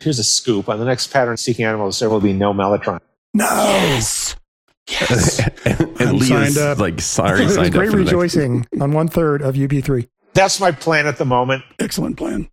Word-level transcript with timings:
Here's 0.00 0.18
a 0.18 0.24
scoop. 0.24 0.68
On 0.68 0.78
the 0.78 0.84
next 0.84 1.08
pattern 1.08 1.36
seeking 1.36 1.64
animals, 1.64 1.98
there 1.98 2.08
will 2.10 2.20
be 2.20 2.32
no 2.32 2.52
Mellotron. 2.54 3.00
No. 3.34 3.44
Yes. 3.44 4.34
Yes. 4.88 5.38
and 5.64 5.80
and 5.80 6.00
I'm 6.00 6.18
Leah's 6.18 6.28
signed 6.28 6.58
up. 6.58 6.78
like 6.78 7.00
sorry 7.00 7.38
There's 7.40 7.54
signed 7.54 7.68
up 7.68 7.72
great 7.74 7.90
for 7.90 7.98
next- 7.98 8.10
rejoicing 8.12 8.66
on 8.80 8.92
one 8.92 9.08
third 9.08 9.42
of 9.42 9.54
UP3. 9.54 10.08
That's 10.32 10.58
my 10.60 10.70
plan 10.72 11.06
at 11.06 11.18
the 11.18 11.24
moment. 11.24 11.62
Excellent 11.78 12.16
plan. 12.16 12.48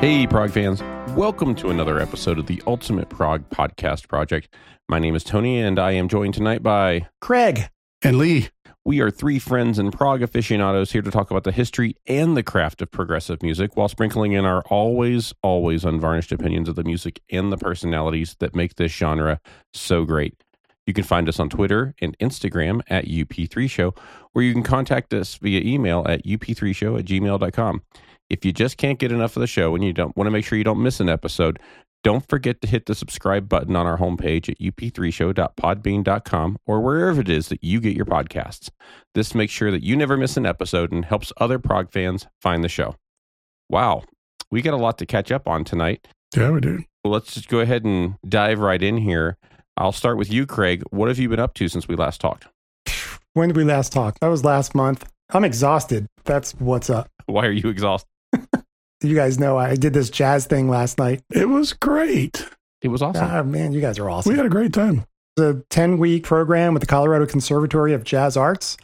Hey, 0.00 0.26
Prog 0.26 0.50
fans. 0.50 0.82
Welcome 1.14 1.54
to 1.56 1.68
another 1.68 2.00
episode 2.00 2.38
of 2.38 2.46
the 2.46 2.62
Ultimate 2.66 3.10
Prog 3.10 3.46
Podcast 3.50 4.08
Project. 4.08 4.48
My 4.88 4.98
name 4.98 5.14
is 5.14 5.22
Tony, 5.22 5.60
and 5.60 5.78
I 5.78 5.92
am 5.92 6.08
joined 6.08 6.32
tonight 6.32 6.62
by. 6.62 7.06
Craig, 7.20 7.68
And 8.00 8.16
Lee, 8.16 8.48
We 8.82 9.00
are 9.00 9.10
three 9.10 9.38
friends 9.38 9.78
and 9.78 9.92
Prog 9.92 10.22
aficionados 10.22 10.92
here 10.92 11.02
to 11.02 11.10
talk 11.10 11.30
about 11.30 11.44
the 11.44 11.52
history 11.52 11.96
and 12.06 12.34
the 12.34 12.42
craft 12.42 12.80
of 12.80 12.90
progressive 12.90 13.42
music 13.42 13.76
while 13.76 13.88
sprinkling 13.88 14.32
in 14.32 14.46
our 14.46 14.62
always, 14.70 15.34
always 15.42 15.84
unvarnished 15.84 16.32
opinions 16.32 16.70
of 16.70 16.76
the 16.76 16.84
music 16.84 17.20
and 17.30 17.52
the 17.52 17.58
personalities 17.58 18.36
that 18.40 18.54
make 18.54 18.76
this 18.76 18.92
genre 18.92 19.38
so 19.74 20.06
great. 20.06 20.42
You 20.86 20.94
can 20.94 21.04
find 21.04 21.28
us 21.28 21.38
on 21.38 21.50
Twitter 21.50 21.94
and 22.00 22.16
Instagram 22.20 22.80
at 22.88 23.04
UP3Show, 23.04 23.94
or 24.34 24.40
you 24.42 24.54
can 24.54 24.62
contact 24.62 25.12
us 25.12 25.34
via 25.36 25.60
email 25.60 26.06
at 26.08 26.24
up3show 26.24 26.98
at 26.98 27.04
gmail.com. 27.04 27.82
If 28.30 28.44
you 28.44 28.52
just 28.52 28.76
can't 28.78 28.98
get 28.98 29.12
enough 29.12 29.36
of 29.36 29.40
the 29.40 29.46
show 29.46 29.74
and 29.74 29.84
you 29.84 29.92
don't 29.92 30.16
want 30.16 30.26
to 30.26 30.30
make 30.30 30.44
sure 30.44 30.56
you 30.56 30.64
don't 30.64 30.82
miss 30.82 31.00
an 31.00 31.08
episode, 31.08 31.58
don't 32.02 32.26
forget 32.28 32.60
to 32.62 32.68
hit 32.68 32.86
the 32.86 32.94
subscribe 32.94 33.48
button 33.48 33.76
on 33.76 33.86
our 33.86 33.98
homepage 33.98 34.48
at 34.48 34.58
up3show.podbean.com 34.58 36.56
or 36.66 36.80
wherever 36.80 37.20
it 37.20 37.28
is 37.28 37.48
that 37.48 37.62
you 37.62 37.80
get 37.80 37.96
your 37.96 38.06
podcasts. 38.06 38.70
This 39.14 39.34
makes 39.34 39.52
sure 39.52 39.70
that 39.70 39.82
you 39.82 39.96
never 39.96 40.16
miss 40.16 40.36
an 40.36 40.46
episode 40.46 40.92
and 40.92 41.04
helps 41.04 41.32
other 41.38 41.58
prog 41.58 41.90
fans 41.90 42.26
find 42.40 42.64
the 42.64 42.68
show. 42.68 42.94
Wow, 43.68 44.04
we 44.50 44.62
got 44.62 44.74
a 44.74 44.78
lot 44.78 44.96
to 44.98 45.06
catch 45.06 45.30
up 45.30 45.46
on 45.46 45.64
tonight. 45.64 46.06
yeah, 46.34 46.50
we 46.50 46.60
do. 46.60 46.84
Well, 47.04 47.12
let's 47.12 47.34
just 47.34 47.48
go 47.48 47.60
ahead 47.60 47.84
and 47.84 48.14
dive 48.28 48.58
right 48.60 48.82
in 48.82 48.96
here. 48.98 49.36
I'll 49.76 49.92
start 49.92 50.18
with 50.18 50.30
you, 50.32 50.46
Craig. 50.46 50.82
What 50.90 51.08
have 51.08 51.18
you 51.18 51.28
been 51.28 51.40
up 51.40 51.54
to 51.54 51.68
since 51.68 51.88
we 51.88 51.96
last 51.96 52.20
talked? 52.20 52.46
when 53.34 53.48
did 53.48 53.56
we 53.56 53.64
last 53.64 53.92
talk? 53.92 54.18
That 54.20 54.28
was 54.28 54.44
last 54.44 54.74
month. 54.74 55.08
I'm 55.30 55.44
exhausted. 55.44 56.06
That's 56.24 56.52
what's 56.56 56.90
up. 56.90 57.08
Why 57.26 57.46
are 57.46 57.52
you 57.52 57.68
exhausted? 57.68 58.08
You 59.02 59.14
guys 59.14 59.38
know 59.38 59.56
I 59.56 59.76
did 59.76 59.94
this 59.94 60.10
jazz 60.10 60.46
thing 60.46 60.68
last 60.68 60.98
night. 60.98 61.22
It 61.30 61.48
was 61.48 61.72
great. 61.72 62.46
It 62.82 62.88
was 62.88 63.00
awesome. 63.00 63.24
Ah, 63.24 63.42
man, 63.42 63.72
you 63.72 63.80
guys 63.80 63.98
are 63.98 64.10
awesome. 64.10 64.32
We 64.32 64.36
had 64.36 64.46
a 64.46 64.50
great 64.50 64.72
time. 64.74 65.06
It 65.36 65.40
was 65.40 65.56
a 65.56 65.64
10 65.70 65.98
week 65.98 66.24
program 66.24 66.74
with 66.74 66.82
the 66.82 66.86
Colorado 66.86 67.24
Conservatory 67.26 67.94
of 67.94 68.04
Jazz 68.04 68.36
Arts. 68.36 68.76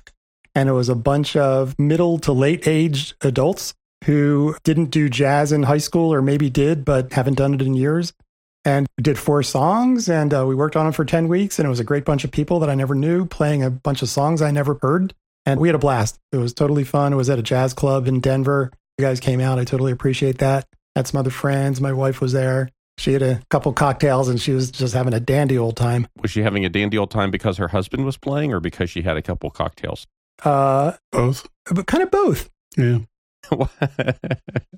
And 0.54 0.70
it 0.70 0.72
was 0.72 0.88
a 0.88 0.94
bunch 0.94 1.36
of 1.36 1.78
middle 1.78 2.18
to 2.20 2.32
late 2.32 2.66
aged 2.66 3.14
adults 3.20 3.74
who 4.04 4.56
didn't 4.64 4.86
do 4.86 5.10
jazz 5.10 5.52
in 5.52 5.64
high 5.64 5.78
school 5.78 6.12
or 6.12 6.22
maybe 6.22 6.48
did, 6.48 6.84
but 6.84 7.12
haven't 7.12 7.34
done 7.34 7.52
it 7.52 7.60
in 7.60 7.74
years. 7.74 8.14
And 8.64 8.86
did 9.00 9.18
four 9.18 9.42
songs 9.42 10.08
and 10.08 10.32
uh, 10.34 10.44
we 10.46 10.54
worked 10.54 10.76
on 10.76 10.86
them 10.86 10.92
for 10.92 11.04
10 11.04 11.28
weeks. 11.28 11.58
And 11.58 11.66
it 11.66 11.70
was 11.70 11.80
a 11.80 11.84
great 11.84 12.06
bunch 12.06 12.24
of 12.24 12.30
people 12.32 12.58
that 12.60 12.70
I 12.70 12.74
never 12.74 12.94
knew 12.94 13.26
playing 13.26 13.62
a 13.62 13.70
bunch 13.70 14.00
of 14.00 14.08
songs 14.08 14.40
I 14.40 14.50
never 14.50 14.78
heard. 14.80 15.14
And 15.44 15.60
we 15.60 15.68
had 15.68 15.74
a 15.74 15.78
blast. 15.78 16.18
It 16.32 16.38
was 16.38 16.54
totally 16.54 16.84
fun. 16.84 17.12
It 17.12 17.16
was 17.16 17.30
at 17.30 17.38
a 17.38 17.42
jazz 17.42 17.74
club 17.74 18.08
in 18.08 18.20
Denver. 18.20 18.72
You 18.98 19.04
guys 19.04 19.20
came 19.20 19.40
out. 19.40 19.58
I 19.58 19.64
totally 19.64 19.92
appreciate 19.92 20.38
that. 20.38 20.66
Had 20.94 21.06
some 21.06 21.18
other 21.18 21.30
friends. 21.30 21.80
My 21.80 21.92
wife 21.92 22.20
was 22.20 22.32
there. 22.32 22.70
She 22.98 23.12
had 23.12 23.20
a 23.20 23.42
couple 23.50 23.72
cocktails 23.74 24.28
and 24.28 24.40
she 24.40 24.52
was 24.52 24.70
just 24.70 24.94
having 24.94 25.12
a 25.12 25.20
dandy 25.20 25.58
old 25.58 25.76
time. 25.76 26.08
Was 26.22 26.30
she 26.30 26.40
having 26.42 26.64
a 26.64 26.70
dandy 26.70 26.96
old 26.96 27.10
time 27.10 27.30
because 27.30 27.58
her 27.58 27.68
husband 27.68 28.06
was 28.06 28.16
playing 28.16 28.54
or 28.54 28.60
because 28.60 28.88
she 28.88 29.02
had 29.02 29.18
a 29.18 29.22
couple 29.22 29.50
cocktails? 29.50 30.06
Uh, 30.42 30.92
Both. 31.12 31.46
but 31.70 31.86
kind 31.86 32.02
of 32.02 32.10
both. 32.10 32.48
Yeah. 32.76 32.98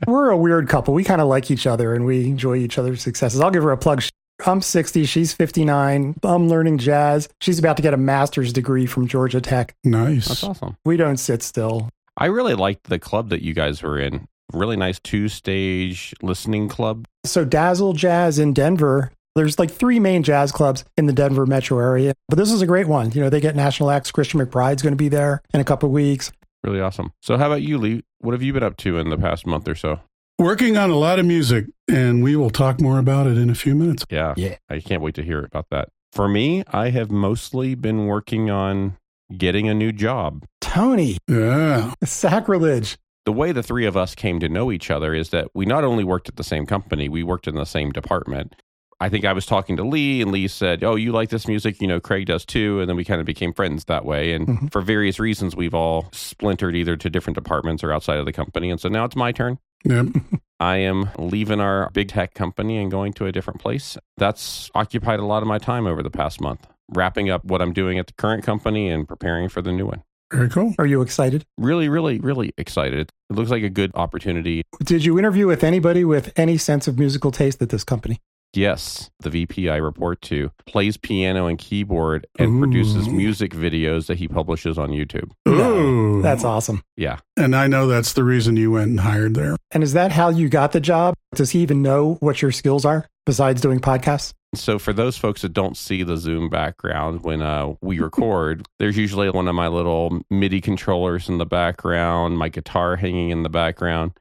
We're 0.06 0.30
a 0.30 0.36
weird 0.36 0.68
couple. 0.68 0.94
We 0.94 1.04
kind 1.04 1.20
of 1.20 1.28
like 1.28 1.50
each 1.50 1.66
other 1.66 1.94
and 1.94 2.04
we 2.04 2.26
enjoy 2.26 2.56
each 2.56 2.76
other's 2.78 3.02
successes. 3.02 3.40
I'll 3.40 3.50
give 3.50 3.62
her 3.62 3.70
a 3.72 3.78
plug. 3.78 4.02
I'm 4.46 4.62
60. 4.62 5.04
She's 5.04 5.32
59. 5.32 6.16
I'm 6.22 6.48
learning 6.48 6.78
jazz. 6.78 7.28
She's 7.40 7.58
about 7.58 7.76
to 7.76 7.82
get 7.82 7.94
a 7.94 7.96
master's 7.96 8.52
degree 8.52 8.86
from 8.86 9.06
Georgia 9.08 9.40
Tech. 9.40 9.74
Nice. 9.84 10.28
That's 10.28 10.44
awesome. 10.44 10.76
We 10.84 10.96
don't 10.96 11.16
sit 11.18 11.42
still. 11.42 11.88
I 12.20 12.26
really 12.26 12.54
liked 12.54 12.88
the 12.88 12.98
club 12.98 13.28
that 13.28 13.42
you 13.42 13.54
guys 13.54 13.80
were 13.80 13.96
in. 13.96 14.26
Really 14.52 14.76
nice 14.76 14.98
two 14.98 15.28
stage 15.28 16.12
listening 16.20 16.68
club. 16.68 17.06
So, 17.24 17.44
Dazzle 17.44 17.92
Jazz 17.92 18.40
in 18.40 18.52
Denver, 18.52 19.12
there's 19.36 19.58
like 19.58 19.70
three 19.70 20.00
main 20.00 20.24
jazz 20.24 20.50
clubs 20.50 20.84
in 20.96 21.06
the 21.06 21.12
Denver 21.12 21.46
metro 21.46 21.78
area. 21.78 22.14
But 22.28 22.38
this 22.38 22.50
is 22.50 22.60
a 22.60 22.66
great 22.66 22.88
one. 22.88 23.12
You 23.12 23.20
know, 23.20 23.30
they 23.30 23.40
get 23.40 23.54
national 23.54 23.90
acts. 23.90 24.10
Christian 24.10 24.40
McBride's 24.40 24.82
going 24.82 24.94
to 24.94 24.96
be 24.96 25.08
there 25.08 25.42
in 25.54 25.60
a 25.60 25.64
couple 25.64 25.88
of 25.88 25.92
weeks. 25.92 26.32
Really 26.64 26.80
awesome. 26.80 27.12
So, 27.22 27.36
how 27.36 27.46
about 27.46 27.62
you, 27.62 27.78
Lee? 27.78 28.02
What 28.18 28.32
have 28.32 28.42
you 28.42 28.52
been 28.52 28.64
up 28.64 28.76
to 28.78 28.98
in 28.98 29.10
the 29.10 29.18
past 29.18 29.46
month 29.46 29.68
or 29.68 29.76
so? 29.76 30.00
Working 30.40 30.76
on 30.76 30.90
a 30.90 30.96
lot 30.96 31.20
of 31.20 31.26
music, 31.26 31.66
and 31.88 32.22
we 32.22 32.34
will 32.34 32.50
talk 32.50 32.80
more 32.80 32.98
about 32.98 33.28
it 33.28 33.38
in 33.38 33.50
a 33.50 33.54
few 33.54 33.76
minutes. 33.76 34.04
Yeah. 34.10 34.34
Yeah. 34.36 34.56
I 34.68 34.80
can't 34.80 35.02
wait 35.02 35.14
to 35.16 35.22
hear 35.22 35.44
about 35.44 35.66
that. 35.70 35.90
For 36.12 36.26
me, 36.26 36.64
I 36.68 36.90
have 36.90 37.10
mostly 37.12 37.76
been 37.76 38.06
working 38.06 38.50
on 38.50 38.96
getting 39.36 39.68
a 39.68 39.74
new 39.74 39.92
job. 39.92 40.44
Tony, 40.60 41.18
Yeah. 41.28 41.92
sacrilege. 42.04 42.98
The 43.24 43.32
way 43.32 43.52
the 43.52 43.62
three 43.62 43.84
of 43.84 43.96
us 43.96 44.14
came 44.14 44.40
to 44.40 44.48
know 44.48 44.72
each 44.72 44.90
other 44.90 45.12
is 45.14 45.30
that 45.30 45.48
we 45.54 45.66
not 45.66 45.84
only 45.84 46.02
worked 46.04 46.28
at 46.28 46.36
the 46.36 46.44
same 46.44 46.64
company, 46.64 47.08
we 47.08 47.22
worked 47.22 47.46
in 47.46 47.54
the 47.56 47.66
same 47.66 47.90
department. 47.92 48.54
I 49.00 49.08
think 49.10 49.24
I 49.24 49.32
was 49.32 49.46
talking 49.46 49.76
to 49.76 49.84
Lee, 49.84 50.22
and 50.22 50.32
Lee 50.32 50.48
said, 50.48 50.82
Oh, 50.82 50.96
you 50.96 51.12
like 51.12 51.28
this 51.28 51.46
music? 51.46 51.80
You 51.80 51.86
know, 51.86 52.00
Craig 52.00 52.26
does 52.26 52.44
too. 52.44 52.80
And 52.80 52.88
then 52.88 52.96
we 52.96 53.04
kind 53.04 53.20
of 53.20 53.26
became 53.26 53.52
friends 53.52 53.84
that 53.84 54.04
way. 54.04 54.32
And 54.32 54.46
Mhm. 54.48 54.72
for 54.72 54.80
various 54.80 55.20
reasons, 55.20 55.54
we've 55.54 55.74
all 55.74 56.08
splintered 56.12 56.74
either 56.74 56.96
to 56.96 57.08
different 57.10 57.34
departments 57.36 57.84
or 57.84 57.92
outside 57.92 58.18
of 58.18 58.24
the 58.26 58.32
company. 58.32 58.70
And 58.70 58.80
so 58.80 58.88
now 58.88 59.04
it's 59.04 59.14
my 59.14 59.30
turn. 59.30 59.58
Yep. 59.84 60.06
I 60.60 60.78
am 60.78 61.10
leaving 61.18 61.60
our 61.60 61.90
big 61.92 62.08
tech 62.08 62.34
company 62.34 62.78
and 62.78 62.90
going 62.90 63.12
to 63.14 63.26
a 63.26 63.30
different 63.32 63.60
place. 63.60 63.96
That's 64.16 64.68
occupied 64.74 65.20
a 65.20 65.24
lot 65.24 65.42
of 65.42 65.48
my 65.48 65.58
time 65.58 65.86
over 65.86 66.02
the 66.02 66.10
past 66.10 66.40
month, 66.40 66.66
wrapping 66.94 67.30
up 67.30 67.44
what 67.44 67.62
I'm 67.62 67.72
doing 67.72 67.98
at 67.98 68.06
the 68.06 68.12
current 68.14 68.44
company 68.44 68.88
and 68.88 69.06
preparing 69.06 69.48
for 69.48 69.62
the 69.62 69.72
new 69.72 69.86
one. 69.86 70.02
Very 70.32 70.48
cool. 70.50 70.74
Are 70.78 70.86
you 70.86 71.00
excited? 71.00 71.46
Really, 71.56 71.88
really, 71.88 72.18
really 72.18 72.52
excited. 72.58 73.10
It 73.30 73.36
looks 73.36 73.50
like 73.50 73.62
a 73.62 73.70
good 73.70 73.90
opportunity. 73.94 74.62
Did 74.84 75.04
you 75.04 75.18
interview 75.18 75.46
with 75.46 75.64
anybody 75.64 76.04
with 76.04 76.32
any 76.36 76.58
sense 76.58 76.86
of 76.86 76.98
musical 76.98 77.30
taste 77.30 77.62
at 77.62 77.70
this 77.70 77.84
company? 77.84 78.20
Yes, 78.54 79.10
the 79.20 79.30
VP 79.30 79.68
I 79.68 79.76
report 79.76 80.22
to 80.22 80.50
plays 80.66 80.96
piano 80.96 81.46
and 81.46 81.58
keyboard 81.58 82.26
and 82.38 82.56
Ooh. 82.56 82.58
produces 82.60 83.08
music 83.08 83.52
videos 83.52 84.06
that 84.06 84.18
he 84.18 84.26
publishes 84.26 84.78
on 84.78 84.90
YouTube. 84.90 85.30
Ooh. 85.46 86.22
That's 86.22 86.44
awesome. 86.44 86.82
Yeah. 86.96 87.18
And 87.36 87.54
I 87.54 87.66
know 87.66 87.86
that's 87.86 88.14
the 88.14 88.24
reason 88.24 88.56
you 88.56 88.72
went 88.72 88.88
and 88.88 89.00
hired 89.00 89.34
there. 89.34 89.56
And 89.70 89.82
is 89.82 89.92
that 89.92 90.12
how 90.12 90.30
you 90.30 90.48
got 90.48 90.72
the 90.72 90.80
job? 90.80 91.14
Does 91.34 91.50
he 91.50 91.60
even 91.60 91.82
know 91.82 92.14
what 92.20 92.40
your 92.40 92.52
skills 92.52 92.84
are 92.84 93.06
besides 93.26 93.60
doing 93.60 93.80
podcasts? 93.80 94.32
So 94.54 94.78
for 94.78 94.92
those 94.92 95.16
folks 95.16 95.42
that 95.42 95.52
don't 95.52 95.76
see 95.76 96.02
the 96.02 96.16
Zoom 96.16 96.48
background 96.48 97.22
when 97.22 97.42
uh, 97.42 97.74
we 97.82 98.00
record, 98.00 98.66
there's 98.78 98.96
usually 98.96 99.28
one 99.30 99.46
of 99.46 99.54
my 99.54 99.68
little 99.68 100.22
MIDI 100.30 100.60
controllers 100.60 101.28
in 101.28 101.38
the 101.38 101.46
background, 101.46 102.38
my 102.38 102.48
guitar 102.48 102.96
hanging 102.96 103.30
in 103.30 103.42
the 103.42 103.50
background. 103.50 104.12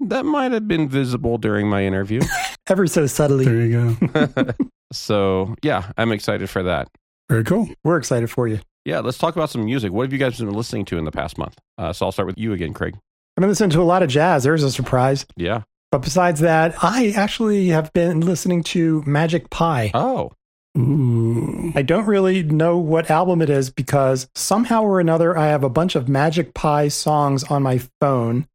That 0.00 0.24
might 0.24 0.52
have 0.52 0.68
been 0.68 0.88
visible 0.88 1.38
during 1.38 1.68
my 1.68 1.84
interview. 1.84 2.20
Ever 2.68 2.86
so 2.86 3.06
subtly. 3.06 3.46
There 3.46 3.56
you 3.56 3.96
go. 4.06 4.52
so 4.92 5.56
yeah, 5.62 5.90
I'm 5.96 6.12
excited 6.12 6.48
for 6.48 6.62
that. 6.62 6.88
Very 7.28 7.42
cool. 7.44 7.68
We're 7.82 7.96
excited 7.96 8.30
for 8.30 8.46
you. 8.46 8.60
Yeah, 8.84 9.00
let's 9.00 9.18
talk 9.18 9.34
about 9.34 9.50
some 9.50 9.64
music. 9.64 9.92
What 9.92 10.04
have 10.04 10.12
you 10.12 10.18
guys 10.18 10.38
been 10.38 10.52
listening 10.52 10.84
to 10.86 10.98
in 10.98 11.04
the 11.04 11.10
past 11.10 11.36
month? 11.36 11.58
Uh, 11.76 11.92
so 11.92 12.06
I'll 12.06 12.12
start 12.12 12.26
with 12.26 12.38
you 12.38 12.52
again, 12.52 12.72
Craig. 12.72 12.94
I've 13.36 13.42
been 13.42 13.50
listening 13.50 13.70
to 13.70 13.82
a 13.82 13.84
lot 13.84 14.02
of 14.02 14.08
jazz. 14.08 14.44
There's 14.44 14.62
a 14.62 14.70
surprise. 14.70 15.26
Yeah. 15.36 15.62
But 15.90 16.02
besides 16.02 16.40
that, 16.40 16.74
I 16.82 17.12
actually 17.16 17.68
have 17.68 17.92
been 17.92 18.20
listening 18.20 18.62
to 18.64 19.02
Magic 19.06 19.48
Pie. 19.50 19.90
Oh, 19.94 20.32
Ooh. 20.76 21.72
I 21.74 21.82
don't 21.82 22.06
really 22.06 22.42
know 22.42 22.78
what 22.78 23.10
album 23.10 23.42
it 23.42 23.50
is 23.50 23.70
because 23.70 24.28
somehow 24.34 24.82
or 24.82 25.00
another 25.00 25.36
I 25.36 25.48
have 25.48 25.64
a 25.64 25.70
bunch 25.70 25.96
of 25.96 26.08
Magic 26.08 26.54
Pie 26.54 26.88
songs 26.88 27.44
on 27.44 27.62
my 27.62 27.80
phone. 28.00 28.46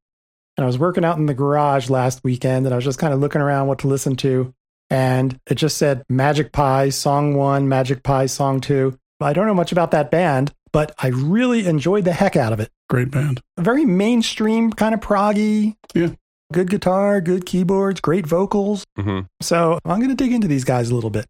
And 0.56 0.64
I 0.64 0.68
was 0.68 0.78
working 0.78 1.04
out 1.04 1.18
in 1.18 1.26
the 1.26 1.34
garage 1.34 1.90
last 1.90 2.24
weekend 2.24 2.66
and 2.66 2.74
I 2.74 2.78
was 2.78 2.86
just 2.86 3.00
kind 3.00 3.14
of 3.14 3.20
looking 3.20 3.42
around 3.42 3.68
what 3.68 3.80
to 3.80 3.88
listen 3.88 4.16
to. 4.18 4.54
And 4.90 5.40
it 5.48 5.56
just 5.56 5.78
said 5.78 6.04
Magic 6.08 6.52
Pie, 6.52 6.90
song 6.90 7.34
one, 7.34 7.68
Magic 7.68 8.04
Pie, 8.04 8.28
song 8.28 8.62
two. 8.62 8.98
I 9.20 9.34
don't 9.34 9.48
know 9.48 9.54
much 9.54 9.72
about 9.72 9.92
that 9.92 10.12
band, 10.12 10.54
but 10.72 10.94
I 11.00 11.08
really 11.08 11.66
enjoyed 11.66 12.06
the 12.06 12.14
heck 12.14 12.36
out 12.36 12.54
of 12.54 12.60
it. 12.60 12.70
Great 12.90 13.10
band. 13.10 13.42
A 13.58 13.62
very 13.62 13.86
mainstream, 13.86 14.72
kind 14.72 14.94
of 14.94 15.00
proggy. 15.00 15.76
Yeah. 15.96 16.10
Good 16.54 16.70
guitar, 16.70 17.20
good 17.20 17.48
keyboards, 17.48 18.00
great 18.00 18.28
vocals. 18.28 18.86
hmm 18.96 19.22
So 19.42 19.80
I'm 19.86 19.98
going 19.98 20.10
to 20.10 20.16
dig 20.16 20.32
into 20.32 20.48
these 20.48 20.64
guys 20.64 20.92
a 20.92 20.96
little 20.96 21.10
bit. 21.10 21.26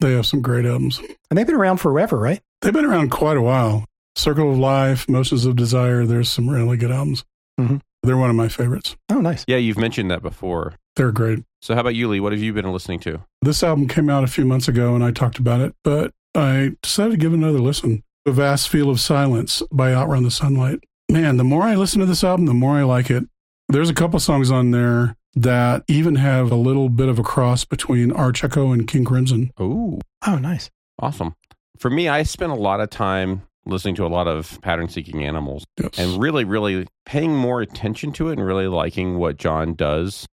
They 0.00 0.12
have 0.12 0.26
some 0.26 0.42
great 0.42 0.66
albums. 0.66 1.00
And 1.30 1.38
they've 1.38 1.46
been 1.46 1.54
around 1.54 1.76
forever, 1.78 2.18
right? 2.18 2.40
They've 2.60 2.72
been 2.72 2.84
around 2.84 3.10
quite 3.10 3.36
a 3.36 3.42
while. 3.42 3.84
Circle 4.16 4.50
of 4.50 4.58
Life, 4.58 5.08
Motions 5.08 5.46
of 5.46 5.54
Desire, 5.54 6.04
there's 6.04 6.28
some 6.28 6.50
really 6.50 6.76
good 6.76 6.90
albums. 6.90 7.24
Mhm. 7.58 7.80
They're 8.02 8.16
one 8.16 8.30
of 8.30 8.36
my 8.36 8.48
favorites. 8.48 8.96
Oh, 9.10 9.20
nice. 9.20 9.44
Yeah, 9.46 9.56
you've 9.58 9.78
mentioned 9.78 10.10
that 10.10 10.22
before. 10.22 10.74
They're 10.96 11.12
great. 11.12 11.44
So 11.62 11.74
how 11.74 11.80
about 11.80 11.94
you, 11.94 12.08
Lee? 12.08 12.18
What 12.20 12.32
have 12.32 12.42
you 12.42 12.52
been 12.52 12.70
listening 12.72 12.98
to? 13.00 13.20
This 13.42 13.62
album 13.62 13.86
came 13.88 14.10
out 14.10 14.24
a 14.24 14.28
few 14.28 14.44
months 14.44 14.66
ago 14.68 14.94
and 14.96 15.04
I 15.04 15.12
talked 15.12 15.38
about 15.38 15.60
it, 15.60 15.74
but 15.84 16.10
I 16.34 16.72
decided 16.82 17.12
to 17.12 17.16
give 17.16 17.32
it 17.32 17.36
another 17.36 17.60
listen. 17.60 18.02
A 18.26 18.32
Vast 18.32 18.68
Field 18.68 18.88
of 18.90 19.00
Silence 19.00 19.62
by 19.70 19.94
Outrun 19.94 20.24
the 20.24 20.30
Sunlight. 20.32 20.80
Man, 21.10 21.36
the 21.36 21.44
more 21.44 21.62
I 21.62 21.74
listen 21.76 22.00
to 22.00 22.06
this 22.06 22.24
album, 22.24 22.46
the 22.46 22.54
more 22.54 22.76
I 22.76 22.82
like 22.82 23.10
it. 23.10 23.24
There's 23.68 23.90
a 23.90 23.94
couple 23.94 24.20
songs 24.20 24.50
on 24.50 24.70
there 24.70 25.16
that 25.34 25.84
even 25.88 26.16
have 26.16 26.52
a 26.52 26.56
little 26.56 26.88
bit 26.88 27.08
of 27.08 27.18
a 27.18 27.22
cross 27.22 27.64
between 27.64 28.12
Arch 28.12 28.44
Echo 28.44 28.72
and 28.72 28.86
King 28.86 29.04
Crimson. 29.04 29.50
Oh, 29.58 30.00
Oh, 30.26 30.36
nice. 30.36 30.70
awesome. 30.98 31.34
For 31.78 31.90
me, 31.90 32.08
I 32.08 32.22
spent 32.22 32.52
a 32.52 32.56
lot 32.56 32.80
of 32.80 32.88
time 32.90 33.42
listening 33.66 33.94
to 33.96 34.06
a 34.06 34.08
lot 34.08 34.28
of 34.28 34.60
pattern 34.62 34.88
seeking 34.88 35.24
animals 35.24 35.64
Yes. 35.80 35.98
and 35.98 36.22
really, 36.22 36.44
really 36.44 36.86
paying 37.06 37.34
more 37.34 37.60
attention 37.62 38.12
to 38.12 38.28
it 38.28 38.34
and 38.38 38.46
really 38.46 38.68
liking 38.68 39.18
what 39.18 39.38
John 39.38 39.74
does. 39.74 40.26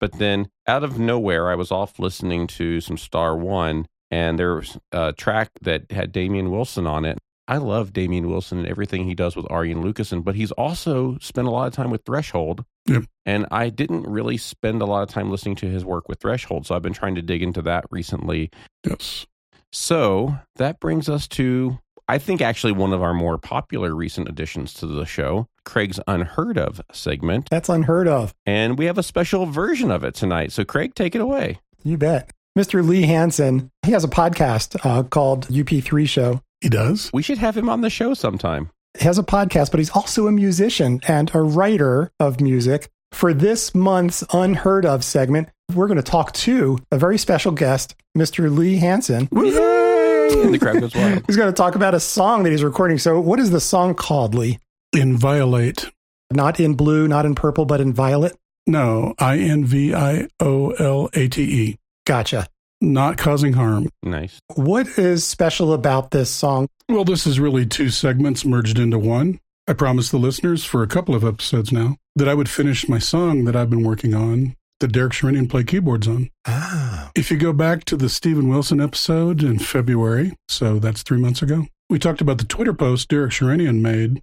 But 0.00 0.18
then 0.18 0.48
out 0.66 0.82
of 0.82 0.98
nowhere, 0.98 1.50
I 1.50 1.54
was 1.54 1.70
off 1.70 1.98
listening 1.98 2.46
to 2.48 2.80
some 2.80 2.96
Star 2.96 3.36
One, 3.36 3.86
and 4.10 4.38
there 4.38 4.56
was 4.56 4.76
a 4.90 5.12
track 5.12 5.50
that 5.60 5.90
had 5.92 6.10
Damian 6.10 6.50
Wilson 6.50 6.86
on 6.86 7.04
it. 7.04 7.18
I 7.52 7.58
love 7.58 7.92
Damian 7.92 8.30
Wilson 8.30 8.56
and 8.56 8.66
everything 8.66 9.04
he 9.04 9.14
does 9.14 9.36
with 9.36 9.44
Arjen 9.50 9.82
Lucassen, 9.82 10.24
but 10.24 10.34
he's 10.34 10.52
also 10.52 11.18
spent 11.20 11.46
a 11.46 11.50
lot 11.50 11.66
of 11.66 11.74
time 11.74 11.90
with 11.90 12.02
Threshold. 12.06 12.64
Yep. 12.86 13.04
And 13.26 13.44
I 13.50 13.68
didn't 13.68 14.04
really 14.04 14.38
spend 14.38 14.80
a 14.80 14.86
lot 14.86 15.02
of 15.02 15.10
time 15.10 15.30
listening 15.30 15.56
to 15.56 15.66
his 15.66 15.84
work 15.84 16.08
with 16.08 16.18
Threshold, 16.18 16.64
so 16.64 16.74
I've 16.74 16.80
been 16.80 16.94
trying 16.94 17.14
to 17.16 17.20
dig 17.20 17.42
into 17.42 17.60
that 17.60 17.84
recently. 17.90 18.50
yes. 18.88 19.26
So 19.70 20.34
that 20.56 20.80
brings 20.80 21.10
us 21.10 21.28
to, 21.28 21.78
I 22.08 22.16
think, 22.16 22.40
actually 22.40 22.72
one 22.72 22.94
of 22.94 23.02
our 23.02 23.12
more 23.12 23.36
popular 23.36 23.94
recent 23.94 24.30
additions 24.30 24.72
to 24.74 24.86
the 24.86 25.04
show, 25.04 25.46
Craig's 25.66 26.00
Unheard 26.08 26.56
of 26.56 26.80
segment. 26.90 27.50
That's 27.50 27.68
unheard 27.68 28.08
of. 28.08 28.34
And 28.46 28.78
we 28.78 28.86
have 28.86 28.96
a 28.96 29.02
special 29.02 29.44
version 29.44 29.90
of 29.90 30.04
it 30.04 30.14
tonight. 30.14 30.52
So, 30.52 30.64
Craig, 30.64 30.94
take 30.94 31.14
it 31.14 31.20
away. 31.20 31.60
You 31.84 31.98
bet. 31.98 32.30
Mr. 32.58 32.82
Lee 32.86 33.02
Hansen, 33.02 33.70
he 33.84 33.92
has 33.92 34.04
a 34.04 34.08
podcast 34.08 34.78
uh, 34.86 35.02
called 35.02 35.48
UP3 35.48 36.08
Show. 36.08 36.40
He 36.62 36.68
does. 36.68 37.10
We 37.12 37.22
should 37.22 37.38
have 37.38 37.56
him 37.56 37.68
on 37.68 37.80
the 37.80 37.90
show 37.90 38.14
sometime. 38.14 38.70
He 38.98 39.04
has 39.04 39.18
a 39.18 39.22
podcast, 39.24 39.70
but 39.72 39.78
he's 39.80 39.90
also 39.90 40.26
a 40.28 40.32
musician 40.32 41.00
and 41.08 41.34
a 41.34 41.42
writer 41.42 42.12
of 42.20 42.40
music. 42.40 42.88
For 43.10 43.34
this 43.34 43.74
month's 43.74 44.22
Unheard 44.32 44.86
of 44.86 45.02
segment, 45.04 45.48
we're 45.74 45.86
going 45.88 45.96
to 45.96 46.02
talk 46.02 46.32
to 46.32 46.78
a 46.90 46.98
very 46.98 47.18
special 47.18 47.52
guest, 47.52 47.94
Mr. 48.16 48.54
Lee 48.54 48.76
Hansen, 48.76 49.28
And 49.32 50.54
the 50.54 50.58
crowd 50.60 50.80
goes 50.80 50.94
wild. 50.94 51.24
who's 51.26 51.36
going 51.36 51.52
to 51.52 51.56
talk 51.56 51.74
about 51.74 51.94
a 51.94 52.00
song 52.00 52.42
that 52.44 52.50
he's 52.50 52.62
recording. 52.64 52.98
So, 52.98 53.20
what 53.20 53.38
is 53.38 53.50
the 53.50 53.60
song 53.60 53.94
called, 53.94 54.34
Lee? 54.34 54.58
Inviolate. 54.94 55.90
Not 56.32 56.58
in 56.60 56.74
blue, 56.74 57.08
not 57.08 57.26
in 57.26 57.34
purple, 57.34 57.64
but 57.66 57.80
in 57.80 57.92
violet? 57.92 58.34
No, 58.66 59.14
I 59.18 59.38
N 59.38 59.64
V 59.64 59.92
I 59.94 60.28
O 60.40 60.70
L 60.70 61.10
A 61.14 61.28
T 61.28 61.42
E. 61.42 61.78
Gotcha. 62.06 62.46
Not 62.82 63.16
causing 63.16 63.52
harm. 63.52 63.88
Nice. 64.02 64.40
What 64.56 64.86
is 64.98 65.24
special 65.24 65.72
about 65.72 66.10
this 66.10 66.30
song? 66.30 66.66
Well, 66.88 67.04
this 67.04 67.26
is 67.28 67.38
really 67.38 67.64
two 67.64 67.90
segments 67.90 68.44
merged 68.44 68.78
into 68.78 68.98
one. 68.98 69.38
I 69.68 69.72
promised 69.74 70.10
the 70.10 70.18
listeners 70.18 70.64
for 70.64 70.82
a 70.82 70.88
couple 70.88 71.14
of 71.14 71.22
episodes 71.24 71.70
now 71.70 71.96
that 72.16 72.28
I 72.28 72.34
would 72.34 72.48
finish 72.48 72.88
my 72.88 72.98
song 72.98 73.44
that 73.44 73.54
I've 73.54 73.70
been 73.70 73.84
working 73.84 74.14
on 74.14 74.56
that 74.80 74.90
Derek 74.90 75.12
Sherinian 75.12 75.48
played 75.48 75.68
keyboards 75.68 76.08
on. 76.08 76.28
Ah, 76.44 77.12
If 77.14 77.30
you 77.30 77.36
go 77.36 77.52
back 77.52 77.84
to 77.84 77.96
the 77.96 78.08
Steven 78.08 78.48
Wilson 78.48 78.80
episode 78.80 79.44
in 79.44 79.60
February, 79.60 80.32
so 80.48 80.80
that's 80.80 81.04
three 81.04 81.20
months 81.20 81.40
ago, 81.40 81.66
we 81.88 82.00
talked 82.00 82.20
about 82.20 82.38
the 82.38 82.44
Twitter 82.44 82.74
post 82.74 83.08
Derek 83.08 83.30
Sherinian 83.30 83.80
made. 83.80 84.20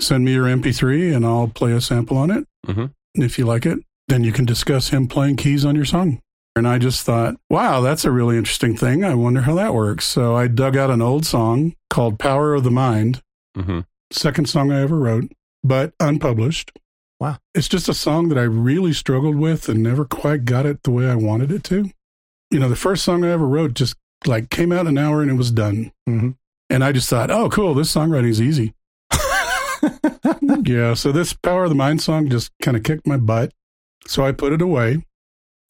Send 0.00 0.26
me 0.26 0.34
your 0.34 0.44
MP3 0.44 1.16
and 1.16 1.24
I'll 1.24 1.48
play 1.48 1.72
a 1.72 1.80
sample 1.80 2.18
on 2.18 2.30
it. 2.30 2.44
Mhm. 2.66 2.90
And 3.14 3.24
if 3.24 3.38
you 3.38 3.46
like 3.46 3.64
it, 3.64 3.78
then 4.08 4.22
you 4.22 4.32
can 4.32 4.44
discuss 4.44 4.90
him 4.90 5.08
playing 5.08 5.36
keys 5.36 5.64
on 5.64 5.74
your 5.76 5.86
song. 5.86 6.20
And 6.54 6.68
I 6.68 6.78
just 6.78 7.04
thought, 7.06 7.36
wow, 7.48 7.80
that's 7.80 8.04
a 8.04 8.10
really 8.10 8.36
interesting 8.36 8.76
thing. 8.76 9.04
I 9.04 9.14
wonder 9.14 9.40
how 9.42 9.54
that 9.54 9.74
works. 9.74 10.04
So 10.04 10.36
I 10.36 10.48
dug 10.48 10.76
out 10.76 10.90
an 10.90 11.00
old 11.00 11.24
song 11.24 11.74
called 11.88 12.18
Power 12.18 12.54
of 12.54 12.64
the 12.64 12.70
Mind, 12.70 13.22
hmm 13.56 13.80
second 14.10 14.46
song 14.46 14.70
I 14.70 14.82
ever 14.82 14.98
wrote, 14.98 15.32
but 15.64 15.94
unpublished. 15.98 16.70
Wow. 17.18 17.38
It's 17.54 17.66
just 17.68 17.88
a 17.88 17.94
song 17.94 18.28
that 18.28 18.36
I 18.36 18.42
really 18.42 18.92
struggled 18.92 19.36
with 19.36 19.70
and 19.70 19.82
never 19.82 20.04
quite 20.04 20.44
got 20.44 20.66
it 20.66 20.82
the 20.82 20.90
way 20.90 21.08
I 21.08 21.14
wanted 21.14 21.50
it 21.50 21.64
to. 21.64 21.88
You 22.50 22.58
know, 22.58 22.68
the 22.68 22.76
first 22.76 23.04
song 23.04 23.24
I 23.24 23.30
ever 23.30 23.46
wrote 23.46 23.72
just 23.72 23.94
like 24.26 24.50
came 24.50 24.70
out 24.70 24.86
an 24.86 24.98
hour 24.98 25.22
and 25.22 25.30
it 25.30 25.34
was 25.34 25.50
done. 25.50 25.92
Mhm. 26.06 26.36
And 26.68 26.84
I 26.84 26.92
just 26.92 27.08
thought, 27.08 27.30
oh, 27.30 27.48
cool, 27.48 27.72
this 27.72 27.90
songwriting's 27.94 28.40
easy. 28.42 28.74
yeah. 30.64 30.92
So 30.94 31.10
this 31.12 31.32
Power 31.32 31.64
of 31.64 31.70
the 31.70 31.74
Mind 31.76 32.02
song 32.02 32.28
just 32.28 32.50
kind 32.60 32.76
of 32.76 32.82
kicked 32.82 33.06
my 33.06 33.16
butt. 33.16 33.52
So 34.06 34.24
I 34.26 34.32
put 34.32 34.52
it 34.52 34.60
away. 34.62 35.04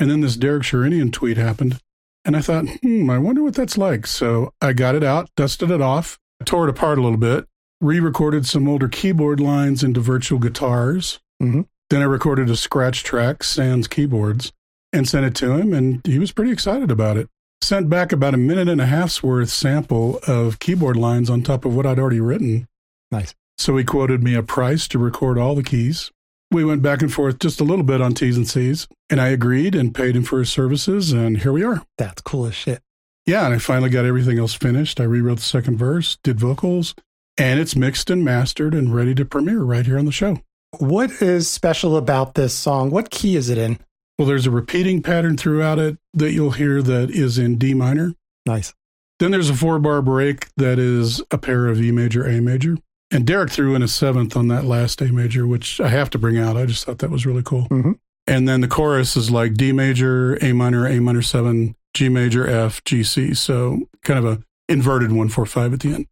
And 0.02 0.10
then 0.10 0.20
this 0.20 0.34
Derek 0.36 0.64
Sherinian 0.64 1.12
tweet 1.12 1.36
happened. 1.36 1.78
And 2.24 2.36
I 2.36 2.40
thought, 2.40 2.68
hmm, 2.82 3.08
I 3.08 3.18
wonder 3.18 3.40
what 3.44 3.54
that's 3.54 3.78
like. 3.78 4.04
So 4.08 4.52
I 4.60 4.72
got 4.72 4.96
it 4.96 5.04
out, 5.04 5.30
dusted 5.36 5.70
it 5.70 5.80
off, 5.80 6.18
tore 6.44 6.64
it 6.66 6.70
apart 6.70 6.98
a 6.98 7.02
little 7.02 7.16
bit, 7.16 7.46
re 7.80 8.00
recorded 8.00 8.44
some 8.44 8.68
older 8.68 8.88
keyboard 8.88 9.38
lines 9.38 9.84
into 9.84 10.00
virtual 10.00 10.40
guitars. 10.40 11.20
Mhm. 11.40 11.66
Then 11.88 12.02
I 12.02 12.06
recorded 12.06 12.50
a 12.50 12.56
scratch 12.56 13.04
track, 13.04 13.44
Sans 13.44 13.86
keyboards, 13.86 14.50
and 14.92 15.08
sent 15.08 15.24
it 15.24 15.36
to 15.36 15.52
him. 15.52 15.72
And 15.72 16.00
he 16.04 16.18
was 16.18 16.32
pretty 16.32 16.50
excited 16.50 16.90
about 16.90 17.16
it. 17.16 17.28
Sent 17.60 17.88
back 17.88 18.10
about 18.10 18.34
a 18.34 18.38
minute 18.38 18.68
and 18.68 18.80
a 18.80 18.86
half's 18.86 19.22
worth 19.22 19.50
sample 19.50 20.18
of 20.26 20.58
keyboard 20.58 20.96
lines 20.96 21.30
on 21.30 21.42
top 21.42 21.64
of 21.64 21.76
what 21.76 21.86
I'd 21.86 22.00
already 22.00 22.18
written. 22.18 22.66
nice. 23.12 23.36
So 23.56 23.76
he 23.76 23.84
quoted 23.84 24.20
me 24.20 24.34
a 24.34 24.42
price 24.42 24.88
to 24.88 24.98
record 24.98 25.38
all 25.38 25.54
the 25.54 25.62
keys. 25.62 26.10
We 26.52 26.66
went 26.66 26.82
back 26.82 27.00
and 27.00 27.10
forth 27.10 27.38
just 27.38 27.62
a 27.62 27.64
little 27.64 27.82
bit 27.84 28.02
on 28.02 28.12
T's 28.12 28.36
and 28.36 28.46
C's, 28.46 28.86
and 29.08 29.18
I 29.18 29.28
agreed 29.28 29.74
and 29.74 29.94
paid 29.94 30.14
him 30.14 30.22
for 30.22 30.38
his 30.38 30.52
services, 30.52 31.10
and 31.10 31.38
here 31.38 31.50
we 31.50 31.64
are. 31.64 31.82
That's 31.96 32.20
cool 32.20 32.44
as 32.44 32.54
shit. 32.54 32.82
Yeah, 33.24 33.46
and 33.46 33.54
I 33.54 33.58
finally 33.58 33.88
got 33.88 34.04
everything 34.04 34.38
else 34.38 34.52
finished. 34.52 35.00
I 35.00 35.04
rewrote 35.04 35.38
the 35.38 35.44
second 35.44 35.78
verse, 35.78 36.18
did 36.22 36.38
vocals, 36.38 36.94
and 37.38 37.58
it's 37.58 37.74
mixed 37.74 38.10
and 38.10 38.22
mastered 38.22 38.74
and 38.74 38.94
ready 38.94 39.14
to 39.14 39.24
premiere 39.24 39.62
right 39.62 39.86
here 39.86 39.98
on 39.98 40.04
the 40.04 40.12
show. 40.12 40.40
What 40.78 41.10
is 41.22 41.48
special 41.48 41.96
about 41.96 42.34
this 42.34 42.52
song? 42.52 42.90
What 42.90 43.10
key 43.10 43.34
is 43.34 43.48
it 43.48 43.56
in? 43.56 43.78
Well, 44.18 44.28
there's 44.28 44.46
a 44.46 44.50
repeating 44.50 45.00
pattern 45.00 45.38
throughout 45.38 45.78
it 45.78 45.96
that 46.12 46.32
you'll 46.32 46.50
hear 46.50 46.82
that 46.82 47.10
is 47.10 47.38
in 47.38 47.56
D 47.56 47.72
minor. 47.72 48.12
Nice. 48.44 48.74
Then 49.20 49.30
there's 49.30 49.48
a 49.48 49.54
four 49.54 49.78
bar 49.78 50.02
break 50.02 50.48
that 50.56 50.78
is 50.78 51.22
a 51.30 51.38
pair 51.38 51.66
of 51.66 51.80
E 51.80 51.92
major, 51.92 52.26
A 52.26 52.42
major. 52.42 52.76
And 53.12 53.26
Derek 53.26 53.50
threw 53.50 53.74
in 53.74 53.82
a 53.82 53.88
seventh 53.88 54.36
on 54.36 54.48
that 54.48 54.64
last 54.64 55.02
A 55.02 55.12
major, 55.12 55.46
which 55.46 55.80
I 55.80 55.88
have 55.88 56.08
to 56.10 56.18
bring 56.18 56.38
out. 56.38 56.56
I 56.56 56.64
just 56.64 56.84
thought 56.84 56.98
that 56.98 57.10
was 57.10 57.26
really 57.26 57.42
cool. 57.42 57.68
Mhm. 57.68 57.98
And 58.26 58.48
then 58.48 58.62
the 58.62 58.68
chorus 58.68 59.16
is 59.16 59.30
like 59.30 59.54
D 59.54 59.70
major, 59.72 60.38
A 60.42 60.52
minor, 60.52 60.86
A 60.86 60.98
minor 61.00 61.22
seven, 61.22 61.76
G 61.92 62.08
major, 62.08 62.46
F, 62.48 62.82
G, 62.84 63.02
C. 63.02 63.34
So 63.34 63.88
kind 64.02 64.18
of 64.18 64.24
a 64.24 64.42
inverted 64.68 65.12
one, 65.12 65.28
four, 65.28 65.44
five 65.44 65.74
at 65.74 65.80
the 65.80 65.92
end. 65.92 66.06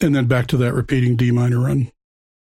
And 0.00 0.14
then 0.14 0.26
back 0.26 0.46
to 0.48 0.56
that 0.58 0.74
repeating 0.74 1.16
D 1.16 1.32
minor 1.32 1.60
run. 1.60 1.90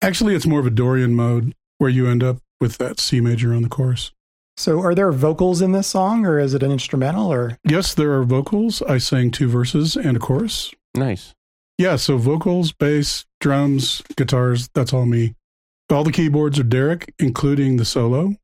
Actually, 0.01 0.35
it's 0.35 0.45
more 0.45 0.59
of 0.59 0.65
a 0.67 0.71
Dorian 0.71 1.15
mode 1.15 1.55
where 1.77 1.89
you 1.89 2.07
end 2.07 2.23
up 2.23 2.39
with 2.59 2.77
that 2.79 2.99
C 2.99 3.21
major 3.21 3.53
on 3.53 3.61
the 3.61 3.69
chorus. 3.69 4.11
So, 4.57 4.81
are 4.81 4.95
there 4.95 5.11
vocals 5.11 5.61
in 5.61 5.71
this 5.71 5.87
song, 5.87 6.25
or 6.25 6.39
is 6.39 6.55
it 6.55 6.63
an 6.63 6.71
instrumental? 6.71 7.31
Or 7.31 7.57
Yes, 7.63 7.93
there 7.93 8.11
are 8.13 8.23
vocals. 8.23 8.81
I 8.81 8.97
sang 8.97 9.29
two 9.29 9.47
verses 9.47 9.95
and 9.95 10.17
a 10.17 10.19
chorus. 10.19 10.73
Nice. 10.95 11.35
Yeah, 11.77 11.95
so 11.95 12.17
vocals, 12.17 12.71
bass, 12.71 13.26
drums, 13.39 14.01
guitars, 14.15 14.69
that's 14.73 14.93
all 14.93 15.05
me. 15.05 15.35
All 15.89 16.03
the 16.03 16.11
keyboards 16.11 16.59
are 16.59 16.63
Derek, 16.63 17.13
including 17.19 17.77
the 17.77 17.85
solo. 17.85 18.35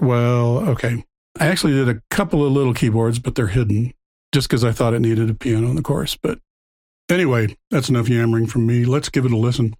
Well, 0.00 0.68
okay. 0.70 1.04
I 1.40 1.46
actually 1.46 1.72
did 1.72 1.88
a 1.88 2.02
couple 2.10 2.44
of 2.44 2.52
little 2.52 2.74
keyboards, 2.74 3.18
but 3.18 3.34
they're 3.34 3.48
hidden 3.48 3.92
just 4.32 4.48
because 4.48 4.64
I 4.64 4.72
thought 4.72 4.94
it 4.94 5.00
needed 5.00 5.30
a 5.30 5.34
piano 5.34 5.68
in 5.68 5.76
the 5.76 5.82
chorus. 5.82 6.16
But 6.16 6.40
anyway, 7.08 7.56
that's 7.70 7.88
enough 7.88 8.08
yammering 8.08 8.46
from 8.46 8.66
me. 8.66 8.84
Let's 8.84 9.08
give 9.08 9.24
it 9.24 9.32
a 9.32 9.36
listen. 9.36 9.74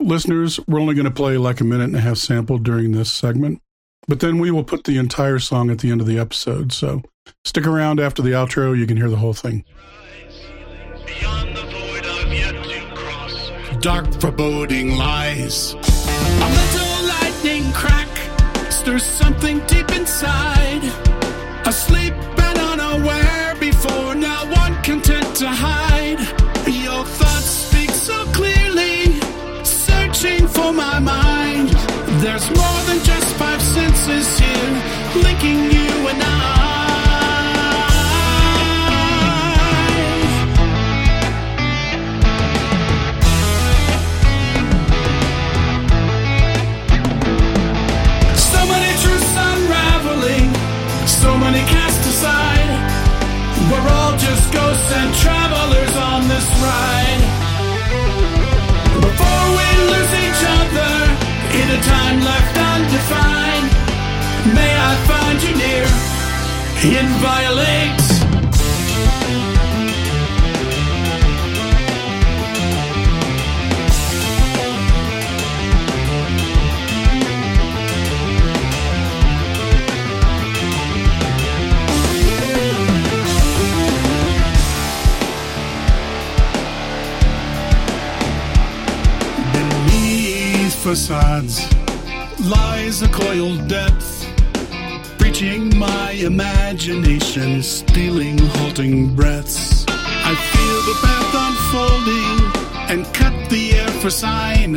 Listeners, 0.00 0.60
we're 0.68 0.80
only 0.80 0.94
going 0.94 1.06
to 1.06 1.10
play 1.10 1.36
like 1.36 1.60
a 1.60 1.64
minute 1.64 1.84
and 1.84 1.96
a 1.96 2.00
half 2.00 2.18
sample 2.18 2.58
during 2.58 2.92
this 2.92 3.10
segment, 3.10 3.60
but 4.06 4.20
then 4.20 4.38
we 4.38 4.50
will 4.50 4.62
put 4.62 4.84
the 4.84 4.96
entire 4.96 5.40
song 5.40 5.70
at 5.70 5.80
the 5.80 5.90
end 5.90 6.00
of 6.00 6.06
the 6.06 6.18
episode. 6.18 6.72
So 6.72 7.02
stick 7.44 7.66
around 7.66 7.98
after 7.98 8.22
the 8.22 8.30
outro. 8.30 8.78
You 8.78 8.86
can 8.86 8.96
hear 8.96 9.10
the 9.10 9.16
whole 9.16 9.34
thing. 9.34 9.64
Dark 13.80 14.12
foreboding 14.20 14.96
lies. 14.96 15.74
A 15.74 16.48
little 16.58 17.08
lightning 17.08 17.72
crack 17.72 18.08
stirs 18.72 19.04
something 19.04 19.60
deep 19.66 19.90
inside. 19.92 20.82
Asleep 21.64 22.14
and 22.14 22.58
unaware 22.58 23.54
before 23.60 24.14
now 24.14 24.44
one 24.52 24.74
content 24.82 25.36
to 25.36 25.48
hide. 25.48 26.18
Your 26.66 27.04
thoughts 27.04 27.50
speak 27.66 27.90
so 27.90 28.24
clearly, 28.32 29.20
searching 29.62 30.48
for 30.48 30.72
my 30.72 30.98
mind. 30.98 31.68
There's 32.22 32.48
more 32.50 32.80
than 32.86 32.98
just 33.04 33.28
five 33.36 33.62
senses 33.62 34.38
here. 34.38 35.22
making 35.22 35.72
you 35.72 35.77
ghosts 54.58 54.92
and 55.00 55.10
travelers 55.24 55.94
on 56.10 56.20
this 56.32 56.48
ride. 56.66 57.22
Before 59.06 59.46
we 59.58 59.68
lose 59.90 60.12
each 60.24 60.42
other 60.58 60.94
in 61.60 61.66
a 61.78 61.80
time 61.94 62.18
left 62.30 62.54
undefined, 62.72 63.70
may 64.58 64.72
I 64.90 64.92
find 65.10 65.36
you 65.44 65.52
near, 65.64 65.86
inviolate. 67.00 68.27
Beneath 90.98 91.10
facades 91.10 92.40
lies 92.50 93.02
a 93.02 93.08
coiled 93.08 93.68
depth, 93.68 94.26
breaching 95.18 95.78
my 95.78 96.10
imagination, 96.10 97.62
stealing 97.62 98.36
halting 98.38 99.14
breaths. 99.14 99.84
I 99.88 100.34
feel 100.34 100.82
the 100.90 100.98
path 101.00 101.34
unfolding 102.82 102.96
and 103.06 103.14
cut 103.14 103.48
the 103.48 103.74
air 103.74 103.88
for 104.00 104.10
sign, 104.10 104.72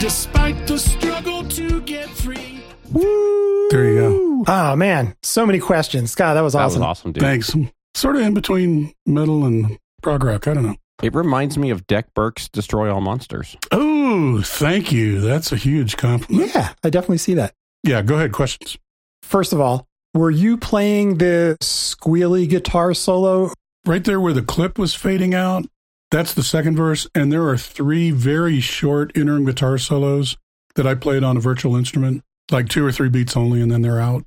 despite 0.00 0.66
the 0.66 0.78
struggle 0.78 1.44
to 1.50 1.80
get 1.82 2.08
free. 2.08 2.60
There 2.92 3.84
you 3.84 3.98
go. 3.98 4.44
Oh 4.48 4.74
man, 4.74 5.14
so 5.22 5.46
many 5.46 5.60
questions. 5.60 6.14
God, 6.16 6.34
that 6.34 6.40
was 6.40 6.54
That 6.54 6.62
awesome. 6.62 6.80
was 6.80 6.86
awesome, 6.86 7.12
dude. 7.12 7.22
Thanks. 7.22 7.54
Sort 7.94 8.16
of 8.16 8.22
in 8.22 8.34
between 8.34 8.92
metal 9.06 9.44
and 9.44 9.78
prog 10.02 10.24
rock. 10.24 10.48
I 10.48 10.54
don't 10.54 10.66
know. 10.66 10.76
It 11.02 11.14
reminds 11.14 11.56
me 11.58 11.68
of 11.70 11.86
Dec 11.86 12.04
Burke's 12.14 12.48
Destroy 12.48 12.90
All 12.92 13.02
Monsters. 13.02 13.54
Oh, 13.70 14.05
thank 14.42 14.92
you. 14.92 15.20
That's 15.20 15.52
a 15.52 15.56
huge 15.56 15.96
compliment. 15.96 16.54
Yeah, 16.54 16.72
I 16.82 16.90
definitely 16.90 17.18
see 17.18 17.34
that. 17.34 17.52
Yeah, 17.82 18.02
go 18.02 18.16
ahead. 18.16 18.32
Questions. 18.32 18.78
First 19.22 19.52
of 19.52 19.60
all, 19.60 19.86
were 20.14 20.30
you 20.30 20.56
playing 20.56 21.18
the 21.18 21.56
squealy 21.60 22.48
guitar 22.48 22.94
solo? 22.94 23.52
Right 23.84 24.04
there 24.04 24.20
where 24.20 24.32
the 24.32 24.42
clip 24.42 24.78
was 24.78 24.94
fading 24.94 25.34
out, 25.34 25.66
that's 26.10 26.34
the 26.34 26.42
second 26.42 26.76
verse. 26.76 27.06
And 27.14 27.32
there 27.32 27.46
are 27.48 27.56
three 27.56 28.10
very 28.10 28.60
short 28.60 29.16
interim 29.16 29.44
guitar 29.44 29.78
solos 29.78 30.36
that 30.74 30.86
I 30.86 30.94
played 30.94 31.22
on 31.22 31.36
a 31.36 31.40
virtual 31.40 31.76
instrument, 31.76 32.22
like 32.50 32.68
two 32.68 32.84
or 32.84 32.92
three 32.92 33.08
beats 33.08 33.36
only, 33.36 33.60
and 33.60 33.70
then 33.70 33.82
they're 33.82 34.00
out. 34.00 34.24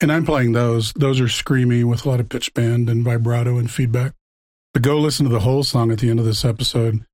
And 0.00 0.10
I'm 0.10 0.24
playing 0.24 0.52
those. 0.52 0.92
Those 0.94 1.20
are 1.20 1.24
screamy 1.24 1.84
with 1.84 2.04
a 2.04 2.08
lot 2.08 2.20
of 2.20 2.28
pitch 2.28 2.52
bend 2.54 2.90
and 2.90 3.04
vibrato 3.04 3.58
and 3.58 3.70
feedback. 3.70 4.14
But 4.72 4.82
go 4.82 4.98
listen 4.98 5.26
to 5.26 5.32
the 5.32 5.40
whole 5.40 5.62
song 5.62 5.92
at 5.92 5.98
the 5.98 6.10
end 6.10 6.18
of 6.18 6.26
this 6.26 6.44
episode. 6.44 7.04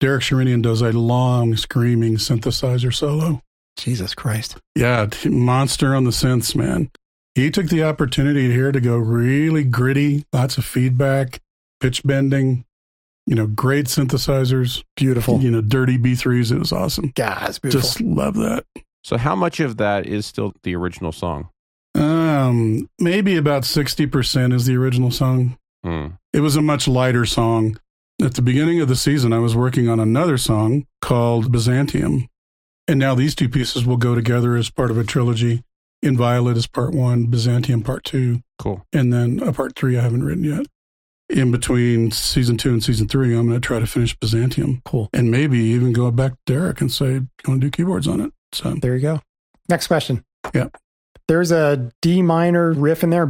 Derek 0.00 0.22
Sherinian 0.22 0.62
does 0.62 0.80
a 0.80 0.92
long 0.92 1.56
screaming 1.56 2.16
synthesizer 2.16 2.94
solo. 2.94 3.42
Jesus 3.76 4.14
Christ. 4.14 4.56
Yeah, 4.74 5.08
monster 5.24 5.94
on 5.94 6.04
the 6.04 6.10
synths, 6.10 6.54
man. 6.54 6.90
He 7.34 7.50
took 7.50 7.66
the 7.66 7.84
opportunity 7.84 8.50
here 8.50 8.72
to 8.72 8.80
go 8.80 8.96
really 8.96 9.62
gritty, 9.64 10.24
lots 10.32 10.58
of 10.58 10.64
feedback, 10.64 11.40
pitch 11.80 12.02
bending, 12.04 12.64
you 13.26 13.34
know, 13.36 13.46
great 13.46 13.86
synthesizers, 13.86 14.82
Beautiful. 14.96 15.40
you 15.40 15.50
know, 15.50 15.60
dirty 15.60 15.98
B3s. 15.98 16.50
It 16.50 16.58
was 16.58 16.72
awesome. 16.72 17.12
God, 17.14 17.48
it's 17.48 17.58
beautiful. 17.58 17.82
Just 17.86 18.00
love 18.00 18.34
that. 18.34 18.64
So, 19.04 19.16
how 19.16 19.36
much 19.36 19.60
of 19.60 19.76
that 19.76 20.06
is 20.06 20.26
still 20.26 20.52
the 20.64 20.74
original 20.74 21.12
song? 21.12 21.48
Um, 21.94 22.88
maybe 22.98 23.36
about 23.36 23.62
60% 23.62 24.52
is 24.52 24.66
the 24.66 24.76
original 24.76 25.10
song. 25.10 25.56
Hmm. 25.84 26.06
It 26.32 26.40
was 26.40 26.56
a 26.56 26.62
much 26.62 26.88
lighter 26.88 27.24
song. 27.26 27.78
At 28.20 28.34
the 28.34 28.42
beginning 28.42 28.80
of 28.80 28.88
the 28.88 28.96
season, 28.96 29.32
I 29.32 29.38
was 29.38 29.54
working 29.54 29.88
on 29.88 30.00
another 30.00 30.38
song 30.38 30.86
called 31.00 31.52
Byzantium. 31.52 32.28
And 32.88 32.98
now 32.98 33.14
these 33.14 33.34
two 33.34 33.48
pieces 33.48 33.84
will 33.86 33.96
go 33.96 34.14
together 34.14 34.56
as 34.56 34.70
part 34.70 34.90
of 34.90 34.98
a 34.98 35.04
trilogy. 35.04 35.62
Inviolate 36.02 36.56
is 36.56 36.66
part 36.66 36.92
one, 36.94 37.26
Byzantium 37.26 37.82
part 37.82 38.04
two, 38.04 38.40
Cool. 38.58 38.84
and 38.92 39.12
then 39.12 39.40
a 39.40 39.52
part 39.52 39.76
three 39.76 39.96
I 39.98 40.00
haven't 40.02 40.24
written 40.24 40.44
yet. 40.44 40.66
In 41.28 41.50
between 41.52 42.10
season 42.10 42.56
two 42.56 42.70
and 42.70 42.82
season 42.82 43.06
three, 43.06 43.36
I'm 43.36 43.46
going 43.48 43.60
to 43.60 43.66
try 43.66 43.78
to 43.78 43.86
finish 43.86 44.16
Byzantium 44.16 44.80
cool. 44.84 45.10
and 45.12 45.30
maybe 45.30 45.58
even 45.58 45.92
go 45.92 46.10
back 46.10 46.32
to 46.32 46.38
Derek 46.46 46.80
and 46.80 46.90
say, 46.90 47.12
you 47.14 47.28
want 47.46 47.60
to 47.60 47.66
do 47.66 47.70
keyboards 47.70 48.08
on 48.08 48.20
it? 48.20 48.32
So, 48.52 48.74
There 48.80 48.94
you 48.96 49.02
go. 49.02 49.20
Next 49.68 49.86
question. 49.88 50.24
Yeah. 50.54 50.68
There's 51.26 51.52
a 51.52 51.92
D 52.00 52.22
minor 52.22 52.72
riff 52.72 53.04
in 53.04 53.10
there. 53.10 53.26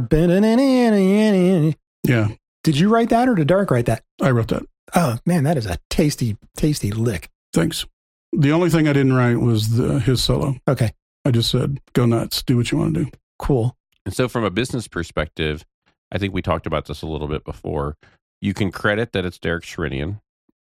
Yeah. 2.07 2.27
Did 2.63 2.77
you 2.77 2.89
write 2.89 3.09
that 3.09 3.27
or 3.27 3.35
did 3.35 3.47
Derek 3.47 3.69
write 3.71 3.87
that? 3.87 4.03
I 4.21 4.31
wrote 4.31 4.47
that. 4.49 4.63
Oh 4.95 5.17
man, 5.25 5.43
that 5.43 5.57
is 5.57 5.65
a 5.65 5.77
tasty, 5.89 6.37
tasty 6.55 6.91
lick. 6.91 7.29
Thanks. 7.53 7.85
The 8.31 8.51
only 8.51 8.69
thing 8.69 8.87
I 8.87 8.93
didn't 8.93 9.13
write 9.13 9.37
was 9.39 9.75
the, 9.77 9.99
his 9.99 10.23
solo. 10.23 10.55
Okay, 10.67 10.91
I 11.25 11.31
just 11.31 11.49
said, 11.49 11.79
go 11.93 12.05
nuts, 12.05 12.43
do 12.43 12.57
what 12.57 12.71
you 12.71 12.77
want 12.77 12.93
to 12.95 13.05
do. 13.05 13.11
cool. 13.39 13.75
And 14.05 14.13
so, 14.15 14.27
from 14.27 14.43
a 14.43 14.49
business 14.51 14.87
perspective, 14.87 15.65
I 16.11 16.17
think 16.17 16.33
we 16.33 16.41
talked 16.41 16.65
about 16.67 16.85
this 16.85 17.01
a 17.01 17.07
little 17.07 17.27
bit 17.27 17.43
before. 17.43 17.97
You 18.41 18.53
can 18.53 18.71
credit 18.71 19.11
that 19.13 19.25
it's 19.25 19.37
Derek 19.37 19.63
Sherinian, 19.65 20.21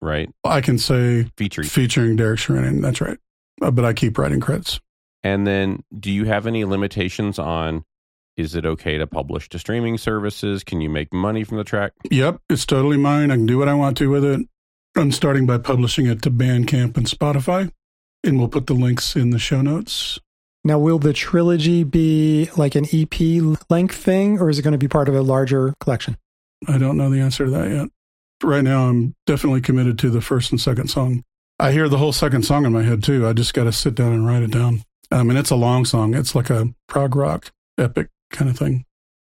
right? 0.01 0.29
I 0.43 0.61
can 0.61 0.77
say 0.77 1.29
Featuring. 1.37 1.67
featuring 1.67 2.15
Derek 2.15 2.39
Sherinian. 2.39 2.81
That's 2.81 2.99
right. 3.01 3.17
Uh, 3.61 3.71
but 3.71 3.85
I 3.85 3.93
keep 3.93 4.17
writing 4.17 4.39
credits. 4.39 4.79
And 5.21 5.45
then, 5.45 5.83
do 5.97 6.11
you 6.11 6.25
have 6.25 6.47
any 6.47 6.63
limitations 6.65 7.37
on 7.37 7.83
is 8.39 8.55
it 8.55 8.65
okay 8.65 8.97
to 8.97 9.05
publish 9.05 9.49
to 9.49 9.59
streaming 9.59 9.97
services? 9.97 10.63
Can 10.63 10.79
you 10.79 10.89
make 10.89 11.13
money 11.13 11.43
from 11.43 11.57
the 11.57 11.63
track? 11.63 11.91
Yep, 12.09 12.41
it's 12.49 12.65
totally 12.65 12.97
mine. 12.97 13.31
I 13.31 13.35
can 13.35 13.45
do 13.45 13.57
what 13.57 13.67
I 13.67 13.73
want 13.73 13.97
to 13.97 14.09
with 14.09 14.23
it. 14.23 14.47
I'm 14.95 15.11
starting 15.11 15.45
by 15.45 15.57
publishing 15.57 16.07
it 16.07 16.21
to 16.23 16.31
Bandcamp 16.31 16.95
and 16.97 17.05
Spotify, 17.05 17.71
and 18.23 18.39
we'll 18.39 18.47
put 18.47 18.67
the 18.67 18.73
links 18.73 19.15
in 19.15 19.31
the 19.31 19.39
show 19.39 19.61
notes. 19.61 20.19
Now, 20.63 20.79
will 20.79 20.99
the 20.99 21.13
trilogy 21.13 21.83
be 21.83 22.49
like 22.57 22.75
an 22.75 22.85
EP 22.91 23.59
length 23.69 23.95
thing, 23.95 24.39
or 24.39 24.49
is 24.49 24.57
it 24.57 24.63
going 24.63 24.71
to 24.71 24.77
be 24.77 24.87
part 24.87 25.09
of 25.09 25.15
a 25.15 25.21
larger 25.21 25.73
collection? 25.79 26.17
I 26.67 26.77
don't 26.77 26.97
know 26.97 27.09
the 27.09 27.19
answer 27.19 27.45
to 27.45 27.51
that 27.51 27.69
yet. 27.69 27.89
Right 28.41 28.63
now, 28.63 28.87
I'm 28.87 29.15
definitely 29.25 29.61
committed 29.61 29.99
to 29.99 30.09
the 30.09 30.21
first 30.21 30.51
and 30.51 30.59
second 30.59 30.87
song. 30.87 31.23
I 31.59 31.73
hear 31.73 31.89
the 31.89 31.97
whole 31.97 32.13
second 32.13 32.43
song 32.43 32.65
in 32.65 32.71
my 32.71 32.83
head 32.83 33.03
too. 33.03 33.27
I 33.27 33.33
just 33.33 33.53
got 33.53 33.65
to 33.65 33.73
sit 33.73 33.95
down 33.95 34.13
and 34.13 34.25
write 34.25 34.43
it 34.43 34.51
down. 34.51 34.83
I 35.11 35.23
mean, 35.23 35.37
it's 35.37 35.49
a 35.49 35.57
long 35.57 35.83
song. 35.83 36.13
It's 36.13 36.35
like 36.35 36.49
a 36.49 36.69
prog 36.87 37.15
rock 37.15 37.51
epic 37.77 38.09
kind 38.31 38.49
of 38.49 38.57
thing. 38.57 38.85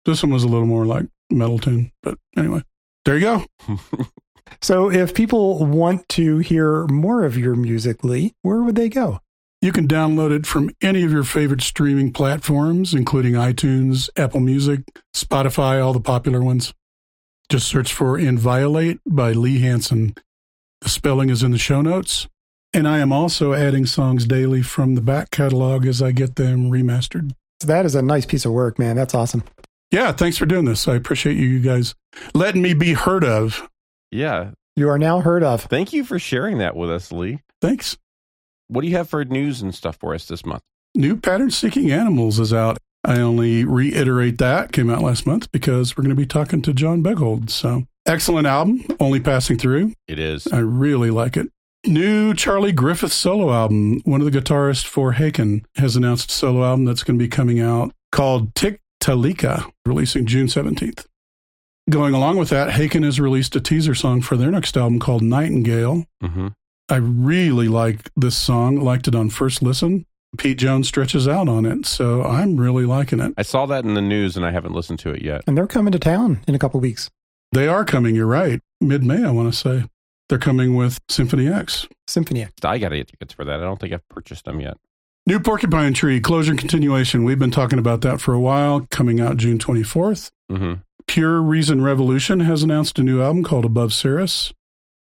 This 0.04 0.22
one 0.22 0.32
was 0.32 0.44
a 0.44 0.48
little 0.48 0.66
more 0.66 0.86
like 0.86 1.06
metal 1.30 1.58
tune, 1.58 1.92
but 2.02 2.18
anyway, 2.36 2.62
there 3.04 3.16
you 3.16 3.20
go. 3.20 3.46
So, 4.60 4.90
if 4.90 5.14
people 5.14 5.64
want 5.64 6.08
to 6.10 6.38
hear 6.38 6.86
more 6.86 7.24
of 7.24 7.36
your 7.36 7.54
music, 7.54 8.04
Lee, 8.04 8.34
where 8.42 8.62
would 8.62 8.74
they 8.74 8.88
go? 8.88 9.20
You 9.60 9.72
can 9.72 9.86
download 9.86 10.32
it 10.32 10.46
from 10.46 10.70
any 10.82 11.04
of 11.04 11.12
your 11.12 11.22
favorite 11.22 11.62
streaming 11.62 12.12
platforms, 12.12 12.92
including 12.92 13.34
iTunes, 13.34 14.10
Apple 14.16 14.40
Music, 14.40 14.80
Spotify, 15.14 15.82
all 15.82 15.92
the 15.92 16.00
popular 16.00 16.42
ones. 16.42 16.74
Just 17.48 17.68
search 17.68 17.92
for 17.92 18.18
Inviolate 18.18 18.98
by 19.06 19.32
Lee 19.32 19.60
Hansen. 19.60 20.14
The 20.80 20.88
spelling 20.88 21.30
is 21.30 21.42
in 21.42 21.52
the 21.52 21.58
show 21.58 21.80
notes. 21.80 22.28
And 22.74 22.88
I 22.88 22.98
am 22.98 23.12
also 23.12 23.52
adding 23.52 23.86
songs 23.86 24.26
daily 24.26 24.62
from 24.62 24.94
the 24.94 25.02
back 25.02 25.30
catalog 25.30 25.86
as 25.86 26.00
I 26.00 26.10
get 26.10 26.36
them 26.36 26.70
remastered. 26.70 27.32
So 27.62 27.68
that 27.68 27.86
is 27.86 27.94
a 27.94 28.02
nice 28.02 28.26
piece 28.26 28.44
of 28.44 28.50
work, 28.50 28.76
man. 28.76 28.96
That's 28.96 29.14
awesome. 29.14 29.44
Yeah, 29.92 30.10
thanks 30.10 30.36
for 30.36 30.46
doing 30.46 30.64
this. 30.64 30.88
I 30.88 30.96
appreciate 30.96 31.36
you 31.36 31.60
guys 31.60 31.94
letting 32.34 32.60
me 32.60 32.74
be 32.74 32.94
heard 32.94 33.22
of. 33.22 33.68
Yeah. 34.10 34.50
You 34.74 34.88
are 34.88 34.98
now 34.98 35.20
heard 35.20 35.44
of. 35.44 35.62
Thank 35.62 35.92
you 35.92 36.02
for 36.02 36.18
sharing 36.18 36.58
that 36.58 36.74
with 36.74 36.90
us, 36.90 37.12
Lee. 37.12 37.38
Thanks. 37.60 37.96
What 38.66 38.80
do 38.80 38.88
you 38.88 38.96
have 38.96 39.08
for 39.08 39.24
news 39.24 39.62
and 39.62 39.72
stuff 39.72 39.96
for 40.00 40.12
us 40.12 40.26
this 40.26 40.44
month? 40.44 40.62
New 40.96 41.16
Pattern 41.16 41.52
Seeking 41.52 41.92
Animals 41.92 42.40
is 42.40 42.52
out. 42.52 42.78
I 43.04 43.20
only 43.20 43.64
reiterate 43.64 44.38
that 44.38 44.72
came 44.72 44.90
out 44.90 45.02
last 45.02 45.24
month 45.24 45.52
because 45.52 45.96
we're 45.96 46.02
going 46.02 46.16
to 46.16 46.20
be 46.20 46.26
talking 46.26 46.62
to 46.62 46.72
John 46.72 47.00
Boegehold. 47.00 47.50
So 47.50 47.84
excellent 48.04 48.48
album, 48.48 48.84
only 48.98 49.20
passing 49.20 49.56
through. 49.56 49.92
It 50.08 50.18
is. 50.18 50.48
I 50.48 50.58
really 50.58 51.10
like 51.10 51.36
it. 51.36 51.48
New 51.86 52.32
Charlie 52.34 52.72
Griffiths 52.72 53.14
solo 53.14 53.52
album. 53.52 54.00
One 54.04 54.20
of 54.20 54.30
the 54.30 54.38
guitarists 54.40 54.86
for 54.86 55.14
Haken 55.14 55.64
has 55.76 55.96
announced 55.96 56.30
a 56.30 56.34
solo 56.34 56.64
album 56.64 56.84
that's 56.84 57.02
going 57.02 57.18
to 57.18 57.22
be 57.22 57.28
coming 57.28 57.60
out 57.60 57.92
called 58.12 58.54
Tik 58.54 58.80
Talika, 59.02 59.68
releasing 59.84 60.24
June 60.26 60.46
17th. 60.46 61.06
Going 61.90 62.14
along 62.14 62.36
with 62.36 62.50
that, 62.50 62.70
Haken 62.70 63.04
has 63.04 63.18
released 63.18 63.56
a 63.56 63.60
teaser 63.60 63.96
song 63.96 64.20
for 64.22 64.36
their 64.36 64.52
next 64.52 64.76
album 64.76 65.00
called 65.00 65.22
Nightingale. 65.22 66.04
hmm 66.20 66.48
I 66.88 66.96
really 66.96 67.68
like 67.68 68.10
this 68.16 68.36
song, 68.36 68.76
liked 68.76 69.08
it 69.08 69.14
on 69.14 69.30
first 69.30 69.62
listen. 69.62 70.04
Pete 70.36 70.58
Jones 70.58 70.88
stretches 70.88 71.26
out 71.26 71.48
on 71.48 71.64
it. 71.64 71.86
So 71.86 72.22
I'm 72.22 72.56
really 72.58 72.84
liking 72.84 73.18
it. 73.20 73.32
I 73.38 73.42
saw 73.42 73.64
that 73.66 73.84
in 73.84 73.94
the 73.94 74.02
news 74.02 74.36
and 74.36 74.44
I 74.44 74.50
haven't 74.50 74.74
listened 74.74 74.98
to 75.00 75.10
it 75.10 75.22
yet. 75.22 75.42
And 75.46 75.56
they're 75.56 75.66
coming 75.66 75.92
to 75.92 75.98
town 75.98 76.40
in 76.46 76.54
a 76.54 76.58
couple 76.58 76.80
weeks. 76.80 77.08
They 77.52 77.66
are 77.66 77.84
coming, 77.84 78.14
you're 78.14 78.26
right. 78.26 78.60
Mid 78.80 79.04
May, 79.04 79.24
I 79.24 79.30
want 79.30 79.52
to 79.52 79.58
say. 79.58 79.84
They're 80.32 80.38
coming 80.38 80.76
with 80.76 80.98
Symphony 81.10 81.46
X. 81.46 81.86
Symphony 82.08 82.40
X. 82.40 82.52
I 82.64 82.78
got 82.78 82.88
to 82.88 82.96
get 82.96 83.08
tickets 83.08 83.34
for 83.34 83.44
that. 83.44 83.60
I 83.60 83.64
don't 83.64 83.78
think 83.78 83.92
I've 83.92 84.08
purchased 84.08 84.46
them 84.46 84.60
yet. 84.60 84.78
New 85.26 85.38
Porcupine 85.38 85.92
Tree, 85.92 86.22
closure 86.22 86.52
and 86.52 86.58
continuation. 86.58 87.24
We've 87.24 87.38
been 87.38 87.50
talking 87.50 87.78
about 87.78 88.00
that 88.00 88.18
for 88.18 88.32
a 88.32 88.40
while, 88.40 88.86
coming 88.90 89.20
out 89.20 89.36
June 89.36 89.58
24th. 89.58 90.30
hmm 90.48 90.72
Pure 91.06 91.42
Reason 91.42 91.82
Revolution 91.82 92.40
has 92.40 92.62
announced 92.62 92.98
a 92.98 93.02
new 93.02 93.20
album 93.20 93.44
called 93.44 93.66
Above 93.66 93.92
Cirrus. 93.92 94.54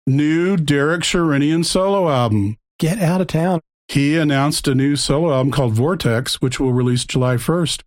New 0.08 0.58
Derek 0.58 1.02
Sherinian 1.04 1.64
solo 1.64 2.10
album. 2.10 2.58
Get 2.80 2.98
out 2.98 3.22
of 3.22 3.28
town. 3.28 3.62
He 3.88 4.18
announced 4.18 4.68
a 4.68 4.74
new 4.74 4.96
solo 4.96 5.32
album 5.32 5.52
called 5.52 5.74
Vortex, 5.74 6.42
which 6.42 6.60
will 6.60 6.74
release 6.74 7.06
July 7.06 7.36
1st. 7.36 7.84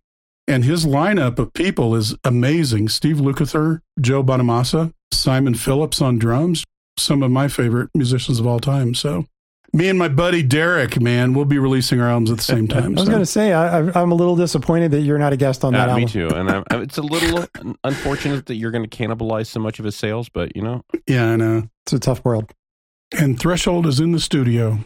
And 0.47 0.63
his 0.63 0.85
lineup 0.85 1.39
of 1.39 1.51
people 1.51 1.93
is 1.93 2.15
amazing. 2.23 2.87
Steve 2.87 3.17
Lukather, 3.17 3.81
Joe 3.99 4.23
Bonamassa, 4.23 4.93
Simon 5.11 5.55
Phillips 5.55 6.01
on 6.01 6.17
drums, 6.17 6.63
some 6.97 7.23
of 7.23 7.31
my 7.31 7.47
favorite 7.47 7.89
musicians 7.93 8.39
of 8.39 8.47
all 8.47 8.59
time. 8.59 8.93
So, 8.95 9.25
me 9.73 9.89
and 9.89 9.99
my 9.99 10.07
buddy 10.07 10.43
Derek, 10.43 10.99
man, 11.01 11.33
we'll 11.33 11.45
be 11.45 11.59
releasing 11.59 11.99
our 11.99 12.09
albums 12.09 12.31
at 12.31 12.37
the 12.37 12.43
same 12.43 12.67
time. 12.69 12.85
I 12.85 12.99
was 12.99 13.03
so. 13.03 13.07
going 13.07 13.21
to 13.21 13.25
say, 13.25 13.53
I, 13.53 13.79
I- 13.79 14.01
I'm 14.01 14.11
a 14.11 14.15
little 14.15 14.35
disappointed 14.35 14.91
that 14.91 15.01
you're 15.01 15.17
not 15.19 15.33
a 15.33 15.37
guest 15.37 15.63
on 15.65 15.73
that 15.73 15.89
Uh, 15.89 15.97
me 15.97 16.05
too. 16.05 16.27
And 16.29 16.49
I'm, 16.49 16.63
I'm- 16.71 16.81
it's 16.81 16.97
a 16.97 17.01
little 17.01 17.45
unfortunate 17.83 18.45
that 18.47 18.55
you're 18.55 18.71
going 18.71 18.87
to 18.87 18.97
cannibalize 18.97 19.47
so 19.47 19.59
much 19.59 19.79
of 19.79 19.85
his 19.85 19.95
sales, 19.95 20.29
but 20.29 20.55
you 20.55 20.61
know, 20.61 20.83
Yeah, 21.07 21.31
I 21.31 21.35
know. 21.35 21.69
It's 21.85 21.93
a 21.93 21.99
tough 21.99 22.23
world. 22.25 22.53
And 23.17 23.39
Threshold 23.39 23.85
is 23.87 23.99
in 23.99 24.11
the 24.11 24.19
studio. 24.19 24.79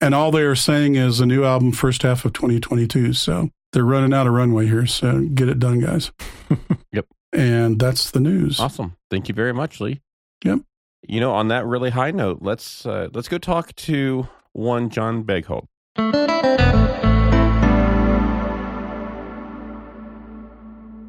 And 0.00 0.14
all 0.14 0.30
they 0.30 0.42
are 0.42 0.54
saying 0.56 0.94
is 0.94 1.20
a 1.20 1.26
new 1.26 1.44
album 1.44 1.72
first 1.72 2.02
half 2.02 2.24
of 2.24 2.32
2022. 2.32 3.12
So 3.12 3.50
they're 3.72 3.84
running 3.84 4.14
out 4.14 4.26
of 4.26 4.32
runway 4.32 4.66
here. 4.66 4.86
So 4.86 5.20
get 5.34 5.48
it 5.48 5.58
done, 5.58 5.80
guys. 5.80 6.10
Yep. 6.92 7.06
And 7.32 7.78
that's 7.78 8.10
the 8.10 8.18
news. 8.18 8.58
awesome. 8.58 8.96
Thank 9.10 9.28
you 9.28 9.34
very 9.34 9.52
much, 9.52 9.80
Lee. 9.80 10.00
Yep. 10.44 10.60
You 11.06 11.20
know, 11.20 11.32
on 11.32 11.48
that 11.48 11.66
really 11.66 11.90
high 11.90 12.10
note, 12.10 12.38
let's 12.42 12.84
uh, 12.84 13.08
let's 13.12 13.28
go 13.28 13.38
talk 13.38 13.74
to 13.76 14.28
one 14.52 14.90
John 14.90 15.24
Boegehold. 15.24 15.66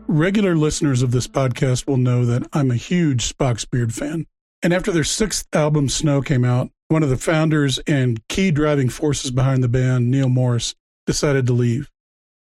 Regular 0.08 0.56
listeners 0.56 1.02
of 1.02 1.12
this 1.12 1.28
podcast 1.28 1.88
will 1.88 1.98
know 1.98 2.26
that 2.26 2.48
I'm 2.54 2.72
a 2.72 2.76
huge 2.76 3.34
Spock's 3.34 3.66
Beard 3.66 3.94
fan. 3.94 4.26
And 4.64 4.74
after 4.74 4.92
their 4.92 5.04
sixth 5.04 5.48
album, 5.54 5.90
Snow, 5.90 6.22
came 6.22 6.46
out, 6.46 6.70
one 6.90 7.02
of 7.02 7.10
the 7.10 7.18
founders 7.18 7.80
and 7.80 8.22
key 8.28 8.52
driving 8.52 8.90
forces 8.90 9.32
behind 9.32 9.64
the 9.64 9.70
band, 9.70 10.12
Neal 10.12 10.30
Morse, 10.30 10.76
decided 11.08 11.48
to 11.48 11.54
leave. 11.54 11.90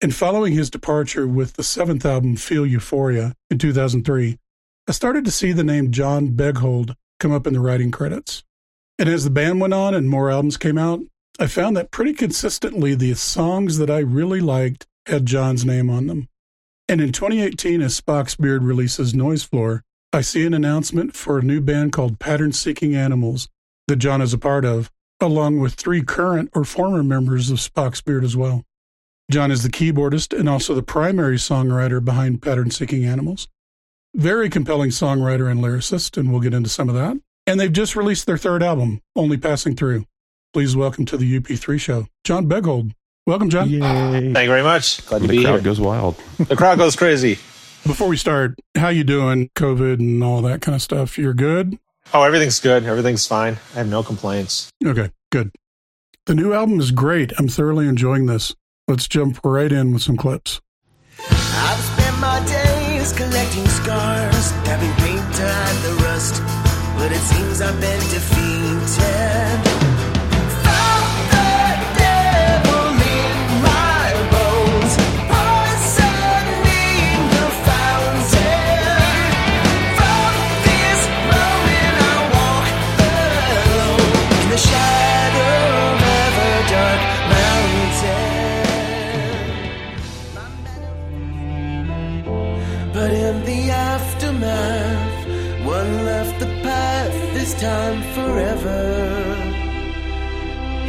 And 0.00 0.14
following 0.14 0.52
his 0.52 0.70
departure 0.70 1.26
with 1.28 1.54
the 1.54 1.62
seventh 1.62 2.04
album, 2.04 2.36
Feel 2.36 2.66
Euphoria, 2.66 3.34
in 3.48 3.58
2003, 3.58 4.38
I 4.88 4.92
started 4.92 5.24
to 5.24 5.30
see 5.30 5.52
the 5.52 5.62
name 5.62 5.92
John 5.92 6.30
Boegehold 6.30 6.96
come 7.22 7.32
up 7.32 7.46
in 7.46 7.54
the 7.54 7.60
writing 7.60 7.92
credits. 7.92 8.42
And 8.98 9.08
as 9.08 9.22
the 9.22 9.30
band 9.30 9.60
went 9.60 9.72
on 9.72 9.94
and 9.94 10.10
more 10.10 10.30
albums 10.30 10.56
came 10.56 10.76
out, 10.76 11.00
I 11.38 11.46
found 11.46 11.76
that 11.76 11.92
pretty 11.92 12.12
consistently 12.12 12.94
the 12.94 13.14
songs 13.14 13.78
that 13.78 13.88
I 13.88 13.98
really 13.98 14.40
liked 14.40 14.86
had 15.06 15.24
John's 15.24 15.64
name 15.64 15.88
on 15.88 16.08
them. 16.08 16.28
And 16.88 17.00
in 17.00 17.12
2018, 17.12 17.80
as 17.80 17.98
Spock's 17.98 18.34
Beard 18.34 18.64
releases 18.64 19.14
Noise 19.14 19.44
Floor, 19.44 19.82
I 20.12 20.20
see 20.20 20.44
an 20.44 20.52
announcement 20.52 21.14
for 21.14 21.38
a 21.38 21.42
new 21.42 21.60
band 21.60 21.92
called 21.92 22.18
Pattern 22.18 22.52
Seeking 22.52 22.94
Animals 22.94 23.48
that 23.86 23.96
John 23.96 24.20
is 24.20 24.34
a 24.34 24.38
part 24.38 24.64
of, 24.64 24.90
along 25.20 25.60
with 25.60 25.74
three 25.74 26.02
current 26.02 26.50
or 26.54 26.64
former 26.64 27.04
members 27.04 27.50
of 27.50 27.58
Spock's 27.58 28.02
Beard 28.02 28.24
as 28.24 28.36
well. 28.36 28.64
John 29.30 29.52
is 29.52 29.62
the 29.62 29.70
keyboardist 29.70 30.36
and 30.38 30.48
also 30.48 30.74
the 30.74 30.82
primary 30.82 31.36
songwriter 31.36 32.04
behind 32.04 32.42
Pattern 32.42 32.72
Seeking 32.72 33.04
Animals. 33.04 33.46
Very 34.14 34.50
compelling 34.50 34.90
songwriter 34.90 35.50
and 35.50 35.60
lyricist, 35.60 36.18
and 36.18 36.30
we'll 36.30 36.40
get 36.42 36.52
into 36.52 36.68
some 36.68 36.88
of 36.88 36.94
that. 36.94 37.16
And 37.46 37.58
they've 37.58 37.72
just 37.72 37.96
released 37.96 38.26
their 38.26 38.36
third 38.36 38.62
album, 38.62 39.00
Only 39.16 39.38
Passing 39.38 39.74
Through. 39.74 40.04
Please 40.52 40.76
welcome 40.76 41.06
to 41.06 41.16
the 41.16 41.40
UP3 41.40 41.80
show, 41.80 42.06
John 42.22 42.46
Boegehold. 42.46 42.92
Welcome, 43.26 43.48
John. 43.48 43.70
Yay. 43.70 43.80
Thank 43.80 44.26
you 44.26 44.32
very 44.48 44.62
much. 44.62 45.04
Glad 45.06 45.22
to 45.22 45.28
The 45.28 45.36
be 45.38 45.42
crowd 45.44 45.54
here. 45.54 45.62
goes 45.62 45.80
wild. 45.80 46.16
The 46.38 46.56
crowd 46.56 46.76
goes 46.76 46.94
crazy. 46.94 47.34
Before 47.86 48.06
we 48.06 48.16
start, 48.18 48.54
how 48.76 48.88
you 48.90 49.02
doing? 49.02 49.48
COVID 49.56 49.98
and 49.98 50.22
all 50.22 50.42
that 50.42 50.60
kind 50.60 50.74
of 50.74 50.82
stuff. 50.82 51.16
You're 51.16 51.32
good? 51.34 51.78
Oh, 52.12 52.22
everything's 52.22 52.60
good. 52.60 52.84
Everything's 52.84 53.26
fine. 53.26 53.56
I 53.74 53.78
have 53.78 53.88
no 53.88 54.02
complaints. 54.02 54.70
Okay, 54.84 55.10
good. 55.30 55.52
The 56.26 56.34
new 56.34 56.52
album 56.52 56.78
is 56.80 56.90
great. 56.90 57.32
I'm 57.38 57.48
thoroughly 57.48 57.88
enjoying 57.88 58.26
this. 58.26 58.54
Let's 58.86 59.08
jump 59.08 59.40
right 59.42 59.72
in 59.72 59.92
with 59.94 60.02
some 60.02 60.16
clips. 60.18 60.60
Days 63.02 63.12
collecting 63.14 63.66
scars, 63.66 64.50
having 64.64 64.92
paint 65.02 65.18
the 65.82 65.92
rust, 66.04 66.40
but 66.96 67.10
it 67.10 67.18
seems 67.18 67.60
I've 67.60 67.80
been 67.80 67.98
defeated. 67.98 69.21
Time 97.62 98.02
forever. 98.16 98.80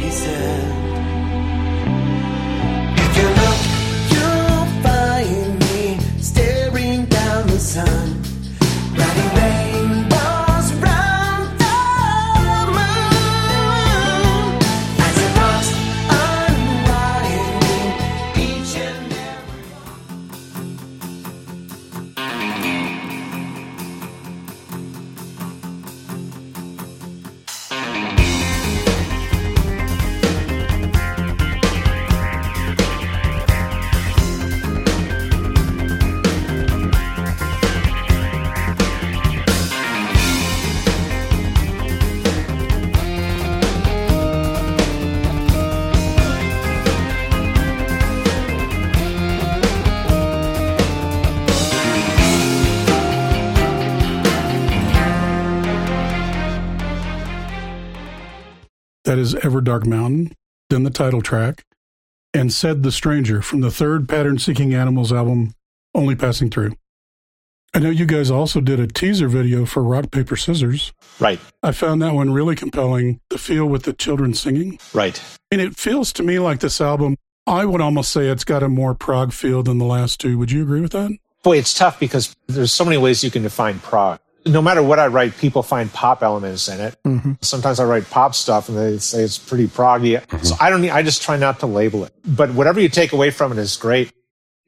He 0.02 0.10
said, 0.10 0.64
If 3.02 3.10
you 3.18 3.28
look, 3.42 3.60
you'll 4.12 4.66
find 4.82 5.58
me 5.66 5.98
staring 6.18 7.04
down 7.04 7.46
the 7.46 7.60
sun, 7.60 8.23
That 59.14 59.20
is 59.20 59.34
Everdark 59.34 59.86
Mountain, 59.86 60.32
then 60.70 60.82
the 60.82 60.90
title 60.90 61.22
track, 61.22 61.64
and 62.34 62.52
Said 62.52 62.82
the 62.82 62.90
Stranger 62.90 63.42
from 63.42 63.60
the 63.60 63.70
third 63.70 64.08
Pattern 64.08 64.40
Seeking 64.40 64.74
Animals 64.74 65.12
album, 65.12 65.54
Only 65.94 66.16
Passing 66.16 66.50
Through. 66.50 66.72
I 67.72 67.78
know 67.78 67.90
you 67.90 68.06
guys 68.06 68.28
also 68.28 68.60
did 68.60 68.80
a 68.80 68.88
teaser 68.88 69.28
video 69.28 69.66
for 69.66 69.84
Rock, 69.84 70.10
Paper, 70.10 70.34
Scissors. 70.34 70.92
Right. 71.20 71.38
I 71.62 71.70
found 71.70 72.02
that 72.02 72.12
one 72.12 72.32
really 72.32 72.56
compelling. 72.56 73.20
The 73.30 73.38
feel 73.38 73.66
with 73.66 73.84
the 73.84 73.92
children 73.92 74.34
singing. 74.34 74.80
Right. 74.92 75.22
And 75.52 75.60
it 75.60 75.76
feels 75.76 76.12
to 76.14 76.24
me 76.24 76.40
like 76.40 76.58
this 76.58 76.80
album, 76.80 77.14
I 77.46 77.66
would 77.66 77.80
almost 77.80 78.10
say 78.10 78.26
it's 78.26 78.42
got 78.42 78.64
a 78.64 78.68
more 78.68 78.96
prog 78.96 79.32
feel 79.32 79.62
than 79.62 79.78
the 79.78 79.84
last 79.84 80.18
two. 80.18 80.38
Would 80.38 80.50
you 80.50 80.64
agree 80.64 80.80
with 80.80 80.90
that? 80.90 81.12
Boy, 81.44 81.58
it's 81.58 81.72
tough 81.72 82.00
because 82.00 82.34
there's 82.48 82.72
so 82.72 82.84
many 82.84 82.96
ways 82.96 83.22
you 83.22 83.30
can 83.30 83.44
define 83.44 83.78
prog. 83.78 84.18
No 84.46 84.60
matter 84.60 84.82
what 84.82 84.98
I 84.98 85.06
write, 85.06 85.36
people 85.38 85.62
find 85.62 85.92
pop 85.92 86.22
elements 86.22 86.68
in 86.68 86.80
it. 86.80 86.96
Mm-hmm. 87.04 87.32
Sometimes 87.40 87.80
I 87.80 87.84
write 87.84 88.08
pop 88.10 88.34
stuff 88.34 88.68
and 88.68 88.76
they 88.76 88.98
say 88.98 89.22
it's 89.22 89.38
pretty 89.38 89.66
proggy. 89.66 90.20
So 90.20 90.54
mm-hmm. 90.54 90.62
I 90.62 90.70
don't 90.70 90.82
need, 90.82 90.90
I 90.90 91.02
just 91.02 91.22
try 91.22 91.36
not 91.36 91.60
to 91.60 91.66
label 91.66 92.04
it. 92.04 92.12
But 92.26 92.52
whatever 92.52 92.80
you 92.80 92.88
take 92.88 93.12
away 93.12 93.30
from 93.30 93.52
it 93.52 93.58
is 93.58 93.76
great. 93.76 94.12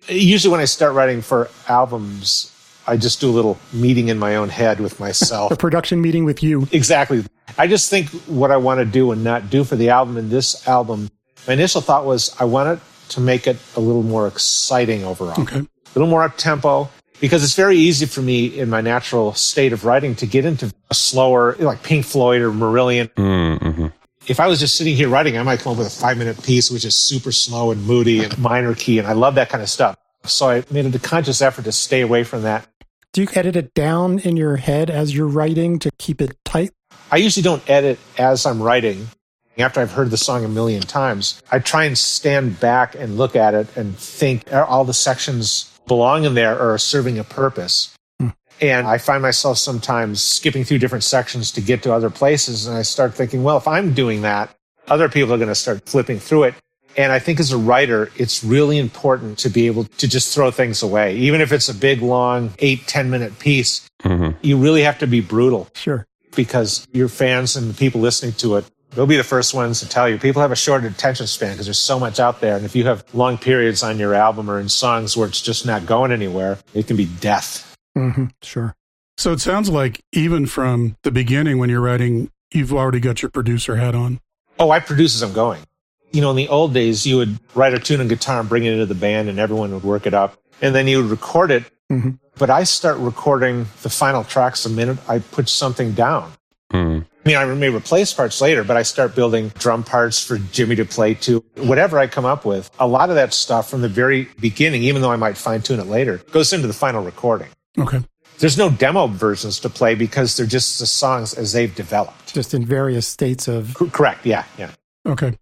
Usually 0.09 0.51
when 0.51 0.61
I 0.61 0.65
start 0.65 0.95
writing 0.95 1.21
for 1.21 1.51
albums, 1.69 2.53
I 2.87 2.97
just 2.97 3.21
do 3.21 3.29
a 3.29 3.33
little 3.35 3.59
meeting 3.73 4.09
in 4.09 4.19
my 4.19 4.37
own 4.37 4.49
head 4.49 4.81
with 4.81 4.99
myself. 5.01 5.51
A 5.53 5.57
production 5.57 6.01
meeting 6.01 6.25
with 6.25 6.43
you. 6.43 6.69
Exactly. 6.73 7.25
I 7.59 7.67
just 7.67 7.91
think 7.91 8.09
what 8.27 8.51
I 8.51 8.57
want 8.57 8.79
to 8.79 8.85
do 8.85 9.11
and 9.13 9.25
not 9.25 9.51
do 9.51 9.65
for 9.65 9.77
the 9.77 9.91
album. 9.91 10.17
And 10.17 10.31
this 10.31 10.67
album 10.69 11.11
My 11.47 11.55
initial 11.55 11.81
thought 11.81 12.05
was 12.05 12.35
I 12.41 12.45
wanted 12.45 12.81
to 13.11 13.21
make 13.21 13.47
it 13.47 13.57
a 13.77 13.81
little 13.81 14.03
more 14.03 14.27
exciting 14.27 15.05
overall, 15.05 15.41
Okay. 15.41 15.59
a 15.59 15.67
little 15.95 16.09
more 16.09 16.23
up 16.23 16.37
tempo, 16.37 16.89
because 17.21 17.43
it's 17.43 17.55
very 17.55 17.77
easy 17.77 18.07
for 18.07 18.23
me 18.23 18.47
in 18.47 18.69
my 18.69 18.81
natural 18.81 19.35
state 19.35 19.73
of 19.73 19.85
writing 19.85 20.15
to 20.17 20.27
get 20.27 20.45
into 20.45 20.73
a 20.91 20.95
slower, 20.95 21.57
like 21.59 21.83
Pink 21.83 22.05
Floyd 22.05 22.43
or 22.43 22.51
Marillion. 22.51 23.09
Mm-hmm. 23.15 23.87
If 24.27 24.41
I 24.41 24.49
was 24.49 24.59
just 24.59 24.77
sitting 24.77 24.97
here 24.97 25.09
writing, 25.09 25.39
I 25.39 25.43
might 25.43 25.61
come 25.61 25.73
up 25.73 25.79
with 25.79 25.87
a 25.87 25.91
five 25.91 26.19
minute 26.19 26.43
piece, 26.43 26.71
which 26.71 26.85
is 26.85 26.97
super 26.97 27.33
slow 27.33 27.71
and 27.71 27.85
moody 27.87 28.25
and 28.25 28.37
minor 28.39 28.75
key. 28.75 28.99
And 28.99 29.07
I 29.07 29.13
love 29.13 29.37
that 29.37 29.49
kind 29.49 29.63
of 29.63 29.71
stuff. 29.71 29.97
So 30.25 30.49
I 30.49 30.65
made 30.71 30.93
a 30.93 30.99
conscious 30.99 31.41
effort 31.41 31.65
to 31.65 31.73
stay 31.73 32.01
away 32.01 32.25
from 32.25 32.43
that. 32.43 32.67
Do 33.13 33.23
you 33.23 33.29
edit 33.35 33.57
it 33.57 33.73
down 33.73 34.19
in 34.19 34.37
your 34.37 34.57
head 34.57 34.91
as 34.91 35.15
you're 35.15 35.29
writing 35.29 35.79
to 35.79 35.91
keep 35.99 36.21
it 36.21 36.37
tight? 36.45 36.73
I 37.11 37.19
usually 37.19 37.45
don't 37.45 37.69
edit 37.71 37.99
as 38.19 38.45
I'm 38.45 38.61
writing. 38.61 39.07
After 39.59 39.81
I've 39.81 39.93
heard 39.93 40.11
the 40.11 40.19
song 40.19 40.45
a 40.45 40.49
million 40.49 40.83
times, 40.83 41.43
I 41.51 41.61
try 41.61 41.85
and 41.85 41.97
stand 41.97 42.61
back 42.61 42.95
and 42.95 43.17
look 43.17 43.35
at 43.35 43.55
it 43.55 43.75
and 43.75 43.97
think 43.97 44.53
are 44.53 44.67
all 44.67 44.85
the 44.85 44.93
sections 44.93 45.71
belong 45.87 46.25
in 46.25 46.35
there 46.35 46.55
or 46.59 46.75
are 46.75 46.79
serving 46.79 47.19
a 47.19 47.25
purpose. 47.25 47.93
And 48.61 48.87
I 48.87 48.97
find 48.97 49.21
myself 49.23 49.59
sometimes 49.59 50.23
skipping 50.23 50.65
through 50.65 50.79
different 50.79 51.05
sections 51.05 51.53
to 51.53 51.61
get 51.61 51.83
to 51.83 51.93
other 51.93 52.09
places. 52.09 52.67
And 52.67 52.77
I 52.77 52.83
start 52.83 53.13
thinking, 53.15 53.43
well, 53.43 53.59
if 53.59 53.69
I'm 53.69 53.93
doing 53.93 54.23
that, 54.23 54.55
other 54.89 55.09
people 55.11 55.35
are 55.35 55.37
going 55.37 55.49
to 55.49 55.55
start 55.55 55.87
flipping 55.87 56.19
through 56.19 56.45
it. 56.45 56.55
And 56.97 57.13
I 57.13 57.19
think 57.19 57.39
as 57.39 57.53
a 57.53 57.59
writer, 57.59 58.11
it's 58.17 58.43
really 58.43 58.79
important 58.79 59.37
to 59.41 59.51
be 59.51 59.67
able 59.67 59.85
to 59.85 60.09
just 60.09 60.35
throw 60.35 60.51
things 60.51 60.83
away. 60.83 61.17
Even 61.17 61.43
if 61.43 61.53
it's 61.53 61.69
a 61.69 61.75
big, 61.75 62.01
long, 62.01 62.53
eight, 62.59 62.87
10 62.87 63.11
minute 63.11 63.39
piece, 63.39 63.83
Mm-hmm. 64.03 64.37
you 64.43 64.57
really 64.59 64.83
have 64.83 64.99
to 65.01 65.07
be 65.07 65.21
brutal 65.21 65.69
Sure. 65.75 66.07
because 66.37 66.87
your 66.93 67.09
fans 67.09 67.57
and 67.57 67.71
the 67.71 67.75
people 67.75 68.01
listening 68.01 68.33
to 68.35 68.57
it, 68.57 68.65
they'll 68.97 69.07
be 69.07 69.17
the 69.17 69.23
first 69.23 69.55
ones 69.55 69.79
to 69.81 69.89
tell 69.89 70.09
you. 70.09 70.19
People 70.19 70.43
have 70.43 70.51
a 70.51 70.57
short 70.57 70.83
attention 70.85 71.27
span 71.29 71.53
because 71.53 71.67
there's 71.67 71.79
so 71.79 72.01
much 72.01 72.19
out 72.19 72.41
there. 72.41 72.57
And 72.57 72.65
if 72.65 72.75
you 72.75 72.85
have 72.87 73.05
long 73.15 73.39
periods 73.39 73.83
on 73.85 73.99
your 73.99 74.15
album 74.15 74.51
or 74.51 74.59
in 74.59 74.69
songs 74.69 75.17
where 75.17 75.29
it's 75.29 75.41
just 75.41 75.65
not 75.67 75.87
going 75.87 76.11
anywhere, 76.11 76.59
it 76.75 76.87
can 76.89 76.97
be 76.97 77.05
death. 77.21 77.77
hmm 77.95 78.25
Sure. 78.43 78.75
So 79.19 79.33
it 79.33 79.41
sounds 79.41 79.71
like 79.71 80.01
even 80.13 80.47
from 80.47 80.97
the 81.03 81.11
beginning 81.11 81.59
when 81.59 81.71
you're 81.71 81.81
writing, 81.81 82.31
you've 82.53 82.73
already 82.73 83.01
got 83.01 83.23
your 83.23 83.31
producer 83.31 83.77
hat 83.77 83.95
on. 83.95 84.21
Oh, 84.59 84.71
I 84.71 84.81
produce 84.81 85.15
as 85.15 85.23
I'm 85.23 85.33
going. 85.33 85.61
You 86.13 86.21
know, 86.23 86.31
in 86.31 86.37
the 86.37 86.49
old 86.49 86.73
days, 86.75 87.07
you 87.07 87.17
would 87.19 87.39
write 87.55 87.75
a 87.75 87.79
tune 87.79 88.01
on 88.01 88.09
guitar 88.09 88.41
and 88.41 88.49
bring 88.49 88.65
it 88.65 88.73
into 88.73 88.87
the 88.87 88.95
band 88.95 89.29
and 89.29 89.39
everyone 89.39 89.73
would 89.73 89.85
work 89.85 90.07
it 90.07 90.15
up. 90.15 90.37
And 90.63 90.75
then 90.75 90.87
you 90.89 91.03
would 91.03 91.11
record 91.11 91.51
it. 91.51 91.65
Mhm. 91.93 92.19
But 92.39 92.51
I 92.51 92.65
start 92.65 92.99
recording 92.99 93.67
the 93.83 93.89
final 93.91 94.25
tracks 94.25 94.65
the 94.65 94.71
minute 94.71 94.99
I 95.09 95.19
put 95.21 95.49
something 95.49 95.93
down. 95.93 96.33
Mm. 96.73 97.07
I 97.27 97.29
mean, 97.29 97.39
I 97.39 97.45
may 97.47 97.71
replace 97.71 98.15
parts 98.15 98.41
later, 98.41 98.63
but 98.63 98.77
I 98.77 98.85
start 98.85 99.17
building 99.17 99.49
drum 99.59 99.83
parts 99.83 100.23
for 100.23 100.39
Jimmy 100.39 100.77
to 100.77 100.85
play 100.85 101.15
to. 101.15 101.45
Whatever 101.57 101.99
I 101.99 102.07
come 102.07 102.25
up 102.25 102.45
with, 102.45 102.71
a 102.79 102.87
lot 102.87 103.09
of 103.09 103.17
that 103.17 103.35
stuff 103.35 103.69
from 103.69 103.83
the 103.83 103.89
very 103.89 104.29
beginning, 104.39 104.85
even 104.85 105.03
though 105.03 105.11
I 105.11 105.17
might 105.17 105.37
fine 105.37 105.61
tune 105.61 105.81
it 105.81 105.89
later, 105.89 106.19
goes 106.31 106.53
into 106.53 106.69
the 106.69 106.73
final 106.73 107.03
recording. 107.03 107.49
Okay. 107.77 107.99
There's 108.39 108.57
no 108.57 108.71
demo 108.71 109.09
versions 109.09 109.59
to 109.61 109.69
play 109.69 109.97
because 109.97 110.37
they're 110.37 110.47
just 110.47 110.79
the 110.79 110.87
songs 110.87 111.35
as 111.35 111.53
they've 111.53 111.75
developed. 111.75 112.33
Just 112.33 112.55
in 112.55 112.65
various 112.65 113.09
states 113.09 113.49
of. 113.49 113.75
Correct. 113.75 114.25
Yeah. 114.25 114.45
Yeah. 114.57 114.71
Okay. 115.05 115.37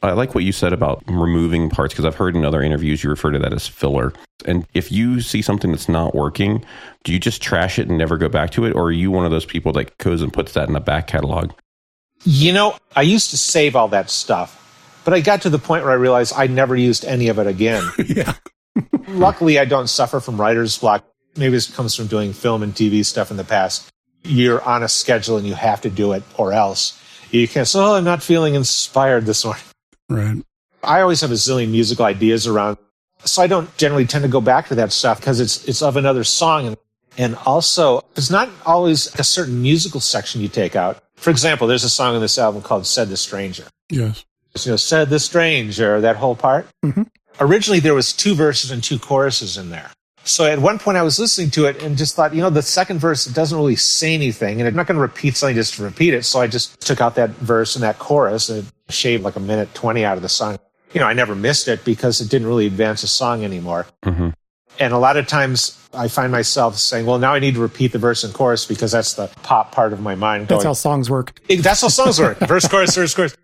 I 0.00 0.12
like 0.12 0.34
what 0.34 0.44
you 0.44 0.52
said 0.52 0.72
about 0.72 1.02
removing 1.08 1.70
parts 1.70 1.92
because 1.92 2.04
I've 2.04 2.14
heard 2.14 2.36
in 2.36 2.44
other 2.44 2.62
interviews 2.62 3.02
you 3.02 3.10
refer 3.10 3.32
to 3.32 3.38
that 3.40 3.52
as 3.52 3.66
filler. 3.66 4.12
And 4.44 4.64
if 4.72 4.92
you 4.92 5.20
see 5.20 5.42
something 5.42 5.72
that's 5.72 5.88
not 5.88 6.14
working, 6.14 6.64
do 7.02 7.12
you 7.12 7.18
just 7.18 7.42
trash 7.42 7.80
it 7.80 7.88
and 7.88 7.98
never 7.98 8.16
go 8.16 8.28
back 8.28 8.50
to 8.50 8.64
it? 8.64 8.74
Or 8.76 8.84
are 8.84 8.92
you 8.92 9.10
one 9.10 9.24
of 9.24 9.32
those 9.32 9.44
people 9.44 9.72
that 9.72 9.98
goes 9.98 10.22
and 10.22 10.32
puts 10.32 10.52
that 10.52 10.68
in 10.68 10.74
the 10.74 10.80
back 10.80 11.08
catalog? 11.08 11.50
You 12.24 12.52
know, 12.52 12.76
I 12.94 13.02
used 13.02 13.30
to 13.30 13.36
save 13.36 13.74
all 13.74 13.88
that 13.88 14.08
stuff, 14.08 15.02
but 15.04 15.14
I 15.14 15.20
got 15.20 15.42
to 15.42 15.50
the 15.50 15.58
point 15.58 15.82
where 15.82 15.92
I 15.92 15.96
realized 15.96 16.32
I 16.36 16.46
never 16.46 16.76
used 16.76 17.04
any 17.04 17.28
of 17.28 17.38
it 17.40 17.48
again. 17.48 17.84
yeah. 18.06 18.34
Luckily, 19.08 19.58
I 19.58 19.64
don't 19.64 19.88
suffer 19.88 20.20
from 20.20 20.40
writer's 20.40 20.78
block. 20.78 21.04
Maybe 21.36 21.52
this 21.52 21.74
comes 21.74 21.96
from 21.96 22.06
doing 22.06 22.32
film 22.32 22.62
and 22.62 22.72
TV 22.72 23.04
stuff 23.04 23.32
in 23.32 23.36
the 23.36 23.44
past. 23.44 23.88
You're 24.22 24.62
on 24.62 24.82
a 24.82 24.88
schedule 24.88 25.36
and 25.38 25.46
you 25.46 25.54
have 25.54 25.80
to 25.80 25.90
do 25.90 26.12
it, 26.12 26.22
or 26.36 26.52
else 26.52 27.00
you 27.30 27.46
can't 27.46 27.66
say, 27.66 27.78
"Oh, 27.78 27.94
I'm 27.94 28.04
not 28.04 28.22
feeling 28.22 28.54
inspired 28.54 29.26
this 29.26 29.44
morning." 29.44 29.62
Right. 30.08 30.42
I 30.82 31.00
always 31.00 31.20
have 31.20 31.30
a 31.30 31.34
zillion 31.34 31.70
musical 31.70 32.04
ideas 32.04 32.46
around, 32.46 32.78
so 33.24 33.42
I 33.42 33.46
don't 33.46 33.74
generally 33.76 34.06
tend 34.06 34.22
to 34.22 34.28
go 34.28 34.40
back 34.40 34.68
to 34.68 34.74
that 34.76 34.92
stuff 34.92 35.18
because 35.20 35.40
it's 35.40 35.64
it's 35.68 35.82
of 35.82 35.96
another 35.96 36.24
song, 36.24 36.66
and 36.68 36.76
and 37.16 37.36
also 37.46 38.02
it's 38.16 38.30
not 38.30 38.48
always 38.64 39.12
a 39.18 39.24
certain 39.24 39.60
musical 39.60 40.00
section 40.00 40.40
you 40.40 40.48
take 40.48 40.76
out. 40.76 41.02
For 41.16 41.30
example, 41.30 41.66
there's 41.66 41.84
a 41.84 41.88
song 41.90 42.14
on 42.14 42.20
this 42.20 42.38
album 42.38 42.62
called 42.62 42.86
"Said 42.86 43.08
the 43.08 43.16
Stranger." 43.16 43.64
Yes. 43.90 44.24
you 44.64 44.72
know, 44.72 44.76
said 44.76 45.08
the 45.10 45.18
stranger, 45.20 46.00
that 46.00 46.16
whole 46.16 46.34
part. 46.34 46.66
Mhm. 46.84 47.06
Originally, 47.40 47.80
there 47.80 47.94
was 47.94 48.12
two 48.12 48.34
verses 48.34 48.70
and 48.70 48.82
two 48.82 48.98
choruses 48.98 49.56
in 49.56 49.70
there. 49.70 49.90
So 50.24 50.44
at 50.44 50.58
one 50.58 50.78
point, 50.78 50.98
I 50.98 51.02
was 51.02 51.18
listening 51.18 51.50
to 51.52 51.66
it 51.66 51.80
and 51.82 51.96
just 51.96 52.14
thought, 52.16 52.34
you 52.34 52.42
know, 52.42 52.50
the 52.50 52.60
second 52.62 52.98
verse 52.98 53.24
doesn't 53.24 53.56
really 53.56 53.76
say 53.76 54.14
anything, 54.14 54.60
and 54.60 54.66
I'm 54.68 54.74
not 54.74 54.86
going 54.86 54.96
to 54.96 55.00
repeat 55.02 55.36
something 55.36 55.54
just 55.54 55.74
to 55.74 55.82
repeat 55.84 56.12
it. 56.12 56.24
So 56.24 56.40
I 56.40 56.46
just 56.48 56.80
took 56.80 57.00
out 57.00 57.14
that 57.14 57.30
verse 57.30 57.76
and 57.76 57.82
that 57.82 57.98
chorus 57.98 58.48
and 58.48 58.66
shaved 58.88 59.24
like 59.24 59.36
a 59.36 59.40
minute 59.40 59.74
twenty 59.74 60.04
out 60.04 60.16
of 60.16 60.22
the 60.22 60.28
song. 60.28 60.58
You 60.92 61.00
know, 61.00 61.06
I 61.06 61.12
never 61.12 61.34
missed 61.34 61.68
it 61.68 61.84
because 61.84 62.20
it 62.20 62.30
didn't 62.30 62.48
really 62.48 62.66
advance 62.66 63.02
the 63.02 63.08
song 63.08 63.44
anymore. 63.44 63.86
Mm-hmm. 64.04 64.30
And 64.80 64.92
a 64.92 64.98
lot 64.98 65.16
of 65.16 65.26
times, 65.26 65.76
I 65.92 66.08
find 66.08 66.30
myself 66.30 66.76
saying, 66.76 67.06
"Well, 67.06 67.18
now 67.18 67.34
I 67.34 67.40
need 67.40 67.54
to 67.54 67.60
repeat 67.60 67.92
the 67.92 67.98
verse 67.98 68.24
and 68.24 68.32
chorus 68.32 68.64
because 68.66 68.92
that's 68.92 69.14
the 69.14 69.26
pop 69.42 69.72
part 69.72 69.92
of 69.92 70.00
my 70.00 70.14
mind." 70.14 70.48
That's 70.48 70.64
how 70.64 70.72
songs 70.72 71.10
work. 71.10 71.40
That's 71.48 71.82
how 71.82 71.88
songs 71.88 72.20
work. 72.20 72.38
Verse, 72.38 72.66
chorus, 72.68 72.94
verse, 72.94 73.14
chorus. 73.14 73.36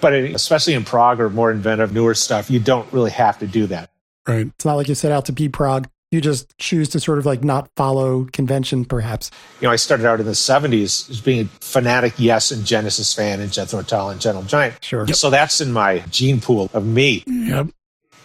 But 0.00 0.14
it, 0.14 0.34
especially 0.34 0.74
in 0.74 0.84
prog 0.84 1.20
or 1.20 1.30
more 1.30 1.52
inventive, 1.52 1.92
newer 1.92 2.14
stuff, 2.14 2.50
you 2.50 2.58
don't 2.58 2.92
really 2.92 3.12
have 3.12 3.38
to 3.38 3.46
do 3.46 3.68
that. 3.68 3.90
Right. 4.26 4.46
It's 4.48 4.64
not 4.64 4.74
like 4.74 4.88
you 4.88 4.94
set 4.94 5.12
out 5.12 5.26
to 5.26 5.32
be 5.32 5.48
prog. 5.48 5.88
You 6.12 6.20
just 6.20 6.56
choose 6.58 6.90
to 6.90 7.00
sort 7.00 7.18
of 7.18 7.24
like 7.24 7.42
not 7.42 7.70
follow 7.74 8.26
convention, 8.26 8.84
perhaps. 8.84 9.30
You 9.60 9.66
know, 9.66 9.72
I 9.72 9.76
started 9.76 10.06
out 10.06 10.20
in 10.20 10.26
the 10.26 10.32
70s 10.32 11.08
as 11.08 11.22
being 11.22 11.46
a 11.46 11.48
fanatic 11.60 12.12
Yes 12.18 12.50
and 12.50 12.66
Genesis 12.66 13.14
fan 13.14 13.40
and 13.40 13.50
Jethro 13.50 13.82
Tull 13.82 14.10
and 14.10 14.20
Gentle 14.20 14.42
Giant. 14.42 14.84
Sure. 14.84 15.06
So 15.08 15.30
that's 15.30 15.62
in 15.62 15.72
my 15.72 16.00
gene 16.10 16.40
pool 16.40 16.70
of 16.74 16.86
me. 16.86 17.24
Yep. 17.26 17.68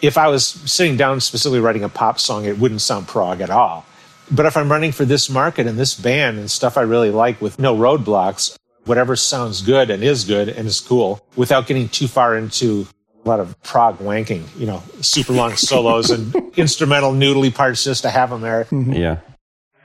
If 0.02 0.18
I 0.18 0.28
was 0.28 0.46
sitting 0.46 0.98
down 0.98 1.22
specifically 1.22 1.62
writing 1.62 1.86
a 1.86 1.90
pop 1.90 2.20
song, 2.20 2.44
it 2.44 2.60
wouldn't 2.60 2.82
sound 2.82 3.08
prog 3.08 3.40
at 3.40 3.50
all. 3.50 3.86
But 4.30 4.46
if 4.46 4.58
I'm 4.58 4.70
running 4.70 4.92
for 4.92 5.06
this 5.06 5.30
market 5.30 5.66
and 5.66 5.80
this 5.80 5.96
band 5.96 6.38
and 6.38 6.52
stuff 6.52 6.78
I 6.78 6.82
really 6.82 7.12
like 7.12 7.42
with 7.42 7.58
no 7.58 7.74
roadblocks, 7.74 8.58
whatever 8.84 9.16
sounds 9.16 9.62
good 9.62 9.90
and 9.90 10.04
is 10.04 10.26
good 10.26 10.50
and 10.50 10.68
is 10.68 10.82
cool 10.82 11.26
without 11.38 11.68
getting 11.68 11.88
too 11.88 12.10
far 12.10 12.36
into 12.36 12.86
a 13.28 13.30
lot 13.30 13.40
of 13.40 13.62
prog 13.62 14.00
wanking, 14.00 14.44
you 14.60 14.66
know, 14.66 14.82
super 15.02 15.34
long 15.34 15.56
solos 15.56 16.10
and 16.10 16.34
instrumental 16.58 17.12
noodly 17.12 17.54
parts 17.54 17.84
just 17.84 18.04
to 18.04 18.10
have 18.10 18.30
them 18.30 18.42
there. 18.42 18.68
Yeah. 18.72 19.18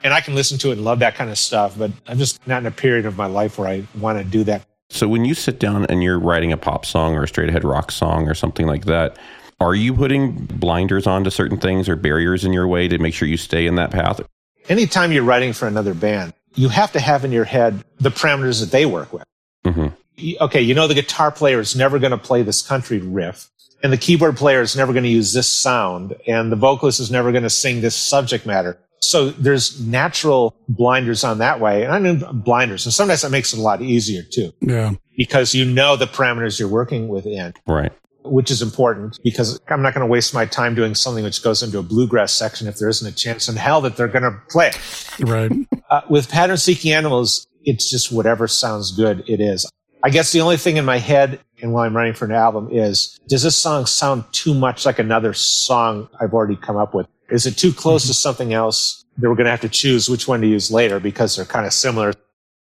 And 0.04 0.12
I 0.14 0.20
can 0.20 0.34
listen 0.34 0.58
to 0.58 0.70
it 0.70 0.72
and 0.72 0.84
love 0.84 1.00
that 1.00 1.14
kind 1.14 1.30
of 1.30 1.38
stuff, 1.38 1.76
but 1.78 1.90
I'm 2.06 2.18
just 2.18 2.44
not 2.46 2.58
in 2.62 2.66
a 2.66 2.70
period 2.72 3.06
of 3.06 3.16
my 3.16 3.26
life 3.26 3.58
where 3.58 3.68
I 3.68 3.84
want 3.98 4.18
to 4.18 4.24
do 4.24 4.44
that. 4.44 4.64
So 4.90 5.08
when 5.08 5.24
you 5.24 5.34
sit 5.34 5.58
down 5.58 5.86
and 5.86 6.02
you're 6.02 6.18
writing 6.18 6.52
a 6.52 6.56
pop 6.56 6.84
song 6.84 7.14
or 7.14 7.22
a 7.22 7.28
straight 7.28 7.48
ahead 7.48 7.64
rock 7.64 7.90
song 7.90 8.28
or 8.28 8.34
something 8.34 8.66
like 8.66 8.84
that, 8.86 9.16
are 9.60 9.74
you 9.74 9.94
putting 9.94 10.32
blinders 10.46 11.06
on 11.06 11.24
to 11.24 11.30
certain 11.30 11.56
things 11.58 11.88
or 11.88 11.94
barriers 11.96 12.44
in 12.44 12.52
your 12.52 12.66
way 12.66 12.88
to 12.88 12.98
make 12.98 13.14
sure 13.14 13.28
you 13.28 13.36
stay 13.36 13.66
in 13.66 13.76
that 13.76 13.90
path? 13.90 14.20
Anytime 14.68 15.12
you're 15.12 15.22
writing 15.24 15.52
for 15.52 15.66
another 15.68 15.94
band, 15.94 16.34
you 16.54 16.68
have 16.68 16.92
to 16.92 17.00
have 17.00 17.24
in 17.24 17.32
your 17.32 17.44
head 17.44 17.82
the 17.98 18.10
parameters 18.10 18.60
that 18.60 18.70
they 18.70 18.86
work 18.86 19.12
with. 19.12 19.24
hmm 19.64 19.86
y- 19.86 19.92
okay, 20.40 20.60
you 20.60 20.74
know 20.74 20.86
the 20.86 20.94
guitar 20.94 21.30
player 21.30 21.60
is 21.60 21.74
never 21.76 21.98
going 21.98 22.10
to 22.12 22.18
play 22.18 22.42
this 22.42 22.62
country 22.62 22.98
riff, 22.98 23.48
and 23.82 23.92
the 23.92 23.96
keyboard 23.98 24.36
player 24.36 24.60
is 24.60 24.76
never 24.76 24.92
going 24.92 25.04
to 25.04 25.08
use 25.10 25.32
this 25.32 25.48
sound, 25.48 26.14
and 26.26 26.50
the 26.52 26.56
vocalist 26.56 27.00
is 27.00 27.10
never 27.10 27.30
going 27.32 27.44
to 27.44 27.50
sing 27.50 27.80
this 27.80 27.94
subject 27.94 28.46
matter. 28.46 28.78
So 29.00 29.30
there's 29.30 29.80
natural 29.84 30.54
blinders 30.68 31.24
on 31.24 31.38
that 31.38 31.58
way, 31.60 31.82
and 31.84 31.92
I 31.92 31.98
mean 31.98 32.22
blinders, 32.32 32.86
and 32.86 32.92
sometimes 32.92 33.22
that 33.22 33.30
makes 33.30 33.52
it 33.52 33.58
a 33.58 33.62
lot 33.62 33.82
easier 33.82 34.22
too, 34.22 34.52
Yeah. 34.60 34.92
because 35.16 35.54
you 35.54 35.64
know 35.64 35.96
the 35.96 36.06
parameters 36.06 36.58
you're 36.60 36.68
working 36.68 37.08
within, 37.08 37.52
Right. 37.66 37.90
which 38.24 38.48
is 38.52 38.62
important 38.62 39.18
because 39.24 39.58
I'm 39.68 39.82
not 39.82 39.92
going 39.94 40.06
to 40.06 40.10
waste 40.10 40.32
my 40.34 40.46
time 40.46 40.76
doing 40.76 40.94
something 40.94 41.24
which 41.24 41.42
goes 41.42 41.64
into 41.64 41.78
a 41.80 41.82
bluegrass 41.82 42.32
section 42.32 42.68
if 42.68 42.76
there 42.78 42.88
isn't 42.88 43.06
a 43.06 43.10
chance 43.14 43.48
in 43.48 43.56
hell 43.56 43.80
that 43.80 43.96
they're 43.96 44.06
going 44.06 44.22
to 44.22 44.38
play 44.48 44.68
it. 44.68 44.78
Right. 45.20 45.50
Uh, 45.90 46.02
with 46.08 46.30
pattern 46.30 46.56
seeking 46.56 46.92
animals, 46.92 47.48
it's 47.64 47.90
just 47.90 48.12
whatever 48.12 48.46
sounds 48.46 48.92
good, 48.92 49.24
it 49.28 49.40
is. 49.40 49.68
I 50.04 50.10
guess 50.10 50.32
the 50.32 50.40
only 50.40 50.56
thing 50.56 50.76
in 50.78 50.84
my 50.84 50.98
head 50.98 51.40
and 51.62 51.72
while 51.72 51.84
I'm 51.84 51.96
writing 51.96 52.14
for 52.14 52.24
an 52.24 52.32
album 52.32 52.68
is, 52.72 53.20
does 53.28 53.44
this 53.44 53.56
song 53.56 53.86
sound 53.86 54.24
too 54.32 54.52
much 54.52 54.84
like 54.84 54.98
another 54.98 55.32
song 55.32 56.08
I've 56.20 56.34
already 56.34 56.56
come 56.56 56.76
up 56.76 56.92
with? 56.92 57.06
Is 57.30 57.46
it 57.46 57.56
too 57.56 57.72
close 57.72 58.06
to 58.06 58.12
mhm. 58.12 58.16
something 58.16 58.52
else 58.52 59.04
that 59.18 59.28
we're 59.28 59.36
going 59.36 59.44
to 59.44 59.52
have 59.52 59.60
to 59.60 59.68
choose 59.68 60.08
which 60.08 60.26
one 60.26 60.40
to 60.40 60.46
use 60.46 60.70
later 60.72 60.98
because 60.98 61.36
they're 61.36 61.44
kind 61.44 61.66
of 61.66 61.72
similar? 61.72 62.12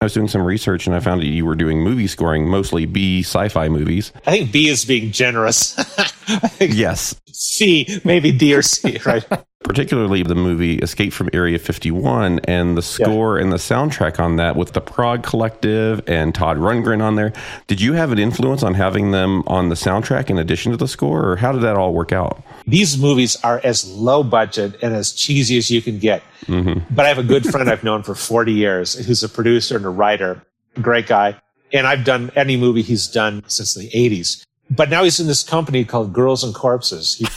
I 0.02 0.06
was 0.06 0.14
doing 0.14 0.28
some 0.28 0.42
research 0.42 0.88
and 0.88 0.96
I 0.96 1.00
found 1.00 1.22
that 1.22 1.28
you 1.28 1.46
were 1.46 1.56
doing 1.56 1.82
movie 1.82 2.08
scoring, 2.08 2.50
mostly 2.50 2.86
B 2.86 3.22
sci-fi 3.22 3.70
movies. 3.70 4.12
I 4.26 4.32
think 4.32 4.52
B 4.52 4.68
is 4.68 4.84
being 4.84 5.12
generous. 5.12 5.78
Yes. 6.62 7.20
C, 7.28 8.00
maybe 8.06 8.32
D 8.32 8.54
or 8.54 8.62
C, 8.62 8.98
right? 9.06 9.26
Particularly 9.64 10.24
the 10.24 10.36
movie 10.36 10.80
Escape 10.80 11.14
from 11.14 11.30
Area 11.34 11.60
51 11.60 12.40
and 12.46 12.76
the 12.76 12.82
score 12.82 13.38
and 13.38 13.52
the 13.52 13.58
soundtrack 13.58 14.20
on 14.20 14.36
that 14.38 14.56
with 14.56 14.74
the 14.74 14.82
Prog 14.82 15.24
Collective 15.24 16.02
and 16.08 16.34
Todd 16.34 16.58
Rundgren 16.58 17.02
on 17.02 17.16
there. 17.16 17.32
Did 17.68 17.80
you 17.80 17.94
have 17.94 18.12
an 18.12 18.20
influence 18.20 18.64
on 18.64 18.74
having 18.74 19.12
them 19.12 19.44
on 19.46 19.70
the 19.70 19.76
soundtrack 19.76 20.30
in 20.30 20.40
addition 20.40 20.72
to 20.72 20.78
the 20.78 20.88
score, 20.88 21.24
or 21.24 21.36
how 21.36 21.52
did 21.52 21.62
that 21.62 21.76
all 21.78 21.94
work 21.94 22.12
out? 22.12 22.42
These 22.66 22.98
movies 22.98 23.38
are 23.44 23.62
as 23.64 23.88
low 23.88 24.24
budget 24.24 24.82
and 24.82 24.94
as 24.94 25.14
cheesy 25.14 25.58
as 25.58 25.70
you 25.70 25.82
can 25.82 26.00
get. 26.00 26.24
Mm-hmm. 26.48 26.94
But 26.94 27.06
I 27.06 27.10
have 27.10 27.20
a 27.20 27.24
good 27.24 27.46
friend 27.46 27.70
I've 27.70 27.84
known 27.84 28.04
for 28.04 28.16
40 28.16 28.52
years 28.52 28.94
who's 29.06 29.24
a 29.24 29.30
producer 29.30 29.78
and 29.78 29.86
a 29.86 29.90
writer, 29.90 30.42
great 30.82 31.08
guy. 31.08 31.40
And 31.72 31.88
I've 31.88 32.04
done 32.04 32.32
any 32.36 32.58
movie 32.58 32.82
he's 32.82 33.08
done 33.08 33.44
since 33.48 33.76
the 33.76 33.90
80s. 33.90 34.44
But 34.70 34.90
now 34.90 35.04
he's 35.04 35.20
in 35.20 35.28
this 35.28 35.44
company 35.44 35.86
called 35.86 36.14
Girls 36.14 36.44
and 36.44 36.56
Corpses. 36.56 37.16
He, 37.16 37.28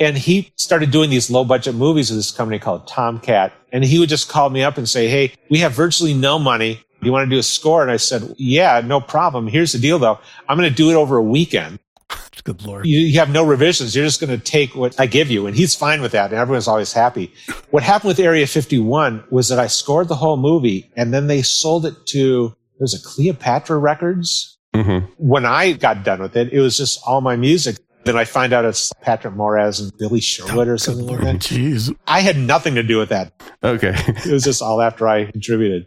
and 0.00 0.16
he 0.18 0.52
started 0.56 0.90
doing 0.90 1.10
these 1.10 1.30
low 1.30 1.44
budget 1.44 1.74
movies 1.74 2.10
with 2.10 2.18
this 2.18 2.30
company 2.32 2.58
called 2.58 2.88
Tomcat. 2.88 3.52
And 3.72 3.84
he 3.84 3.98
would 4.00 4.08
just 4.08 4.28
call 4.28 4.50
me 4.50 4.62
up 4.64 4.78
and 4.78 4.88
say, 4.88 5.06
Hey, 5.08 5.34
we 5.50 5.58
have 5.58 5.72
virtually 5.72 6.14
no 6.14 6.38
money. 6.38 6.82
Do 7.00 7.06
you 7.06 7.12
want 7.12 7.26
to 7.28 7.34
do 7.34 7.38
a 7.38 7.42
score? 7.42 7.82
And 7.82 7.90
I 7.90 7.98
said, 7.98 8.34
Yeah, 8.38 8.80
no 8.84 9.00
problem. 9.00 9.46
Here's 9.46 9.72
the 9.72 9.78
deal 9.78 9.98
though. 9.98 10.18
I'm 10.48 10.56
going 10.58 10.68
to 10.68 10.74
do 10.74 10.90
it 10.90 10.94
over 10.94 11.16
a 11.18 11.22
weekend 11.22 11.78
Good 12.44 12.64
lord. 12.64 12.86
you, 12.86 12.98
you 12.98 13.18
have 13.20 13.30
no 13.30 13.44
revisions. 13.44 13.94
You're 13.94 14.04
just 14.06 14.20
going 14.20 14.36
to 14.36 14.42
take 14.44 14.74
what 14.74 14.98
I 14.98 15.06
give 15.06 15.30
you. 15.30 15.46
And 15.46 15.54
he's 15.54 15.74
fine 15.74 16.00
with 16.00 16.12
that. 16.12 16.30
And 16.30 16.40
everyone's 16.40 16.66
always 16.68 16.92
happy. 16.92 17.32
What 17.70 17.84
happened 17.84 18.08
with 18.08 18.18
Area 18.18 18.48
51 18.48 19.22
was 19.30 19.46
that 19.48 19.60
I 19.60 19.68
scored 19.68 20.08
the 20.08 20.16
whole 20.16 20.36
movie 20.36 20.90
and 20.96 21.14
then 21.14 21.28
they 21.28 21.40
sold 21.40 21.86
it 21.86 21.94
to, 22.06 22.52
there's 22.80 22.94
a 22.94 23.00
Cleopatra 23.00 23.78
Records. 23.78 24.58
hmm 24.74 24.98
When 25.18 25.46
I 25.46 25.72
got 25.74 26.02
done 26.02 26.20
with 26.20 26.36
it, 26.36 26.52
it 26.52 26.58
was 26.60 26.76
just 26.76 27.00
all 27.06 27.20
my 27.20 27.36
music. 27.36 27.76
Then 28.04 28.16
I 28.16 28.24
find 28.24 28.52
out 28.52 28.64
it's 28.64 28.92
Patrick 29.02 29.34
Moraz 29.34 29.80
and 29.80 29.96
Billy 29.98 30.20
Sherwood 30.20 30.68
or 30.68 30.78
something 30.78 31.06
like 31.06 31.20
that. 31.20 31.36
Jeez. 31.36 31.94
I 32.06 32.20
had 32.20 32.36
nothing 32.36 32.74
to 32.76 32.82
do 32.82 32.98
with 32.98 33.10
that. 33.10 33.32
Okay. 33.62 33.92
It 33.94 34.32
was 34.32 34.44
just 34.44 34.62
all 34.62 34.80
after 34.80 35.06
I 35.06 35.30
contributed. 35.30 35.86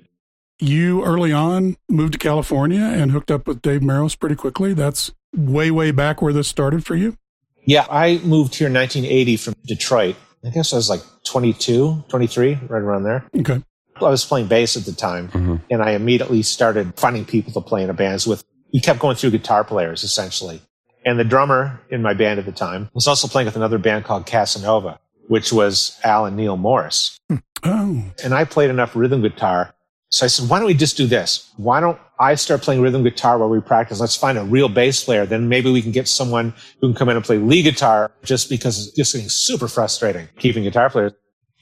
You 0.60 1.04
early 1.04 1.32
on 1.34 1.76
moved 1.89 2.13
to 2.13 2.19
California 2.19 2.82
and 2.82 3.12
hooked 3.12 3.32
up 3.32 3.47
with 3.47 3.62
Dave 3.62 3.82
Meros 3.82 4.17
pretty 4.17 4.36
quickly. 4.36 4.73
That's 4.73 5.12
way, 5.36 5.71
way 5.71 5.91
back 5.91 6.21
where 6.21 6.34
this 6.34 6.47
started 6.47 6.86
for 6.86 6.95
you. 6.95 7.17
Yeah, 7.65 7.86
I 7.89 8.19
moved 8.23 8.56
here 8.56 8.67
in 8.67 8.73
1980 8.73 9.38
from 9.38 9.56
Detroit. 9.65 10.15
I 10.45 10.49
guess 10.49 10.73
I 10.73 10.76
was 10.76 10.89
like 10.89 11.02
22, 11.26 12.04
23, 12.10 12.60
right 12.67 12.82
around 12.82 13.04
there. 13.04 13.26
Okay. 13.39 13.63
I 13.95 14.10
was 14.10 14.26
playing 14.26 14.47
bass 14.47 14.76
at 14.76 14.86
the 14.86 14.91
time, 14.91 15.30
mm-hmm. 15.30 15.56
and 15.69 15.82
I 15.82 15.91
immediately 15.91 16.41
started 16.41 16.93
finding 16.97 17.26
people 17.26 17.54
to 17.54 17.62
play 17.62 17.84
in 17.84 17.89
a 17.89 17.93
bands 17.93 18.28
with. 18.28 18.43
We 18.73 18.80
kept 18.80 18.99
going 18.99 19.15
through 19.15 19.32
guitar 19.32 19.63
players 19.63 20.04
essentially, 20.04 20.62
and 21.06 21.20
the 21.20 21.24
drummer 21.24 21.80
in 21.89 22.02
my 22.02 22.13
band 22.13 22.39
at 22.39 22.46
the 22.46 22.52
time 22.52 22.89
was 22.94 23.08
also 23.08 23.28
playing 23.28 23.46
with 23.46 23.56
another 23.56 23.78
band 23.78 24.06
called 24.06 24.26
Casanova, 24.26 25.00
which 25.28 25.52
was 25.52 26.00
Al 26.04 26.26
and 26.26 26.38
Neal 26.38 26.58
Morse. 26.58 27.20
Hmm. 27.30 27.38
Oh, 27.66 28.04
And 28.24 28.34
I 28.34 28.44
played 28.44 28.70
enough 28.70 28.96
rhythm 28.96 29.22
guitar, 29.22 29.74
so 30.10 30.26
I 30.26 30.28
said, 30.28 30.50
"Why 30.50 30.60
don't 30.60 30.68
we 30.68 30.74
just 30.74 30.98
do 30.98 31.08
this? 31.08 31.50
Why 31.58 31.80
don't 31.80 31.98
I 32.20 32.36
start 32.36 32.62
playing 32.62 32.82
rhythm 32.82 33.04
guitar 33.04 33.38
while 33.38 33.50
we 33.50 33.62
practice? 33.62 34.00
Let's 34.00 34.16
find 34.16 34.38
a 34.38 34.44
real 34.44 34.70
bass 34.70 35.04
player. 35.04 35.26
Then 35.26 35.48
maybe 35.50 35.72
we 35.72 35.82
can 35.82 35.92
get 35.92 36.08
someone 36.08 36.54
who 36.82 36.89
can 36.89 36.96
come 36.96 37.10
in 37.10 37.16
and 37.16 37.26
play 37.26 37.38
lead 37.38 37.63
guitar. 37.63 38.12
Just 38.24 38.50
because 38.50 38.88
it's 38.88 38.96
just 38.98 39.13
getting 39.13 39.30
super 39.30 39.68
frustrating 39.68 40.28
keeping 40.39 40.63
guitar 40.63 40.89
players." 40.89 41.13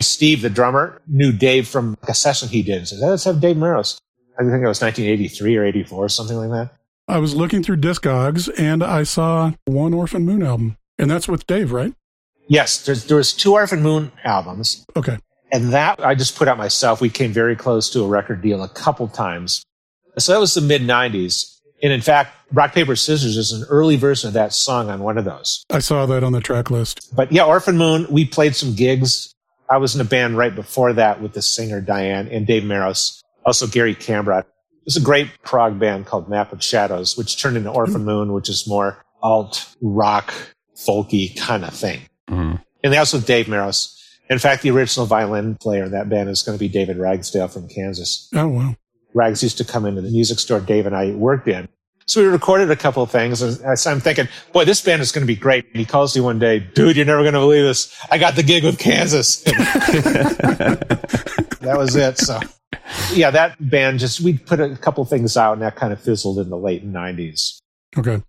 Steve, 0.02 0.42
the 0.42 0.50
drummer, 0.50 1.02
knew 1.08 1.32
Dave 1.32 1.68
from 1.68 1.98
a 2.08 2.14
session 2.14 2.50
he 2.50 2.64
did 2.64 2.80
and 2.80 2.88
said, 2.88 3.00
let's 3.00 3.24
have 3.24 3.40
Dave 3.40 3.56
Meros. 3.56 4.00
I 4.40 4.44
think 4.44 4.64
it 4.64 4.68
was 4.68 4.82
1983 4.82 5.58
or 5.58 5.66
84, 5.66 6.10
something 6.10 6.38
like 6.38 6.50
that. 6.50 6.76
I 7.12 7.18
was 7.18 7.36
looking 7.36 7.62
through 7.62 7.78
Discogs 7.78 8.50
and 8.58 8.82
I 8.82 9.04
saw 9.04 9.52
one 9.66 9.94
Orphan 9.94 10.26
Moon 10.26 10.42
album, 10.42 10.78
and 10.98 11.12
that's 11.12 11.28
with 11.28 11.46
Dave, 11.46 11.74
right? 11.74 11.94
Yes, 12.48 12.86
there's, 12.86 13.06
there 13.06 13.18
was 13.18 13.34
two 13.34 13.52
Orphan 13.54 13.82
Moon 13.84 14.14
albums, 14.24 14.86
Okay. 14.96 15.18
and 15.52 15.74
that 15.74 16.00
I 16.06 16.16
just 16.16 16.38
put 16.38 16.48
out 16.48 16.58
myself. 16.58 17.02
We 17.02 17.10
came 17.10 17.34
very 17.34 17.58
close 17.58 17.90
to 17.92 18.04
a 18.04 18.08
record 18.08 18.42
deal 18.42 18.64
a 18.64 18.70
couple 18.70 19.10
times. 19.10 19.62
So 20.18 20.32
that 20.32 20.40
was 20.40 20.54
the 20.54 20.62
mid 20.62 20.84
90s. 20.84 21.58
And 21.84 21.92
in 21.92 22.00
fact, 22.02 22.34
Rock, 22.54 22.74
Paper, 22.74 22.96
Scissors 22.96 23.36
is 23.36 23.52
an 23.52 23.66
early 23.70 23.98
version 23.98 24.28
of 24.30 24.34
that 24.36 24.54
song 24.54 24.90
on 24.90 25.02
one 25.02 25.18
of 25.18 25.26
those. 25.26 25.66
I 25.70 25.80
saw 25.80 26.06
that 26.06 26.24
on 26.24 26.32
the 26.32 26.40
track 26.40 26.70
list. 26.72 27.14
But 27.14 27.32
yeah, 27.32 27.44
Orphan 27.44 27.78
Moon, 27.78 28.06
we 28.10 28.24
played 28.24 28.56
some 28.56 28.74
gigs. 28.74 29.34
I 29.70 29.78
was 29.78 29.96
in 29.96 30.02
a 30.02 30.06
band 30.06 30.38
right 30.38 30.54
before 30.56 30.94
that 30.94 31.22
with 31.22 31.34
the 31.34 31.42
singer 31.42 31.82
Diane 31.82 32.28
and 32.30 32.48
Dave 32.48 32.64
Meros, 32.64 33.22
also 33.46 33.68
Gary 33.68 33.96
Cambra. 33.96 34.46
Was 34.86 34.98
a 34.98 35.02
great 35.02 35.28
prog 35.44 35.80
band 35.80 36.08
called 36.08 36.28
Map 36.30 36.52
of 36.52 36.64
Shadows, 36.64 37.16
which 37.18 37.40
turned 37.42 37.56
into 37.58 37.70
Orphan 37.70 38.04
Moon, 38.04 38.34
which 38.34 38.50
is 38.50 38.68
more 38.68 39.04
alt 39.22 39.76
rock, 39.82 40.34
folky 40.76 41.38
kind 41.38 41.64
of 41.64 41.74
thing. 41.74 42.02
Mhm. 42.30 42.60
And 42.84 42.94
that's 42.94 43.14
with 43.14 43.26
Dave 43.28 43.46
Meros. 43.46 43.96
In 44.30 44.40
fact, 44.40 44.64
the 44.64 44.72
original 44.72 45.06
violin 45.06 45.56
player 45.56 45.84
in 45.84 45.92
that 45.92 46.10
band 46.10 46.30
is 46.30 46.42
going 46.42 46.58
to 46.58 46.60
be 46.60 46.68
David 46.70 46.98
Ragsdale 46.98 47.48
from 47.50 47.68
Kansas. 47.68 48.28
Oh, 48.34 48.48
wow. 48.48 48.76
Rags 49.14 49.44
used 49.44 49.58
to 49.58 49.66
come 49.66 49.86
into 49.86 50.02
the 50.02 50.10
music 50.10 50.40
store 50.40 50.60
Dave 50.62 50.86
and 50.86 50.96
I 50.96 51.12
worked 51.12 51.48
in. 51.48 51.68
So 52.08 52.22
we 52.22 52.28
recorded 52.28 52.72
a 52.72 52.76
couple 52.76 53.04
of 53.04 53.12
things. 53.12 53.42
And 53.42 53.78
so 53.78 53.92
I'm 53.92 54.00
thinking, 54.00 54.28
boy, 54.54 54.66
this 54.66 54.82
band 54.82 55.02
is 55.02 55.12
going 55.12 55.22
to 55.22 55.28
be 55.28 55.36
great. 55.36 55.66
And 55.68 55.76
he 55.78 55.86
calls 55.86 56.16
me 56.16 56.22
one 56.22 56.40
day, 56.40 56.60
dude, 56.60 56.96
you're 56.98 57.06
never 57.06 57.22
going 57.22 57.34
to 57.34 57.40
believe 57.40 57.64
this. 57.64 57.94
I 58.10 58.18
got 58.18 58.36
the 58.36 58.44
gig 58.44 58.64
with 58.64 58.80
Kansas. 58.80 59.42
that 61.62 61.76
was 61.78 61.96
it. 61.96 62.18
So 62.18 62.40
yeah, 63.14 63.32
that 63.32 63.56
band 63.70 64.00
just, 64.00 64.22
we 64.22 64.38
put 64.38 64.60
a 64.60 64.76
couple 64.78 65.04
things 65.06 65.36
out 65.38 65.54
and 65.54 65.62
that 65.62 65.76
kind 65.76 65.92
of 65.94 66.02
fizzled 66.02 66.40
in 66.40 66.50
the 66.50 66.58
late 66.58 66.86
90s. 66.86 67.60
Okay. 67.98 68.22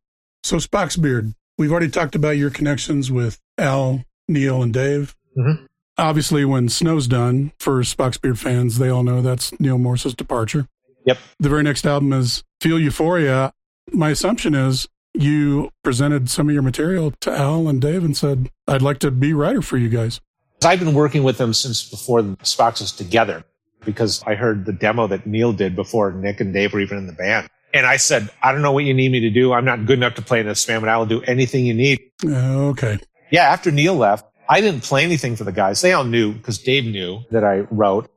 So 0.43 0.57
Spock's 0.57 0.97
Beard, 0.97 1.35
we've 1.59 1.71
already 1.71 1.89
talked 1.89 2.15
about 2.15 2.31
your 2.31 2.51
connections 2.51 3.11
with 3.11 3.39
Al, 3.59 4.05
Neal, 4.29 4.63
and 4.63 4.73
Dave. 4.73 5.15
Mhm. 5.37 5.67
Obviously, 5.99 6.45
when 6.45 6.69
Snow's 6.69 7.07
done, 7.07 7.53
for 7.59 7.81
Spock's 7.83 8.17
Beard 8.19 8.39
fans, 8.39 8.79
they 8.79 8.89
all 8.89 9.03
know 9.03 9.23
that's 9.23 9.59
Neal 9.61 9.79
Morse's 9.79 10.15
departure. 10.15 10.67
Yep. 11.05 11.19
The 11.39 11.49
very 11.49 11.63
next 11.63 11.87
album 11.87 12.13
is 12.13 12.43
Feel 12.61 12.79
Euphoria. 12.79 13.53
My 13.93 14.11
assumption 14.11 14.55
is 14.55 14.89
you 15.15 15.71
presented 15.85 16.31
some 16.31 16.49
of 16.49 16.55
your 16.55 16.63
material 16.63 17.13
to 17.21 17.31
Al 17.31 17.69
and 17.69 17.81
Dave 17.81 18.05
and 18.05 18.17
said, 18.17 18.51
I'd 18.67 18.83
like 18.83 18.99
to 19.01 19.11
be 19.11 19.33
writer 19.35 19.61
for 19.63 19.77
you 19.77 19.89
guys. 19.89 20.21
I've 20.65 20.79
been 20.79 20.95
working 20.95 21.23
with 21.25 21.39
them 21.39 21.53
since 21.53 21.89
before 21.89 22.23
the 22.23 22.37
Spock's 22.39 22.81
was 22.81 22.93
together 22.93 23.45
because 23.85 24.23
I 24.27 24.35
heard 24.35 24.65
the 24.65 24.73
demo 24.73 25.07
that 25.09 25.27
Neal 25.27 25.53
did 25.53 25.77
before 25.77 26.13
Nick 26.13 26.41
and 26.41 26.53
Dave 26.53 26.73
were 26.73 26.81
even 26.81 26.99
in 26.99 27.07
the 27.07 27.13
band. 27.13 27.49
And 27.75 27.87
I 27.87 27.97
said, 27.97 28.31
I 28.43 28.53
don't 28.53 28.63
know 28.63 28.73
what 28.73 28.85
you 28.85 28.93
need 28.93 29.11
me 29.11 29.21
to 29.21 29.31
do. 29.31 29.53
I'm 29.53 29.65
not 29.65 29.87
good 29.87 29.99
enough 29.99 30.15
to 30.17 30.23
play 30.23 30.41
in 30.41 30.47
this 30.47 30.65
band, 30.65 30.83
but 30.83 30.89
I 30.89 30.99
will 30.99 31.07
do 31.07 31.23
anything 31.23 31.65
you 31.65 31.75
need. 31.75 32.01
Uh, 32.25 32.69
okay. 32.69 32.99
Yeah, 33.31 33.45
after 33.45 33.71
Neal 33.71 33.95
left, 33.95 34.27
I 34.49 34.61
didn't 34.61 34.83
play 34.83 35.05
anything 35.05 35.37
for 35.37 35.45
the 35.45 35.53
guys. 35.53 35.81
They 35.81 35.93
all 35.93 36.05
knew 36.05 36.33
because 36.35 36.59
Dave 36.59 36.85
knew 36.85 37.23
that 37.31 37.45
I 37.45 37.61
wrote. 37.71 38.11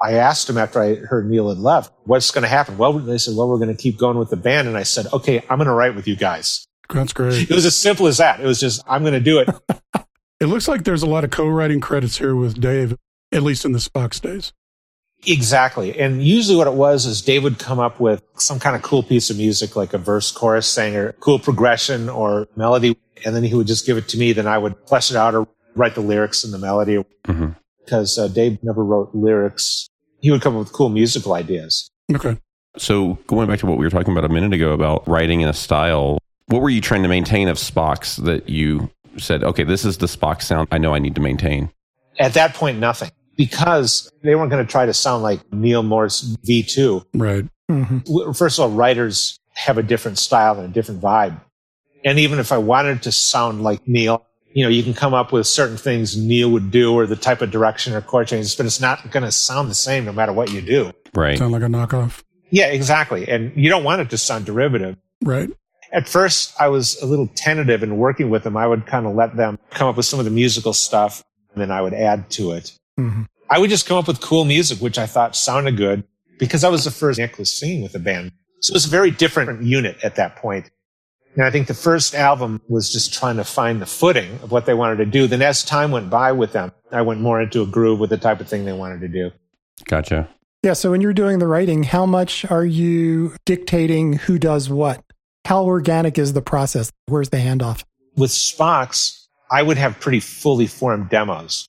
I 0.00 0.14
asked 0.14 0.48
him 0.48 0.58
after 0.58 0.80
I 0.82 0.94
heard 0.96 1.28
Neal 1.28 1.48
had 1.48 1.58
left, 1.58 1.92
what's 2.04 2.30
going 2.30 2.42
to 2.42 2.48
happen? 2.48 2.76
Well, 2.76 2.92
they 2.92 3.18
said, 3.18 3.34
well, 3.34 3.48
we're 3.48 3.56
going 3.56 3.74
to 3.74 3.82
keep 3.82 3.98
going 3.98 4.18
with 4.18 4.30
the 4.30 4.36
band. 4.36 4.68
And 4.68 4.76
I 4.76 4.82
said, 4.82 5.06
okay, 5.12 5.42
I'm 5.48 5.58
going 5.58 5.66
to 5.66 5.72
write 5.72 5.96
with 5.96 6.06
you 6.06 6.14
guys. 6.14 6.66
That's 6.88 7.12
great. 7.12 7.50
It 7.50 7.54
was 7.54 7.66
as 7.66 7.76
simple 7.76 8.06
as 8.06 8.18
that. 8.18 8.40
It 8.40 8.46
was 8.46 8.60
just, 8.60 8.82
I'm 8.86 9.02
going 9.02 9.14
to 9.14 9.20
do 9.20 9.38
it. 9.40 9.48
It 10.40 10.46
looks 10.46 10.68
like 10.68 10.84
there's 10.84 11.02
a 11.02 11.06
lot 11.06 11.24
of 11.24 11.30
co 11.30 11.48
writing 11.48 11.80
credits 11.80 12.18
here 12.18 12.36
with 12.36 12.60
Dave, 12.60 12.96
at 13.32 13.42
least 13.42 13.64
in 13.64 13.72
the 13.72 13.80
Spock's 13.80 14.20
days. 14.20 14.52
Exactly. 15.26 15.98
And 15.98 16.22
usually 16.22 16.56
what 16.56 16.66
it 16.66 16.74
was 16.74 17.04
is 17.04 17.20
Dave 17.22 17.42
would 17.42 17.58
come 17.58 17.78
up 17.78 18.00
with 18.00 18.22
some 18.36 18.58
kind 18.58 18.76
of 18.76 18.82
cool 18.82 19.02
piece 19.02 19.30
of 19.30 19.36
music, 19.36 19.74
like 19.76 19.92
a 19.92 19.98
verse, 19.98 20.30
chorus, 20.30 20.66
singer, 20.66 21.12
cool 21.20 21.38
progression 21.38 22.08
or 22.08 22.48
melody. 22.56 22.96
And 23.24 23.34
then 23.34 23.42
he 23.42 23.54
would 23.54 23.66
just 23.66 23.84
give 23.84 23.96
it 23.96 24.08
to 24.10 24.18
me. 24.18 24.32
Then 24.32 24.46
I 24.46 24.58
would 24.58 24.76
flesh 24.86 25.10
it 25.10 25.16
out 25.16 25.34
or 25.34 25.48
write 25.74 25.94
the 25.94 26.00
lyrics 26.00 26.44
and 26.44 26.52
the 26.52 26.58
melody 26.58 27.04
Mhm. 27.26 27.56
because 27.84 28.16
uh, 28.18 28.28
Dave 28.28 28.58
never 28.62 28.84
wrote 28.84 29.10
lyrics. 29.12 29.88
He 30.20 30.30
would 30.30 30.40
come 30.40 30.54
up 30.54 30.60
with 30.60 30.72
cool 30.72 30.88
musical 30.88 31.34
ideas. 31.34 31.90
Okay. 32.14 32.36
So 32.76 33.18
going 33.26 33.48
back 33.48 33.58
to 33.60 33.66
what 33.66 33.76
we 33.78 33.84
were 33.84 33.90
talking 33.90 34.12
about 34.12 34.24
a 34.24 34.32
minute 34.32 34.52
ago 34.52 34.72
about 34.72 35.06
writing 35.08 35.40
in 35.40 35.48
a 35.48 35.52
style, 35.52 36.18
what 36.46 36.62
were 36.62 36.70
you 36.70 36.80
trying 36.80 37.02
to 37.02 37.08
maintain 37.08 37.48
of 37.48 37.56
Spock's 37.56 38.16
that 38.18 38.48
you 38.48 38.88
said, 39.16 39.42
okay, 39.42 39.64
this 39.64 39.84
is 39.84 39.98
the 39.98 40.06
Spock 40.06 40.42
sound 40.42 40.68
I 40.70 40.78
know 40.78 40.94
I 40.94 41.00
need 41.00 41.16
to 41.16 41.20
maintain? 41.20 41.70
At 42.20 42.34
that 42.34 42.54
point, 42.54 42.78
nothing 42.78 43.10
because 43.38 44.12
they 44.22 44.34
weren't 44.34 44.50
going 44.50 44.64
to 44.64 44.70
try 44.70 44.84
to 44.84 44.92
sound 44.92 45.22
like 45.22 45.40
Neal 45.50 45.82
Morse 45.82 46.36
V2. 46.46 47.06
Right. 47.14 47.46
hmm 47.70 47.98
first 48.34 48.58
of 48.58 48.64
all, 48.64 48.70
writers 48.70 49.38
have 49.54 49.78
a 49.78 49.82
different 49.82 50.18
style 50.18 50.58
and 50.58 50.68
a 50.68 50.72
different 50.72 51.00
vibe. 51.00 51.40
And 52.04 52.18
even 52.18 52.38
if 52.38 52.52
I 52.52 52.58
wanted 52.58 53.02
to 53.04 53.12
sound 53.12 53.62
like 53.62 53.86
Neal, 53.88 54.26
you 54.52 54.64
know, 54.64 54.68
you 54.68 54.82
can 54.82 54.94
come 54.94 55.14
up 55.14 55.32
with 55.32 55.46
certain 55.46 55.76
things 55.76 56.16
Neal 56.16 56.50
would 56.50 56.70
do 56.70 56.94
or 56.94 57.06
the 57.06 57.16
type 57.16 57.40
of 57.40 57.50
direction 57.50 57.94
or 57.94 58.00
chord 58.00 58.28
changes, 58.28 58.54
but 58.54 58.66
it's 58.66 58.80
not 58.80 59.10
going 59.10 59.24
to 59.24 59.32
sound 59.32 59.70
the 59.70 59.74
same 59.74 60.04
no 60.04 60.12
matter 60.12 60.32
what 60.32 60.52
you 60.52 60.60
do. 60.60 60.92
Right. 61.14 61.38
Sound 61.38 61.52
like 61.52 61.62
a 61.62 61.66
knockoff. 61.66 62.22
Yeah, 62.50 62.66
exactly. 62.66 63.28
And 63.28 63.52
you 63.56 63.68
don't 63.68 63.84
want 63.84 64.00
it 64.00 64.10
to 64.10 64.18
sound 64.18 64.46
derivative. 64.46 64.96
Right. 65.22 65.50
At 65.92 66.08
first, 66.08 66.54
I 66.60 66.68
was 66.68 67.00
a 67.02 67.06
little 67.06 67.28
tentative 67.34 67.82
in 67.82 67.98
working 67.98 68.30
with 68.30 68.42
them. 68.42 68.56
I 68.56 68.66
would 68.66 68.86
kind 68.86 69.06
of 69.06 69.14
let 69.14 69.36
them 69.36 69.58
come 69.70 69.88
up 69.88 69.96
with 69.96 70.06
some 70.06 70.18
of 70.18 70.24
the 70.24 70.30
musical 70.30 70.72
stuff 70.72 71.22
and 71.52 71.62
then 71.62 71.70
I 71.70 71.80
would 71.80 71.94
add 71.94 72.30
to 72.30 72.52
it. 72.52 72.72
Hmm 72.98 73.22
I 73.50 73.58
would 73.58 73.70
just 73.70 73.86
come 73.86 73.96
up 73.96 74.06
with 74.06 74.20
cool 74.20 74.44
music, 74.44 74.78
which 74.78 74.98
I 74.98 75.06
thought 75.06 75.34
sounded 75.34 75.78
good 75.78 76.04
because 76.38 76.64
I 76.64 76.68
was 76.68 76.84
the 76.84 76.90
first 76.90 77.18
Nick 77.18 77.38
was 77.38 77.50
singing 77.50 77.82
with 77.82 77.92
the 77.92 77.98
band. 77.98 78.32
So 78.60 78.72
it 78.72 78.74
was 78.74 78.84
a 78.84 78.90
very 78.90 79.10
different 79.10 79.62
unit 79.62 79.96
at 80.02 80.16
that 80.16 80.36
point. 80.36 80.70
And 81.34 81.44
I 81.44 81.50
think 81.50 81.66
the 81.66 81.74
first 81.74 82.14
album 82.14 82.60
was 82.68 82.92
just 82.92 83.14
trying 83.14 83.36
to 83.36 83.44
find 83.44 83.80
the 83.80 83.86
footing 83.86 84.38
of 84.42 84.50
what 84.50 84.66
they 84.66 84.74
wanted 84.74 84.96
to 84.96 85.06
do. 85.06 85.26
Then 85.26 85.40
as 85.40 85.64
time 85.64 85.92
went 85.92 86.10
by 86.10 86.32
with 86.32 86.52
them, 86.52 86.72
I 86.90 87.02
went 87.02 87.20
more 87.20 87.40
into 87.40 87.62
a 87.62 87.66
groove 87.66 88.00
with 88.00 88.10
the 88.10 88.18
type 88.18 88.40
of 88.40 88.48
thing 88.48 88.64
they 88.64 88.72
wanted 88.72 89.00
to 89.00 89.08
do. 89.08 89.30
Gotcha. 89.86 90.28
Yeah. 90.62 90.72
So 90.72 90.90
when 90.90 91.00
you're 91.00 91.12
doing 91.12 91.38
the 91.38 91.46
writing, 91.46 91.84
how 91.84 92.04
much 92.04 92.44
are 92.50 92.64
you 92.64 93.36
dictating 93.46 94.14
who 94.14 94.38
does 94.38 94.68
what? 94.68 95.02
How 95.44 95.64
organic 95.64 96.18
is 96.18 96.32
the 96.32 96.42
process? 96.42 96.90
Where's 97.06 97.30
the 97.30 97.36
handoff? 97.38 97.84
With 98.16 98.30
Spock's, 98.30 99.28
I 99.50 99.62
would 99.62 99.78
have 99.78 100.00
pretty 100.00 100.20
fully 100.20 100.66
formed 100.66 101.08
demos. 101.08 101.68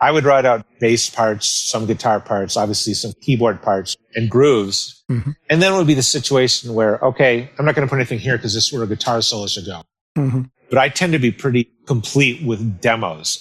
I 0.00 0.10
would 0.10 0.24
write 0.24 0.44
out 0.44 0.66
bass 0.80 1.08
parts, 1.08 1.46
some 1.46 1.86
guitar 1.86 2.20
parts, 2.20 2.56
obviously 2.56 2.92
some 2.94 3.12
keyboard 3.22 3.62
parts 3.62 3.96
and 4.14 4.28
grooves. 4.30 5.02
Mhm. 5.10 5.34
And 5.48 5.62
then 5.62 5.72
it 5.72 5.76
would 5.76 5.86
be 5.86 5.94
the 5.94 6.02
situation 6.02 6.74
where, 6.74 6.98
okay, 6.98 7.50
I'm 7.58 7.64
not 7.64 7.74
going 7.74 7.86
to 7.86 7.90
put 7.90 7.96
anything 7.96 8.18
here 8.18 8.36
because 8.36 8.52
this 8.54 8.66
is 8.66 8.72
where 8.72 8.82
a 8.82 8.86
guitar 8.86 9.22
solo 9.22 9.46
should 9.46 9.64
go. 9.66 9.82
hmm 10.16 10.42
But 10.68 10.78
I 10.78 10.88
tend 10.88 11.12
to 11.12 11.18
be 11.18 11.30
pretty 11.30 11.70
complete 11.86 12.42
with 12.44 12.80
demos. 12.80 13.40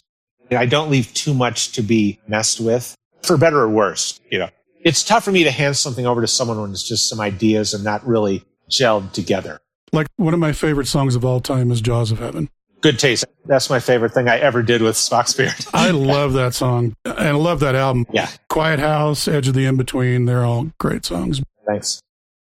I 0.52 0.66
don't 0.68 0.90
leave 0.92 1.14
too 1.14 1.34
much 1.34 1.72
to 1.74 1.82
be 1.82 2.20
messed 2.28 2.60
with, 2.62 2.96
for 3.24 3.36
better 3.36 3.60
or 3.62 3.70
worse. 3.70 4.20
You 4.32 4.40
know, 4.40 4.50
it's 4.82 5.04
tough 5.04 5.24
for 5.26 5.32
me 5.32 5.44
to 5.44 5.52
hand 5.52 5.76
something 5.76 6.06
over 6.06 6.22
to 6.22 6.28
someone 6.28 6.62
when 6.62 6.72
it's 6.72 6.88
just 6.88 7.10
some 7.10 7.20
ideas 7.20 7.74
and 7.74 7.84
not 7.84 8.06
really 8.08 8.44
gelled 8.70 9.12
together. 9.12 9.60
Like 9.92 10.08
one 10.18 10.34
of 10.34 10.40
my 10.40 10.52
favorite 10.54 10.88
songs 10.88 11.16
of 11.16 11.26
all 11.26 11.40
time 11.40 11.72
is 11.72 11.82
Jaws 11.82 12.12
of 12.12 12.20
Heaven. 12.20 12.50
Good 12.82 13.00
taste. 13.00 13.26
That's 13.46 13.70
my 13.70 13.80
favorite 13.80 14.14
thing 14.14 14.28
I 14.28 14.38
ever 14.40 14.62
did 14.62 14.82
with 14.82 14.96
Spock's 14.96 15.34
Beard. 15.34 15.54
I 15.74 15.92
love 15.92 16.34
that 16.34 16.54
song 16.54 16.96
and 17.04 17.20
I 17.20 17.32
love 17.32 17.60
that 17.62 17.76
album. 17.76 18.06
yeah. 18.12 18.30
Quiet 18.50 18.80
House, 18.80 19.28
Edge 19.28 19.48
of 19.48 19.54
the 19.54 19.66
In 19.66 19.76
Between, 19.78 20.26
they're 20.26 20.46
all 20.46 20.72
great 20.80 21.04
songs. 21.06 21.42
Thanks. 21.66 22.02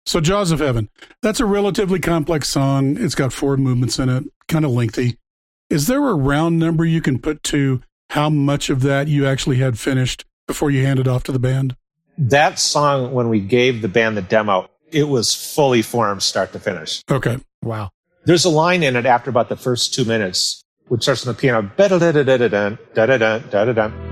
So, 0.06 0.20
Jaws 0.20 0.50
of 0.50 0.60
Heaven, 0.60 0.88
that's 1.22 1.40
a 1.40 1.44
relatively 1.44 2.00
complex 2.00 2.48
song. 2.48 2.96
It's 2.98 3.14
got 3.14 3.32
four 3.32 3.56
movements 3.58 3.98
in 3.98 4.08
it, 4.08 4.24
kind 4.48 4.64
of 4.64 4.70
lengthy. 4.70 5.18
Is 5.68 5.86
there 5.86 6.08
a 6.08 6.14
round 6.14 6.58
number 6.58 6.84
you 6.84 7.00
can 7.02 7.18
put 7.18 7.42
to 7.44 7.82
how 8.10 8.30
much 8.30 8.70
of 8.70 8.80
that 8.82 9.08
you 9.08 9.26
actually 9.26 9.56
had 9.56 9.78
finished 9.78 10.24
before 10.48 10.70
you 10.70 10.84
handed 10.84 11.06
off 11.06 11.22
to 11.24 11.32
the 11.32 11.38
band? 11.38 11.76
That 12.18 12.58
song, 12.58 13.12
when 13.12 13.28
we 13.28 13.40
gave 13.40 13.82
the 13.82 13.88
band 13.88 14.16
the 14.16 14.22
demo, 14.22 14.68
it 14.90 15.04
was 15.04 15.34
fully 15.34 15.82
formed 15.82 16.22
start 16.22 16.52
to 16.54 16.58
finish. 16.58 17.02
Okay. 17.10 17.38
Wow. 17.62 17.90
There's 18.24 18.44
a 18.44 18.50
line 18.50 18.83
in 18.83 18.96
it 18.96 19.06
after 19.06 19.30
about 19.30 19.48
the 19.48 19.56
first 19.56 19.94
two 19.94 20.04
minutes, 20.04 20.62
which 20.88 21.02
starts 21.02 21.26
on 21.26 21.33
the 21.33 21.40
piano. 21.40 21.62
"Ba-da-da-da-da-da-dun, 21.62 22.78
da-da-dun, 22.94 23.44
da-da-dun." 23.50 24.10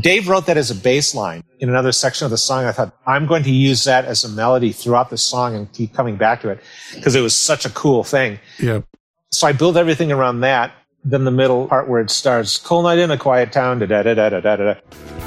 Dave 0.00 0.28
wrote 0.28 0.46
that 0.46 0.56
as 0.56 0.70
a 0.70 0.74
bass 0.74 1.14
line 1.14 1.42
in 1.60 1.68
another 1.68 1.92
section 1.92 2.24
of 2.24 2.30
the 2.30 2.38
song. 2.38 2.64
I 2.64 2.72
thought, 2.72 2.96
I'm 3.06 3.26
going 3.26 3.42
to 3.44 3.50
use 3.50 3.84
that 3.84 4.04
as 4.04 4.24
a 4.24 4.28
melody 4.28 4.72
throughout 4.72 5.10
the 5.10 5.18
song 5.18 5.54
and 5.54 5.70
keep 5.72 5.94
coming 5.94 6.16
back 6.16 6.42
to 6.42 6.50
it 6.50 6.60
because 6.94 7.14
it 7.14 7.20
was 7.20 7.34
such 7.34 7.64
a 7.64 7.70
cool 7.70 8.04
thing. 8.04 8.38
Yeah. 8.58 8.80
So 9.30 9.46
I 9.46 9.52
built 9.52 9.76
everything 9.76 10.12
around 10.12 10.40
that. 10.40 10.72
Then 11.04 11.24
the 11.24 11.30
middle 11.30 11.68
part 11.68 11.88
where 11.88 12.00
it 12.00 12.10
starts, 12.10 12.58
cold 12.58 12.84
night 12.84 12.98
in 12.98 13.10
a 13.10 13.18
quiet 13.18 13.52
town, 13.52 13.78
da 13.78 13.86
da 13.86 14.02
da 14.02 14.14
da 14.14 14.28
da 14.28 14.40
da 14.40 14.56
da. 14.56 15.17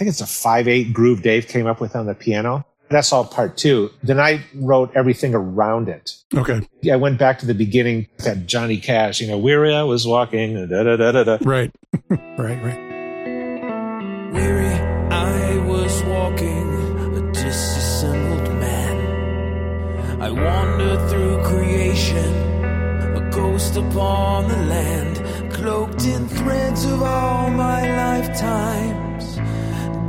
Think 0.00 0.08
it's 0.08 0.22
a 0.22 0.26
five 0.26 0.66
eight 0.66 0.94
groove 0.94 1.20
Dave 1.20 1.46
came 1.46 1.66
up 1.66 1.78
with 1.78 1.94
on 1.94 2.06
the 2.06 2.14
piano. 2.14 2.64
That's 2.88 3.12
all 3.12 3.26
part 3.26 3.58
two. 3.58 3.90
Then 4.02 4.18
I 4.18 4.42
wrote 4.54 4.90
everything 4.96 5.34
around 5.34 5.90
it. 5.90 6.14
Okay. 6.34 6.66
Yeah, 6.80 6.94
I 6.94 6.96
went 6.96 7.18
back 7.18 7.38
to 7.40 7.46
the 7.46 7.52
beginning, 7.54 8.08
that 8.24 8.46
Johnny 8.46 8.78
Cash, 8.78 9.20
you 9.20 9.28
know, 9.28 9.36
weary 9.36 9.74
I 9.74 9.82
was 9.82 10.06
walking, 10.06 10.54
da 10.68 10.82
da 10.82 10.96
da 10.96 11.12
da 11.12 11.24
da. 11.24 11.38
Right. 11.42 11.70
Right. 12.10 12.60
Right. 12.64 14.32
Weary, 14.32 14.74
I 15.12 15.58
was 15.66 16.02
walking, 16.04 17.14
a 17.16 17.32
disassembled 17.32 18.48
man. 18.58 20.22
I 20.22 20.30
wandered 20.30 21.10
through 21.10 21.44
creation, 21.44 22.34
a 22.64 23.30
ghost 23.30 23.76
upon 23.76 24.48
the 24.48 24.56
land, 24.56 25.52
cloaked 25.52 26.06
in 26.06 26.26
threads 26.26 26.86
of 26.86 27.02
all 27.02 27.50
my 27.50 27.80
lifetimes, 28.18 29.09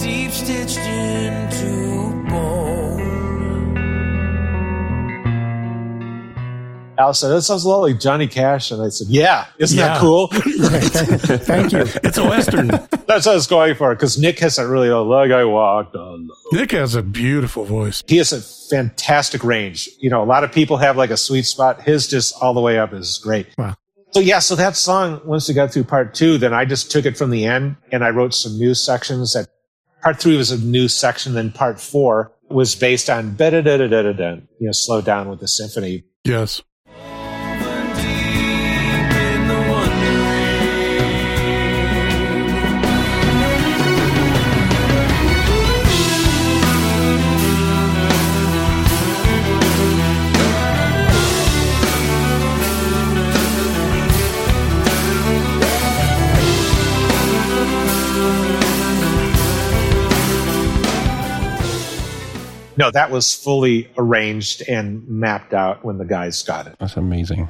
deep 0.01 0.31
stitched 0.31 0.77
into 0.79 2.11
bone. 2.29 2.81
Al 6.99 7.13
said, 7.13 7.29
that 7.29 7.41
sounds 7.41 7.63
a 7.63 7.69
lot 7.69 7.79
like 7.81 7.99
Johnny 7.99 8.27
Cash. 8.27 8.69
And 8.71 8.81
I 8.81 8.89
said, 8.89 9.07
yeah, 9.07 9.45
isn't 9.57 9.77
Yeah. 9.77 9.87
that 9.93 9.99
cool? 9.99 10.27
Thank 10.31 11.71
you. 11.73 11.85
It's 12.03 12.17
a 12.17 12.23
Western. 12.23 12.67
That's 12.67 13.25
what 13.25 13.27
I 13.29 13.33
was 13.33 13.47
going 13.47 13.75
for 13.75 13.93
because 13.95 14.19
Nick 14.19 14.39
has 14.39 14.57
a 14.59 14.67
really, 14.67 14.89
oh, 14.89 15.03
like 15.03 15.31
I 15.31 15.43
walked 15.45 15.95
on. 15.95 16.29
Nick 16.51 16.71
has 16.71 16.93
a 16.95 17.01
beautiful 17.01 17.65
voice. 17.65 18.03
He 18.07 18.17
has 18.17 18.31
a 18.31 18.41
fantastic 18.41 19.43
range. 19.43 19.89
You 19.99 20.09
know, 20.11 20.21
a 20.21 20.25
lot 20.25 20.43
of 20.43 20.51
people 20.51 20.77
have 20.77 20.95
like 20.95 21.09
a 21.09 21.17
sweet 21.17 21.43
spot. 21.43 21.81
His 21.81 22.07
just 22.07 22.35
all 22.41 22.53
the 22.53 22.61
way 22.61 22.77
up 22.77 22.93
is 22.93 23.17
great. 23.17 23.47
Wow. 23.57 23.75
So 24.11 24.19
yeah, 24.19 24.39
so 24.39 24.55
that 24.57 24.75
song, 24.75 25.21
once 25.25 25.47
we 25.47 25.53
got 25.55 25.71
through 25.73 25.85
part 25.85 26.13
two, 26.13 26.37
then 26.37 26.53
I 26.53 26.65
just 26.65 26.91
took 26.91 27.05
it 27.05 27.17
from 27.17 27.29
the 27.31 27.45
end 27.45 27.77
and 27.91 28.03
I 28.03 28.09
wrote 28.09 28.33
some 28.33 28.57
new 28.57 28.73
sections 28.75 29.33
that 29.33 29.47
part 30.01 30.19
three 30.19 30.37
was 30.37 30.51
a 30.51 30.59
new 30.59 30.87
section. 30.87 31.33
Then 31.33 31.51
part 31.51 31.79
four 31.79 32.33
was 32.49 32.75
based 32.75 33.09
on 33.09 33.35
da 33.35 33.49
da 33.49 33.61
da 33.61 33.77
da 33.77 33.87
da 33.87 34.13
da, 34.13 34.29
you 34.59 34.67
know, 34.67 34.71
slow 34.71 35.01
down 35.01 35.29
with 35.29 35.39
the 35.39 35.47
symphony. 35.47 36.03
Yes. 36.23 36.61
No, 62.81 62.89
that 62.89 63.11
was 63.11 63.35
fully 63.35 63.91
arranged 63.95 64.63
and 64.67 65.07
mapped 65.07 65.53
out 65.53 65.85
when 65.85 65.99
the 65.99 66.05
guys 66.05 66.41
got 66.41 66.65
it. 66.65 66.77
That's 66.79 66.97
amazing. 66.97 67.47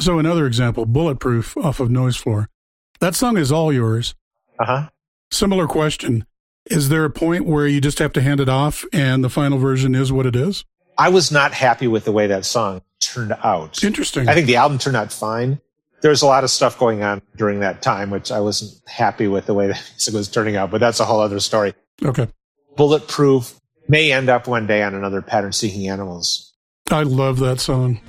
So 0.00 0.18
another 0.18 0.46
example, 0.46 0.84
Bulletproof 0.84 1.56
off 1.56 1.78
of 1.78 1.92
Noise 1.92 2.16
Floor. 2.16 2.48
That 2.98 3.14
song 3.14 3.36
is 3.36 3.52
all 3.52 3.72
yours. 3.72 4.16
Uh 4.58 4.64
huh. 4.64 4.88
Similar 5.30 5.68
question. 5.68 6.26
Is 6.66 6.88
there 6.88 7.04
a 7.04 7.10
point 7.10 7.46
where 7.46 7.68
you 7.68 7.80
just 7.80 8.00
have 8.00 8.12
to 8.14 8.20
hand 8.20 8.40
it 8.40 8.48
off 8.48 8.84
and 8.92 9.22
the 9.22 9.28
final 9.30 9.58
version 9.58 9.94
is 9.94 10.10
what 10.10 10.26
it 10.26 10.34
is? 10.34 10.64
I 10.98 11.08
was 11.08 11.30
not 11.30 11.52
happy 11.52 11.86
with 11.86 12.04
the 12.04 12.12
way 12.12 12.26
that 12.26 12.44
song 12.44 12.82
turned 13.00 13.36
out. 13.44 13.84
Interesting. 13.84 14.28
I 14.28 14.34
think 14.34 14.48
the 14.48 14.56
album 14.56 14.78
turned 14.78 14.96
out 14.96 15.12
fine. 15.12 15.60
There's 16.00 16.22
a 16.22 16.26
lot 16.26 16.42
of 16.42 16.50
stuff 16.50 16.80
going 16.80 17.04
on 17.04 17.22
during 17.36 17.60
that 17.60 17.80
time, 17.80 18.10
which 18.10 18.32
I 18.32 18.40
wasn't 18.40 18.72
happy 18.88 19.28
with 19.28 19.46
the 19.46 19.54
way 19.54 19.68
the 19.68 19.74
music 19.92 20.14
was 20.14 20.26
turning 20.26 20.56
out, 20.56 20.72
but 20.72 20.80
that's 20.80 20.98
a 20.98 21.04
whole 21.04 21.20
other 21.20 21.38
story. 21.38 21.74
okay. 22.04 22.26
Bulletproof 22.74 23.60
may 23.92 24.10
end 24.10 24.30
up 24.30 24.48
one 24.48 24.66
day 24.66 24.82
on 24.82 24.94
another 24.94 25.20
pattern 25.20 25.52
seeking 25.52 25.86
animals. 25.86 26.54
I 26.90 27.02
love 27.02 27.38
that 27.40 27.60
song. 27.60 28.00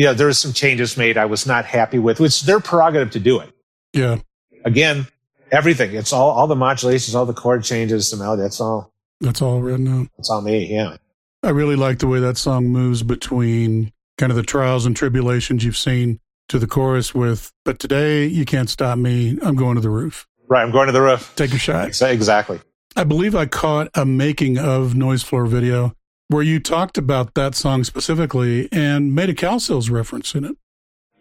I've 0.00 0.04
Yeah, 0.04 0.12
there 0.14 0.26
were 0.28 0.32
some 0.32 0.52
changes 0.52 0.96
made 0.96 1.18
I 1.18 1.26
was 1.26 1.46
not 1.46 1.66
happy 1.66 1.98
with, 1.98 2.20
which 2.20 2.42
their 2.42 2.60
prerogative 2.60 3.10
to 3.12 3.20
do 3.20 3.40
it. 3.40 3.52
Yeah. 3.92 4.18
Again, 4.64 5.06
everything. 5.52 5.94
It's 5.94 6.12
all, 6.12 6.30
all 6.30 6.46
the 6.46 6.56
modulations, 6.56 7.14
all 7.14 7.26
the 7.26 7.34
chord 7.34 7.64
changes, 7.64 8.10
the 8.10 8.16
melody. 8.16 8.42
That's 8.42 8.60
all 8.60 8.92
That's 9.20 9.42
all 9.42 9.60
written 9.60 9.88
out. 9.88 10.08
It's 10.18 10.30
all 10.30 10.40
me. 10.40 10.66
Yeah. 10.72 10.96
I 11.42 11.50
really 11.50 11.76
like 11.76 11.98
the 11.98 12.06
way 12.06 12.20
that 12.20 12.38
song 12.38 12.68
moves 12.68 13.02
between 13.02 13.92
kind 14.18 14.32
of 14.32 14.36
the 14.36 14.42
trials 14.42 14.86
and 14.86 14.96
tribulations 14.96 15.64
you've 15.64 15.76
seen 15.76 16.20
to 16.48 16.58
the 16.58 16.66
chorus 16.66 17.14
with, 17.14 17.52
but 17.64 17.78
today 17.78 18.26
you 18.26 18.44
can't 18.44 18.68
stop 18.68 18.98
me. 18.98 19.38
I'm 19.42 19.54
going 19.54 19.76
to 19.76 19.80
the 19.80 19.90
roof. 19.90 20.26
Right. 20.48 20.62
I'm 20.62 20.72
going 20.72 20.86
to 20.86 20.92
the 20.92 21.02
roof. 21.02 21.32
Take 21.36 21.52
a 21.52 21.58
shot. 21.58 21.88
Exactly. 22.02 22.60
I 22.96 23.04
believe 23.04 23.34
I 23.36 23.46
caught 23.46 23.88
a 23.94 24.04
making 24.04 24.58
of 24.58 24.94
Noise 24.94 25.22
Floor 25.22 25.46
video 25.46 25.94
where 26.30 26.44
you 26.44 26.60
talked 26.60 26.96
about 26.96 27.34
that 27.34 27.56
song 27.56 27.82
specifically 27.82 28.68
and 28.70 29.12
made 29.12 29.28
a 29.28 29.34
Cowsills 29.34 29.90
reference 29.90 30.32
in 30.32 30.44
it. 30.44 30.56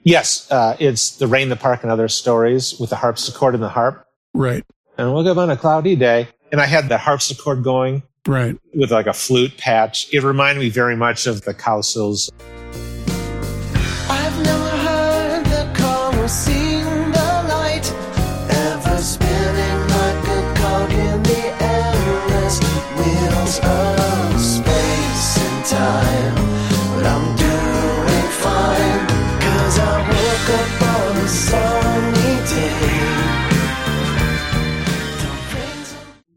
Yes. 0.03 0.49
Uh, 0.51 0.77
it's 0.79 1.17
the 1.17 1.25
rain, 1.25 1.49
the 1.49 1.55
park, 1.55 1.81
and 1.81 1.91
other 1.91 2.07
stories 2.07 2.79
with 2.79 2.91
the 2.91 2.95
harpsichord 2.95 3.55
and 3.55 3.63
the 3.63 3.69
harp. 3.69 4.05
Right, 4.35 4.63
And 4.99 5.11
we'll 5.11 5.23
go 5.23 5.39
on 5.41 5.49
a 5.49 5.57
cloudy 5.57 5.95
day. 5.95 6.27
And 6.51 6.61
I 6.61 6.67
had 6.67 6.89
the 6.89 6.99
harpsichord 6.99 7.63
going 7.63 8.03
right. 8.27 8.55
with 8.75 8.91
like 8.91 9.07
a 9.07 9.13
flute 9.13 9.57
patch. 9.57 10.13
It 10.13 10.21
reminded 10.21 10.61
me 10.61 10.69
very 10.69 10.95
much 10.95 11.25
of 11.25 11.41
the 11.41 11.55
Cowsills. 11.55 12.29
I've 12.31 12.58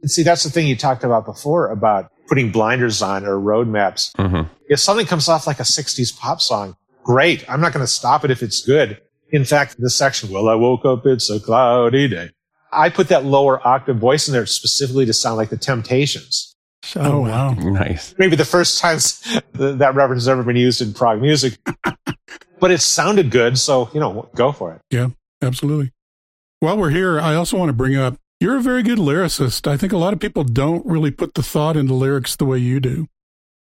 See, 0.05 0.22
that's 0.22 0.42
the 0.42 0.50
thing 0.50 0.66
you 0.66 0.76
talked 0.76 1.05
about 1.05 1.24
before 1.24 1.70
about 1.70 2.11
putting 2.28 2.50
blinders 2.50 3.03
on 3.03 3.24
or 3.24 3.38
road 3.38 3.68
maps. 3.68 4.12
Mhm. 4.18 4.48
If 4.68 4.80
something 4.80 5.07
comes 5.07 5.28
off 5.28 5.46
like 5.46 5.61
a 5.61 5.64
60s 5.64 6.11
pop 6.11 6.40
song, 6.40 6.76
great. 7.05 7.44
I'm 7.48 7.61
not 7.61 7.72
going 7.72 7.84
to 7.84 7.90
stop 7.90 8.24
it 8.24 8.30
if 8.30 8.42
it's 8.42 8.62
good. 8.64 8.98
In 9.30 9.44
fact, 9.44 9.76
this 9.78 9.96
section, 9.96 10.30
well, 10.30 10.48
I 10.48 10.55
woke 10.55 10.84
up, 10.84 11.07
it's 11.07 11.30
a 11.30 11.38
cloudy 11.40 12.09
day. 12.09 12.30
I 12.72 12.88
put 12.88 13.09
that 13.09 13.24
lower 13.24 13.66
octave 13.66 13.96
voice 13.98 14.28
in 14.28 14.32
there 14.32 14.46
specifically 14.46 15.05
to 15.07 15.12
sound 15.12 15.36
like 15.36 15.50
the 15.50 15.57
Temptations. 15.57 16.55
Oh, 16.96 17.20
wow. 17.20 17.53
Nice. 17.55 18.14
Maybe 18.18 18.34
the 18.34 18.44
first 18.44 18.80
time 18.80 18.96
that 19.53 19.94
reference 19.94 20.22
has 20.22 20.28
ever 20.28 20.42
been 20.42 20.57
used 20.57 20.80
in 20.82 20.92
prog 20.94 21.20
music. 21.20 21.59
but 22.61 22.70
it 22.70 22.80
sounded 22.80 23.30
good, 23.30 23.59
so, 23.59 23.88
you 23.94 24.00
know, 24.00 24.28
go 24.34 24.53
for 24.53 24.72
it. 24.74 24.80
Yeah, 24.90 25.11
absolutely. 25.42 25.92
While 26.61 26.78
we're 26.78 26.90
here, 26.90 27.20
I 27.20 27.34
also 27.34 27.57
want 27.57 27.68
to 27.68 27.72
bring 27.74 27.96
up 27.96 28.16
you're 28.43 28.59
a 28.59 28.61
very 28.61 28.82
good 28.82 28.99
lyricist. 28.99 29.68
I 29.70 29.76
think 29.76 29.93
a 29.93 29.97
lot 29.97 30.12
of 30.12 30.18
people 30.18 30.43
don't 30.43 30.84
really 30.84 31.12
put 31.12 31.34
the 31.34 31.45
thought 31.45 31.76
into 31.76 31.95
lyrics 31.95 32.34
the 32.34 32.45
way 32.45 32.59
you 32.59 32.80
do. 32.80 33.07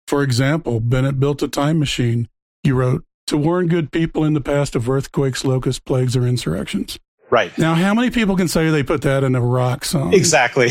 For 0.06 0.22
example, 0.22 0.80
Bennett 0.80 1.18
built 1.18 1.42
a 1.42 1.48
time 1.48 1.78
machine. 1.78 2.28
You 2.62 2.74
wrote, 2.74 3.04
to 3.28 3.38
warn 3.38 3.68
good 3.68 3.90
people 3.90 4.22
in 4.22 4.34
the 4.34 4.40
past 4.42 4.76
of 4.76 4.88
earthquakes, 4.88 5.46
locusts, 5.46 5.80
plagues, 5.80 6.14
or 6.14 6.26
insurrections. 6.26 6.98
Right. 7.30 7.56
Now, 7.56 7.74
how 7.74 7.94
many 7.94 8.10
people 8.10 8.36
can 8.36 8.48
say 8.48 8.68
they 8.68 8.82
put 8.82 9.00
that 9.02 9.24
in 9.24 9.34
a 9.34 9.40
rock 9.40 9.84
song? 9.86 10.12
Exactly. 10.12 10.70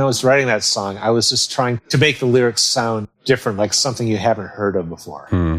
When 0.00 0.04
I 0.04 0.06
was 0.06 0.24
writing 0.24 0.46
that 0.46 0.64
song, 0.64 0.96
I 0.96 1.10
was 1.10 1.28
just 1.28 1.52
trying 1.52 1.78
to 1.90 1.98
make 1.98 2.20
the 2.20 2.24
lyrics 2.26 2.62
sound 2.62 3.08
different, 3.26 3.58
like 3.58 3.74
something 3.74 4.08
you 4.08 4.16
haven't 4.16 4.46
heard 4.46 4.74
of 4.74 4.88
before. 4.88 5.26
Hmm. 5.28 5.58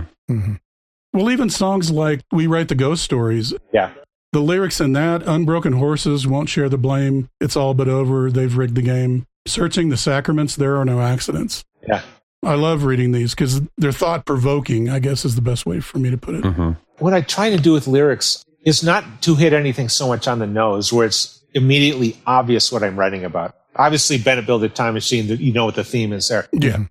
Well, 1.13 1.29
even 1.29 1.51
songs 1.51 1.91
like 1.91 2.21
We 2.31 2.47
Write 2.47 2.67
the 2.67 2.73
Ghost 2.75 3.03
Stories, 3.03 3.53
Yeah. 3.71 3.91
the 4.33 4.39
lyrics 4.39 4.81
in 4.81 4.93
that, 4.93 5.21
Unbroken 5.27 5.73
Horses 5.73 6.25
won't 6.25 6.49
share 6.49 6.69
the 6.69 6.77
blame. 6.79 7.29
It's 7.39 7.55
all 7.55 7.75
but 7.75 7.87
over. 7.87 8.31
They've 8.31 8.55
rigged 8.57 8.73
the 8.73 8.81
game. 8.81 9.27
Searching 9.47 9.89
the 9.89 9.97
Sacraments, 9.97 10.55
there 10.55 10.75
are 10.77 10.85
no 10.85 11.01
accidents. 11.01 11.63
Yeah. 11.87 12.01
I 12.43 12.55
love 12.55 12.83
reading 12.83 13.11
these 13.11 13.35
because 13.35 13.61
they're 13.77 13.91
thought 13.91 14.25
provoking, 14.25 14.89
I 14.89 14.97
guess 14.97 15.23
is 15.23 15.35
the 15.35 15.41
best 15.43 15.67
way 15.67 15.81
for 15.81 15.99
me 15.99 16.09
to 16.09 16.17
put 16.17 16.33
it. 16.33 16.43
hmm 16.45 16.71
What 16.97 17.13
I 17.13 17.21
try 17.21 17.51
to 17.51 17.57
do 17.57 17.73
with 17.73 17.85
lyrics 17.85 18.43
is 18.65 18.81
not 18.81 19.21
to 19.21 19.35
hit 19.35 19.53
anything 19.53 19.87
so 19.87 20.07
much 20.07 20.27
on 20.27 20.39
the 20.39 20.47
nose 20.47 20.91
where 20.91 21.05
it's 21.05 21.43
immediately 21.53 22.17
obvious 22.25 22.71
what 22.71 22.81
I'm 22.81 22.97
writing 22.97 23.23
about. 23.23 23.55
Obviously, 23.75 24.17
Bennett 24.17 24.45
built 24.45 24.63
a 24.63 24.69
time 24.69 24.93
machine 24.93 25.27
that 25.27 25.39
you 25.39 25.53
know 25.53 25.65
what 25.65 25.75
the 25.75 25.83
theme 25.83 26.13
is 26.13 26.27
there. 26.27 26.47
Yeah. 26.51 26.85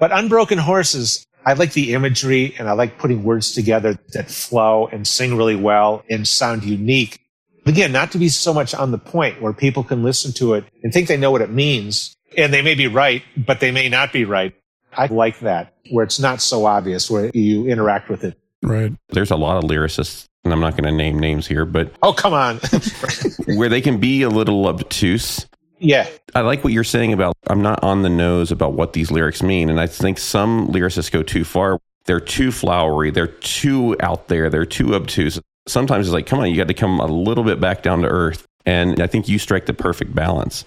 But 0.00 0.10
Unbroken 0.12 0.58
Horses, 0.58 1.26
I 1.44 1.52
like 1.52 1.72
the 1.72 1.92
imagery 1.94 2.54
and 2.58 2.68
I 2.68 2.72
like 2.72 2.98
putting 2.98 3.22
words 3.22 3.52
together 3.52 3.98
that 4.12 4.30
flow 4.30 4.86
and 4.86 5.06
sing 5.06 5.36
really 5.36 5.56
well 5.56 6.02
and 6.10 6.26
sound 6.26 6.64
unique. 6.64 7.20
Again, 7.66 7.92
not 7.92 8.12
to 8.12 8.18
be 8.18 8.28
so 8.28 8.52
much 8.52 8.74
on 8.74 8.90
the 8.90 8.98
point 8.98 9.40
where 9.40 9.52
people 9.52 9.84
can 9.84 10.02
listen 10.02 10.32
to 10.34 10.54
it 10.54 10.64
and 10.82 10.92
think 10.92 11.08
they 11.08 11.16
know 11.16 11.30
what 11.30 11.40
it 11.42 11.50
means. 11.50 12.14
And 12.36 12.52
they 12.52 12.62
may 12.62 12.74
be 12.74 12.86
right, 12.88 13.22
but 13.36 13.60
they 13.60 13.70
may 13.70 13.88
not 13.88 14.12
be 14.12 14.24
right. 14.24 14.54
I 14.96 15.06
like 15.06 15.40
that 15.40 15.74
where 15.90 16.04
it's 16.04 16.18
not 16.18 16.40
so 16.40 16.66
obvious 16.66 17.10
where 17.10 17.30
you 17.34 17.66
interact 17.68 18.08
with 18.08 18.24
it. 18.24 18.38
Right. 18.62 18.92
There's 19.10 19.30
a 19.30 19.36
lot 19.36 19.62
of 19.62 19.68
lyricists, 19.70 20.26
and 20.44 20.52
I'm 20.52 20.60
not 20.60 20.72
going 20.72 20.84
to 20.84 20.92
name 20.92 21.18
names 21.18 21.46
here, 21.46 21.64
but 21.64 21.92
Oh, 22.02 22.12
come 22.12 22.32
on. 22.32 22.58
where 23.56 23.68
they 23.68 23.80
can 23.80 23.98
be 23.98 24.22
a 24.22 24.28
little 24.30 24.66
obtuse. 24.66 25.46
Yeah. 25.78 26.08
I 26.34 26.40
like 26.40 26.64
what 26.64 26.72
you're 26.72 26.84
saying 26.84 27.12
about 27.12 27.34
I'm 27.48 27.62
not 27.62 27.82
on 27.82 28.02
the 28.02 28.08
nose 28.08 28.50
about 28.50 28.74
what 28.74 28.92
these 28.92 29.10
lyrics 29.10 29.42
mean. 29.42 29.70
And 29.70 29.80
I 29.80 29.86
think 29.86 30.18
some 30.18 30.68
lyricists 30.68 31.10
go 31.10 31.22
too 31.22 31.44
far. 31.44 31.78
They're 32.06 32.20
too 32.20 32.52
flowery. 32.52 33.10
They're 33.10 33.26
too 33.26 33.96
out 34.00 34.28
there. 34.28 34.50
They're 34.50 34.66
too 34.66 34.94
obtuse. 34.94 35.40
Sometimes 35.66 36.06
it's 36.06 36.12
like, 36.12 36.26
come 36.26 36.38
on, 36.38 36.50
you 36.50 36.56
got 36.56 36.68
to 36.68 36.74
come 36.74 37.00
a 37.00 37.06
little 37.06 37.44
bit 37.44 37.60
back 37.60 37.82
down 37.82 38.02
to 38.02 38.08
earth. 38.08 38.46
And 38.66 39.00
I 39.00 39.06
think 39.06 39.28
you 39.28 39.38
strike 39.38 39.66
the 39.66 39.74
perfect 39.74 40.14
balance. 40.14 40.64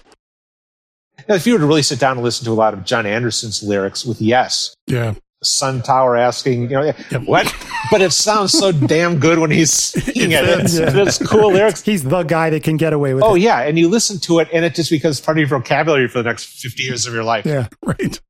Now, 1.28 1.34
if 1.34 1.46
you 1.46 1.52
were 1.52 1.58
to 1.58 1.66
really 1.66 1.82
sit 1.82 1.98
down 1.98 2.12
and 2.16 2.22
listen 2.24 2.44
to 2.44 2.52
a 2.52 2.54
lot 2.54 2.74
of 2.74 2.84
Jon 2.84 3.06
Anderson's 3.06 3.62
lyrics 3.62 4.04
with 4.04 4.20
yes, 4.20 4.74
Yeah. 4.86 5.14
Sun 5.42 5.82
Tower 5.82 6.16
asking, 6.16 6.62
you 6.62 6.68
know, 6.68 6.92
what? 7.24 7.52
But 7.90 8.02
it 8.02 8.12
sounds 8.12 8.52
so 8.52 8.72
damn 8.72 9.18
good 9.20 9.38
when 9.38 9.50
he's 9.50 9.72
singing 9.72 10.32
it. 10.32 10.44
It 10.44 10.60
It's, 10.60 10.78
yeah. 10.78 11.02
it's 11.02 11.18
cool 11.26 11.52
lyrics. 11.52 11.82
He's 11.82 12.02
the 12.02 12.22
guy 12.24 12.50
that 12.50 12.62
can 12.64 12.76
get 12.76 12.92
away 12.92 13.14
with 13.14 13.22
Oh 13.22 13.34
it. 13.36 13.40
yeah, 13.42 13.60
and 13.60 13.78
you 13.78 13.88
listen 13.88 14.18
to 14.20 14.40
it, 14.40 14.48
and 14.52 14.64
it 14.64 14.74
just 14.74 14.90
becomes 14.90 15.20
part 15.20 15.38
of 15.38 15.40
your 15.40 15.48
vocabulary 15.58 16.08
for 16.08 16.18
the 16.22 16.28
next 16.28 16.60
fifty 16.60 16.82
years 16.82 17.06
of 17.06 17.14
your 17.14 17.22
life. 17.24 17.46
Yeah. 17.46 17.68
Right. 17.84 18.20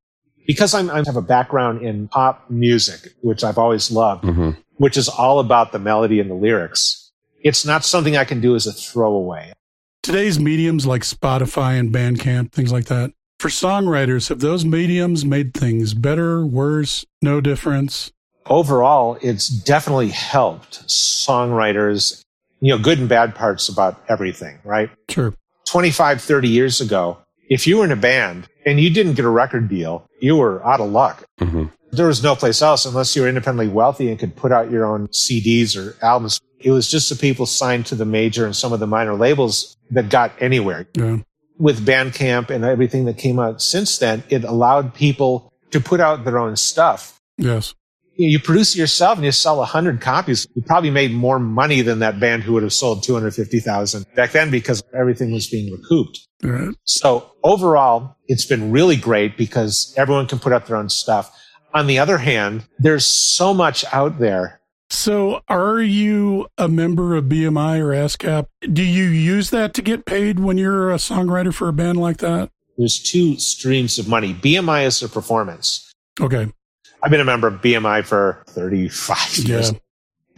Because 0.47 0.75
I'm, 0.75 0.91
I 0.91 1.03
have 1.05 1.17
a 1.17 1.23
background 1.23 1.83
in 1.83 2.09
pop 2.09 2.49
music, 2.51 3.13
which 3.23 3.43
I've 3.45 3.59
always 3.59 3.91
loved, 3.91 4.25
hmm 4.25 4.51
which 4.77 4.97
is 4.97 5.09
all 5.09 5.41
about 5.41 5.73
the 5.73 5.79
melody 5.81 6.21
and 6.21 6.31
the 6.31 6.35
lyrics. 6.37 7.11
It's 7.43 7.65
not 7.67 7.85
something 7.85 8.17
I 8.17 8.25
can 8.25 8.41
do 8.41 8.55
as 8.55 8.65
a 8.69 8.73
throwaway. 8.73 9.53
Today's 10.05 10.39
mediums 10.39 10.87
like 10.87 11.03
Spotify 11.03 11.81
and 11.81 11.93
Bandcamp, 11.93 12.53
things 12.53 12.71
like 12.71 12.85
that. 12.85 13.11
For 13.39 13.49
songwriters, 13.49 14.31
have 14.31 14.41
those 14.41 14.65
mediums 14.65 15.25
made 15.25 15.55
things 15.55 15.95
better, 15.95 16.45
worse, 16.45 17.05
no 17.23 17.41
difference? 17.41 18.11
Overall, 18.47 19.17
it's 19.23 19.49
definitely 19.49 20.09
helped 20.09 20.85
songwriters, 20.89 22.21
you 22.61 22.75
know, 22.75 22.83
good 22.83 22.99
and 22.99 23.09
bad 23.09 23.37
parts 23.37 23.69
about 23.69 24.03
everything, 24.09 24.59
right? 24.65 24.91
Sure. 25.09 25.35
25, 25.67 26.21
30 26.21 26.49
years 26.49 26.81
ago, 26.81 27.19
if 27.49 27.65
you 27.65 27.79
were 27.79 27.85
in 27.85 27.93
a 27.93 27.97
band 27.97 28.49
and 28.67 28.81
you 28.81 28.91
didn't 28.91 29.15
get 29.15 29.25
a 29.25 29.31
record 29.31 29.69
deal, 29.69 30.05
you 30.21 30.35
were 30.37 30.67
out 30.67 30.81
of 30.81 30.91
luck. 30.91 31.23
hmm 31.39 31.67
There 31.93 32.09
was 32.09 32.23
no 32.25 32.35
place 32.35 32.61
else 32.61 32.87
unless 32.87 33.15
you 33.15 33.23
were 33.23 33.29
independently 33.29 33.69
wealthy 33.73 34.11
and 34.11 34.19
could 34.19 34.35
put 34.35 34.51
out 34.51 34.69
your 34.69 34.85
own 34.85 35.07
CDs 35.09 35.77
or 35.77 35.95
albums. 36.05 36.41
It 36.59 36.73
was 36.73 36.91
just 36.91 37.09
the 37.09 37.15
people 37.15 37.47
signed 37.47 37.87
to 37.87 37.95
the 37.95 38.05
major 38.05 38.47
and 38.47 38.57
some 38.57 38.73
of 38.73 38.81
the 38.81 38.87
minor 38.89 39.15
labels 39.15 39.77
that 39.93 40.11
got 40.11 40.33
anywhere. 40.41 40.89
Yeah. 40.97 41.19
With 41.59 41.85
Bandcamp 41.85 42.51
and 42.51 42.65
everything 42.65 43.05
that 43.07 43.19
came 43.19 43.39
out 43.39 43.61
since 43.61 43.99
then, 43.99 44.23
it 44.29 44.45
allowed 44.45 44.95
people 44.95 45.53
to 45.71 45.81
put 45.81 46.01
out 46.01 46.25
their 46.25 46.39
own 46.39 46.57
stuff. 46.57 47.21
Yes. 47.37 47.75
You 48.15 48.41
produce 48.41 48.75
it 48.75 48.79
yourself 48.79 49.17
and 49.19 49.25
you 49.25 49.31
sell 49.31 49.59
100 49.59 50.01
copies. 50.01 50.47
You 50.55 50.63
probably 50.63 50.91
made 50.91 51.13
more 51.13 51.39
money 51.39 51.83
than 51.83 52.01
that 52.01 52.19
band 52.19 52.43
who 52.43 52.53
would 52.55 52.65
have 52.65 52.73
sold 52.73 53.05
250,000 53.05 54.07
back 54.17 54.33
then 54.33 54.51
because 54.51 54.83
everything 54.93 55.31
was 55.31 55.47
being 55.47 55.73
recouped. 55.73 56.27
Right. 56.43 56.75
So 56.83 57.31
overall, 57.45 58.17
it's 58.27 58.45
been 58.45 58.73
really 58.73 58.97
great 58.97 59.37
because 59.37 59.95
everyone 59.97 60.27
can 60.27 60.41
put 60.41 60.53
up 60.53 60.67
their 60.67 60.77
own 60.77 60.89
stuff. 60.89 61.33
On 61.75 61.87
the 61.87 62.01
other 62.01 62.19
hand, 62.19 62.67
there's 62.79 63.07
so 63.07 63.55
much 63.55 63.85
out 63.93 64.19
there. 64.19 64.61
So, 64.91 65.43
are 65.49 65.81
you 65.81 66.49
a 66.57 66.67
member 66.67 67.15
of 67.15 67.25
BMI 67.25 67.79
or 67.81 67.91
ASCAP? 67.91 68.47
Do 68.73 68.83
you 68.83 69.05
use 69.05 69.51
that 69.51 69.75
to 69.75 69.83
get 69.83 70.07
paid 70.07 70.41
when 70.41 70.57
you're 70.57 70.91
a 70.91 70.97
songwriter 70.97 71.53
for 71.53 71.69
a 71.69 71.73
band 71.73 72.01
like 72.01 72.19
that? 72.19 72.51
There's 72.79 72.99
two 72.99 73.39
streams 73.39 73.99
of 73.99 74.09
money. 74.09 74.33
BMI 74.33 74.87
is 74.87 75.01
their 75.01 75.09
performance. 75.09 75.93
Okay. 76.21 76.51
I've 77.03 77.11
been 77.11 77.21
a 77.21 77.25
member 77.25 77.49
of 77.49 77.61
BMI 77.61 78.05
for 78.05 78.43
35 78.49 79.39
years. 79.39 79.73
Yeah. 79.73 79.79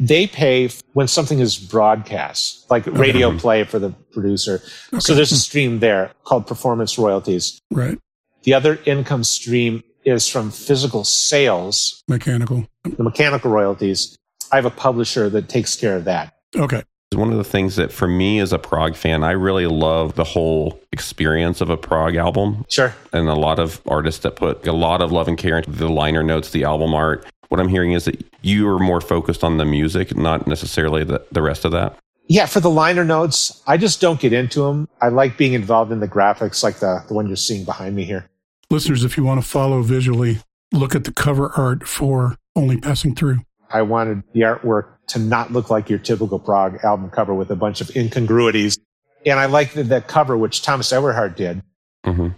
They 0.01 0.27
pay 0.27 0.71
when 0.95 1.07
something 1.07 1.41
is 1.41 1.59
broadcast, 1.59 2.69
like 2.71 2.87
radio 2.87 3.37
play 3.37 3.65
for 3.65 3.79
the 3.79 3.91
producer. 4.13 4.63
So 4.99 5.15
there's 5.15 5.31
a 5.31 5.35
hmm. 5.35 5.41
stream 5.41 5.79
there 5.81 6.13
called 6.25 6.47
performance 6.47 6.99
royalties. 6.99 7.61
Right. 7.71 7.99
The 8.45 8.55
other 8.55 8.79
income 8.87 9.25
stream 9.25 9.83
is 10.05 10.27
from 10.27 10.51
physical 10.51 11.05
sales, 11.05 12.03
Mechanical. 12.09 12.67
the 12.85 13.03
mechanical 13.03 13.51
royalties. 13.51 14.17
I 14.53 14.57
have 14.57 14.67
a 14.67 14.71
publisher 14.71 15.29
that 15.31 15.49
takes 15.49 15.77
care 15.77 15.97
of 15.97 16.05
that. 16.05 16.35
Okay. 16.57 16.83
One 17.15 17.33
of 17.33 17.39
the 17.39 17.45
things 17.45 17.77
that 17.77 17.91
for 17.91 18.07
me 18.07 18.39
as 18.39 18.53
a 18.53 18.59
prog 18.59 18.95
fan, 18.95 19.25
I 19.25 19.33
really 19.33 19.67
love 19.67 20.15
the 20.15 20.25
whole 20.25 20.81
experience 20.93 21.61
of 21.61 21.69
a 21.69 21.77
prog 21.77 22.15
album. 22.15 22.65
Sure. 22.69 22.95
And 23.13 23.29
a 23.29 23.35
lot 23.35 23.59
of 23.59 23.81
artists 23.89 24.23
that 24.23 24.37
put 24.37 24.65
a 24.67 24.73
lot 24.73 25.03
of 25.03 25.11
love 25.11 25.27
and 25.27 25.37
care 25.37 25.59
into 25.59 25.71
the 25.71 25.89
liner 25.89 26.23
notes, 26.23 26.51
the 26.51 26.65
album 26.65 26.95
art. 26.95 27.27
What 27.49 27.59
I'm 27.59 27.69
hearing 27.69 27.93
is 27.93 28.05
that 28.05 28.25
you 28.43 28.69
are 28.69 28.79
more 28.79 29.01
focused 29.01 29.43
on 29.43 29.57
the 29.57 29.65
music, 29.65 30.17
not 30.17 30.47
necessarily 30.47 31.03
the, 31.03 31.25
the 31.33 31.43
rest 31.43 31.65
of 31.65 31.73
that. 31.73 31.99
Yeah, 32.29 32.47
for 32.47 32.61
the 32.61 32.71
liner 32.71 33.05
notes, 33.05 33.61
I 33.67 33.77
just 33.77 34.01
don't 34.01 34.21
get 34.21 34.33
into 34.33 34.63
them. 34.63 34.89
I 35.01 35.09
like 35.09 35.37
being 35.37 35.55
involved 35.55 35.91
in 35.91 35.99
the 35.99 36.07
graphics, 36.07 36.63
like 36.63 36.77
the, 36.77 37.03
the 37.09 37.15
one 37.15 37.27
you're 37.27 37.35
seeing 37.35 37.65
behind 37.65 37.97
me 37.97 38.05
here. 38.05 38.31
Listeners, 38.71 39.03
if 39.03 39.17
you 39.17 39.25
want 39.25 39.43
to 39.43 39.49
follow 39.49 39.83
visually, 39.83 40.39
look 40.71 40.95
at 40.95 41.03
the 41.03 41.13
cover 41.13 41.51
art 41.57 41.89
for 41.89 42.37
Only 42.55 42.77
Passing 42.77 43.17
Through. 43.17 43.41
I 43.73 43.83
wanted 43.83 44.23
the 44.33 44.41
artwork 44.41 44.87
to 45.09 45.19
not 45.19 45.53
look 45.53 45.71
like 45.71 45.89
your 45.91 45.99
typical 45.99 46.39
prog 46.39 46.79
album 46.85 47.11
cover 47.11 47.35
with 47.35 47.51
a 47.51 47.57
bunch 47.57 47.81
of 47.81 47.91
incongruities. 47.97 48.79
And 49.27 49.39
I 49.39 49.47
liked 49.47 49.75
the, 49.75 49.83
the 49.83 50.01
cover, 50.01 50.37
which 50.37 50.63
Thomas 50.63 50.91
Ewerhard 50.93 51.37
did. 51.37 51.63
hmm 52.05 52.29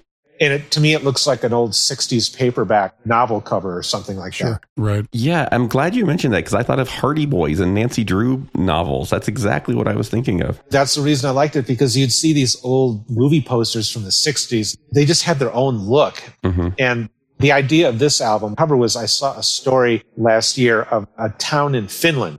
And 0.40 0.52
it, 0.54 0.70
to 0.72 0.80
me, 0.80 0.94
it 0.94 1.04
looks 1.04 1.26
like 1.26 1.44
an 1.44 1.52
old 1.52 1.72
60s 1.72 2.34
paperback 2.36 2.94
novel 3.06 3.40
cover 3.40 3.76
or 3.78 3.82
something 3.84 4.16
like 4.16 4.36
that. 4.38 4.60
Right. 4.76 5.06
Yeah, 5.12 5.48
I'm 5.52 5.68
glad 5.68 5.94
you 5.94 6.04
mentioned 6.04 6.34
that 6.34 6.38
because 6.38 6.54
I 6.54 6.62
thought 6.64 6.80
of 6.80 6.88
Hardy 6.88 7.26
Boys 7.26 7.60
and 7.60 7.74
Nancy 7.74 8.02
Drew 8.02 8.48
novels. 8.54 9.10
That's 9.10 9.28
exactly 9.28 9.74
what 9.76 9.86
I 9.86 9.94
was 9.94 10.08
thinking 10.08 10.42
of. 10.42 10.60
That's 10.70 10.96
the 10.96 11.02
reason 11.02 11.28
I 11.28 11.32
liked 11.32 11.54
it 11.54 11.66
because 11.66 11.96
you'd 11.96 12.12
see 12.12 12.32
these 12.32 12.56
old 12.64 13.08
movie 13.08 13.42
posters 13.42 13.88
from 13.90 14.02
the 14.02 14.10
60s. 14.10 14.76
They 14.92 15.04
just 15.04 15.22
had 15.22 15.38
their 15.38 15.52
own 15.52 15.76
look. 15.78 16.20
hmm 16.42 16.70
And 16.78 17.08
the 17.42 17.52
idea 17.52 17.88
of 17.88 17.98
this 17.98 18.20
album 18.20 18.56
cover 18.56 18.76
was 18.76 18.96
I 18.96 19.06
saw 19.06 19.36
a 19.38 19.42
story 19.42 20.02
last 20.16 20.56
year 20.56 20.82
of 20.82 21.06
a 21.18 21.28
town 21.28 21.74
in 21.74 21.88
Finland. 21.88 22.38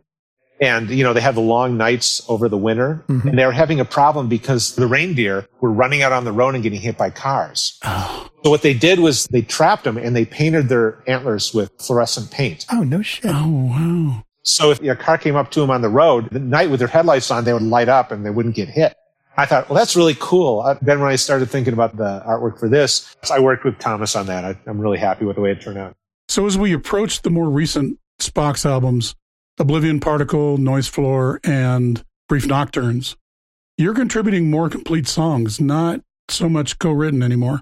And, 0.62 0.89
you 0.89 1.04
know, 1.04 1.12
they 1.14 1.20
had 1.20 1.36
the 1.36 1.41
long 1.41 1.76
nights 1.78 2.22
over 2.30 2.47
the 2.47 2.58
winter 2.58 3.04
Mhm. 3.10 3.26
and 3.26 3.38
they 3.38 3.45
were 3.45 3.51
having 3.51 3.80
a 3.82 3.86
problem 3.86 4.30
because 4.30 4.76
the 4.76 4.88
reindeer 4.88 5.45
were 5.60 5.72
running 5.72 6.01
out 6.01 6.14
on 6.14 6.24
the 6.24 6.32
road 6.32 6.54
and 6.56 6.64
getting 6.64 6.80
hit 6.80 6.97
by 6.97 7.10
cars. 7.10 7.78
Oh, 7.84 8.30
So 8.45 8.49
what 8.49 8.62
they 8.62 8.74
did 8.74 8.99
was 8.99 9.28
they 9.28 9.41
trapped 9.41 9.84
them 9.84 9.97
and 9.97 10.16
they 10.16 10.24
painted 10.26 10.70
their 10.70 11.04
antlers 11.08 11.54
with 11.54 11.70
fluorescent 11.82 12.32
paint. 12.32 12.66
Oh, 12.72 12.84
no 12.84 13.01
shit. 13.01 13.26
oh 13.28 13.47
wow. 13.49 14.24
So 14.43 14.72
if 14.72 14.82
a 14.82 14.95
car 14.95 15.18
came 15.18 15.36
up 15.36 15.51
to 15.51 15.60
them 15.62 15.70
on 15.72 15.82
the 15.82 15.89
road, 15.89 16.34
at 16.34 16.41
night 16.41 16.70
with 16.70 16.80
their 16.80 16.88
headlights 16.89 17.30
on, 17.32 17.43
they 17.45 17.54
would 17.54 17.62
light 17.64 17.89
up 17.89 18.12
and 18.12 18.26
they 18.26 18.30
wouldn't 18.30 18.56
get 18.56 18.70
hit. 18.70 18.93
I 19.36 19.45
thought, 19.45 19.69
well, 19.69 19.77
that's 19.77 19.95
really 19.95 20.15
cool. 20.19 20.77
Then 20.81 20.99
when 20.99 21.09
I 21.09 21.15
started 21.15 21.49
thinking 21.49 21.73
about 21.73 21.97
the 21.97 22.23
artwork 22.25 22.59
for 22.59 22.69
this, 22.69 23.15
I 23.31 23.39
worked 23.39 23.65
with 23.65 23.79
Thomas 23.79 24.15
on 24.15 24.27
that. 24.27 24.45
I, 24.45 24.57
I'm 24.67 24.79
really 24.79 24.99
happy 24.99 25.25
with 25.25 25.36
the 25.36 25.41
way 25.41 25.51
it 25.51 25.61
turned 25.61 25.77
out. 25.77 25.95
So 26.27 26.45
as 26.45 26.57
we 26.57 26.73
approach 26.73 27.21
the 27.23 27.29
more 27.29 27.49
recent 27.49 27.99
Spock's 28.19 28.65
albums, 28.65 29.15
Oblivion 29.59 29.99
Particle, 29.99 30.57
Noise 30.57 30.88
Floor, 30.88 31.39
and 31.43 32.03
Brief 32.29 32.47
Nocturnes, 32.47 33.15
you're 33.77 33.95
contributing 33.95 34.51
more 34.51 34.69
complete 34.69 35.07
songs, 35.07 35.59
not 35.59 36.01
so 36.29 36.47
much 36.47 36.79
co-written 36.79 37.23
anymore. 37.23 37.61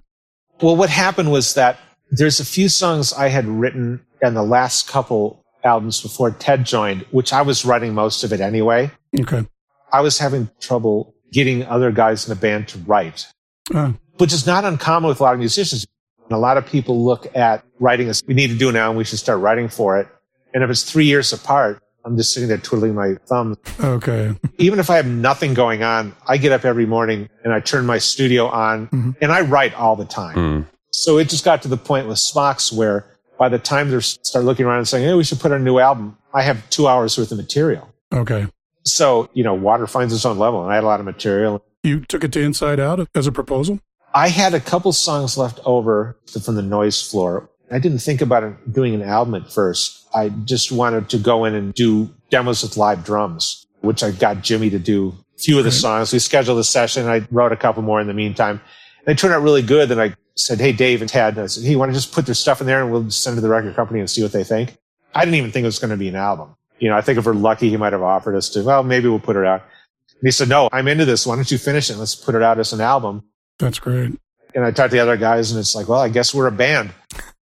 Well, 0.61 0.75
what 0.75 0.89
happened 0.89 1.31
was 1.31 1.53
that 1.55 1.79
there's 2.11 2.39
a 2.39 2.45
few 2.45 2.69
songs 2.69 3.13
I 3.13 3.29
had 3.29 3.45
written 3.47 4.05
in 4.21 4.33
the 4.33 4.43
last 4.43 4.87
couple 4.87 5.43
albums 5.63 6.01
before 6.01 6.31
Ted 6.31 6.65
joined, 6.65 7.05
which 7.11 7.31
I 7.33 7.41
was 7.41 7.65
writing 7.65 7.93
most 7.93 8.23
of 8.23 8.33
it 8.33 8.41
anyway. 8.41 8.91
Okay. 9.19 9.45
I 9.93 10.01
was 10.01 10.17
having 10.17 10.49
trouble 10.59 11.15
getting 11.31 11.65
other 11.65 11.91
guys 11.91 12.27
in 12.27 12.29
the 12.33 12.39
band 12.39 12.67
to 12.69 12.77
write, 12.79 13.27
Uh, 13.73 13.93
which 14.17 14.33
is 14.33 14.45
not 14.45 14.65
uncommon 14.65 15.07
with 15.09 15.19
a 15.19 15.23
lot 15.23 15.33
of 15.33 15.39
musicians. 15.39 15.85
And 16.25 16.31
a 16.35 16.37
lot 16.39 16.57
of 16.57 16.65
people 16.65 17.03
look 17.03 17.27
at 17.35 17.63
writing 17.79 18.07
as 18.09 18.23
we 18.25 18.33
need 18.33 18.47
to 18.47 18.57
do 18.57 18.69
it 18.69 18.73
now 18.73 18.89
and 18.89 18.97
we 18.97 19.03
should 19.03 19.19
start 19.19 19.39
writing 19.39 19.67
for 19.69 19.97
it. 19.99 20.07
And 20.53 20.63
if 20.63 20.69
it's 20.69 20.83
three 20.83 21.05
years 21.05 21.31
apart, 21.33 21.81
I'm 22.03 22.17
just 22.17 22.33
sitting 22.33 22.49
there 22.49 22.57
twiddling 22.57 22.95
my 22.95 23.15
thumbs. 23.27 23.57
okay. 23.79 24.33
Even 24.57 24.79
if 24.79 24.89
I 24.89 24.95
have 24.95 25.05
nothing 25.07 25.53
going 25.53 25.83
on, 25.83 26.13
I 26.27 26.37
get 26.37 26.51
up 26.51 26.65
every 26.65 26.85
morning 26.85 27.29
and 27.43 27.53
I 27.53 27.59
turn 27.59 27.85
my 27.85 27.99
studio 27.99 28.47
on 28.47 28.87
Mhm. 28.87 29.15
and 29.21 29.31
I 29.31 29.41
write 29.41 29.73
all 29.75 29.95
the 29.95 30.05
time. 30.05 30.35
Mm. 30.35 30.65
So 30.91 31.17
it 31.19 31.29
just 31.29 31.45
got 31.45 31.61
to 31.61 31.67
the 31.67 31.77
point 31.77 32.07
with 32.07 32.17
Spock's 32.17 32.71
where 32.73 33.05
by 33.37 33.49
the 33.49 33.59
time 33.59 33.89
they 33.91 33.99
start 34.01 34.45
looking 34.45 34.65
around 34.65 34.79
and 34.79 34.87
saying, 34.87 35.05
hey, 35.07 35.13
we 35.13 35.23
should 35.23 35.39
put 35.39 35.51
out 35.51 35.59
a 35.59 35.63
new 35.63 35.79
album, 35.79 36.17
I 36.33 36.41
have 36.43 36.69
two 36.69 36.87
hours 36.87 37.17
worth 37.17 37.31
of 37.31 37.37
material. 37.37 37.87
Okay. 38.13 38.47
So, 38.83 39.29
you 39.33 39.43
know, 39.43 39.53
water 39.53 39.87
finds 39.87 40.13
its 40.13 40.25
own 40.25 40.37
level 40.39 40.63
and 40.63 40.71
I 40.71 40.75
had 40.75 40.83
a 40.83 40.87
lot 40.87 40.99
of 40.99 41.05
material. 41.05 41.63
You 41.83 42.01
took 42.01 42.23
it 42.23 42.31
to 42.33 42.41
Inside 42.41 42.79
Out 42.79 43.07
as 43.15 43.27
a 43.27 43.31
proposal? 43.31 43.79
I 44.13 44.27
had 44.29 44.53
a 44.53 44.59
couple 44.59 44.91
songs 44.91 45.37
left 45.37 45.59
over 45.65 46.17
from 46.43 46.55
the 46.55 46.61
noise 46.61 47.01
floor. 47.09 47.49
I 47.71 47.79
didn't 47.79 47.99
think 47.99 48.21
about 48.21 48.43
doing 48.73 48.93
an 48.93 49.01
album 49.01 49.35
at 49.35 49.51
first. 49.51 50.05
I 50.13 50.29
just 50.29 50.71
wanted 50.71 51.09
to 51.09 51.17
go 51.17 51.45
in 51.45 51.55
and 51.55 51.73
do 51.73 52.13
demos 52.29 52.63
with 52.63 52.75
live 52.75 53.05
drums, 53.05 53.65
which 53.81 54.03
I 54.03 54.11
got 54.11 54.41
Jimmy 54.41 54.69
to 54.71 54.79
do 54.79 55.15
a 55.37 55.39
few 55.39 55.57
of 55.57 55.63
the 55.63 55.69
Right. 55.69 55.73
songs. 55.79 56.11
We 56.11 56.19
scheduled 56.19 56.59
a 56.59 56.63
session. 56.65 57.07
I 57.07 57.25
wrote 57.31 57.53
a 57.53 57.55
couple 57.57 57.81
more 57.83 58.01
in 58.01 58.07
the 58.07 58.13
meantime. 58.13 58.59
And 58.97 59.05
they 59.05 59.13
turned 59.15 59.33
out 59.33 59.41
really 59.41 59.61
good. 59.61 59.87
Then 59.87 59.99
I 60.01 60.13
said, 60.35 60.59
Hey, 60.59 60.73
Dave 60.73 61.01
and 61.01 61.09
Ted, 61.09 61.39
I 61.39 61.45
said, 61.45 61.63
Hey, 61.63 61.71
you 61.71 61.79
want 61.79 61.91
to 61.91 61.95
just 61.97 62.11
put 62.13 62.25
their 62.25 62.35
stuff 62.35 62.59
in 62.59 62.67
there 62.67 62.81
and 62.83 62.91
we'll 62.91 63.09
send 63.09 63.35
it 63.35 63.37
to 63.37 63.41
the 63.41 63.49
record 63.49 63.75
company 63.75 63.99
and 64.01 64.09
see 64.09 64.21
what 64.21 64.33
they 64.33 64.43
think? 64.43 64.75
I 65.15 65.21
didn't 65.23 65.35
even 65.35 65.51
think 65.51 65.63
it 65.63 65.67
was 65.67 65.79
going 65.79 65.91
to 65.91 65.97
be 65.97 66.09
an 66.09 66.15
album. 66.15 66.55
You 66.81 66.89
know, 66.89 66.97
I 66.97 67.01
think 67.01 67.19
if 67.19 67.25
we're 67.25 67.33
lucky, 67.33 67.69
he 67.69 67.77
might 67.77 67.93
have 67.93 68.01
offered 68.01 68.35
us 68.35 68.49
to, 68.49 68.63
well, 68.63 68.83
maybe 68.83 69.07
we'll 69.07 69.19
put 69.19 69.35
it 69.35 69.45
out. 69.45 69.61
And 70.09 70.27
he 70.27 70.31
said, 70.31 70.49
No, 70.49 70.67
I'm 70.71 70.87
into 70.87 71.05
this. 71.05 71.25
Why 71.25 71.35
don't 71.35 71.49
you 71.49 71.57
finish 71.57 71.89
it? 71.89 71.97
Let's 71.97 72.15
put 72.15 72.35
it 72.35 72.41
out 72.41 72.59
as 72.59 72.73
an 72.73 72.81
album. 72.81 73.23
That's 73.59 73.79
great. 73.79 74.19
And 74.53 74.65
I 74.65 74.71
talked 74.71 74.89
to 74.91 74.97
the 74.97 74.99
other 74.99 75.17
guys, 75.17 75.51
and 75.51 75.59
it's 75.59 75.75
like, 75.75 75.87
well, 75.87 75.99
I 75.99 76.09
guess 76.09 76.33
we're 76.33 76.47
a 76.47 76.51
band. 76.51 76.91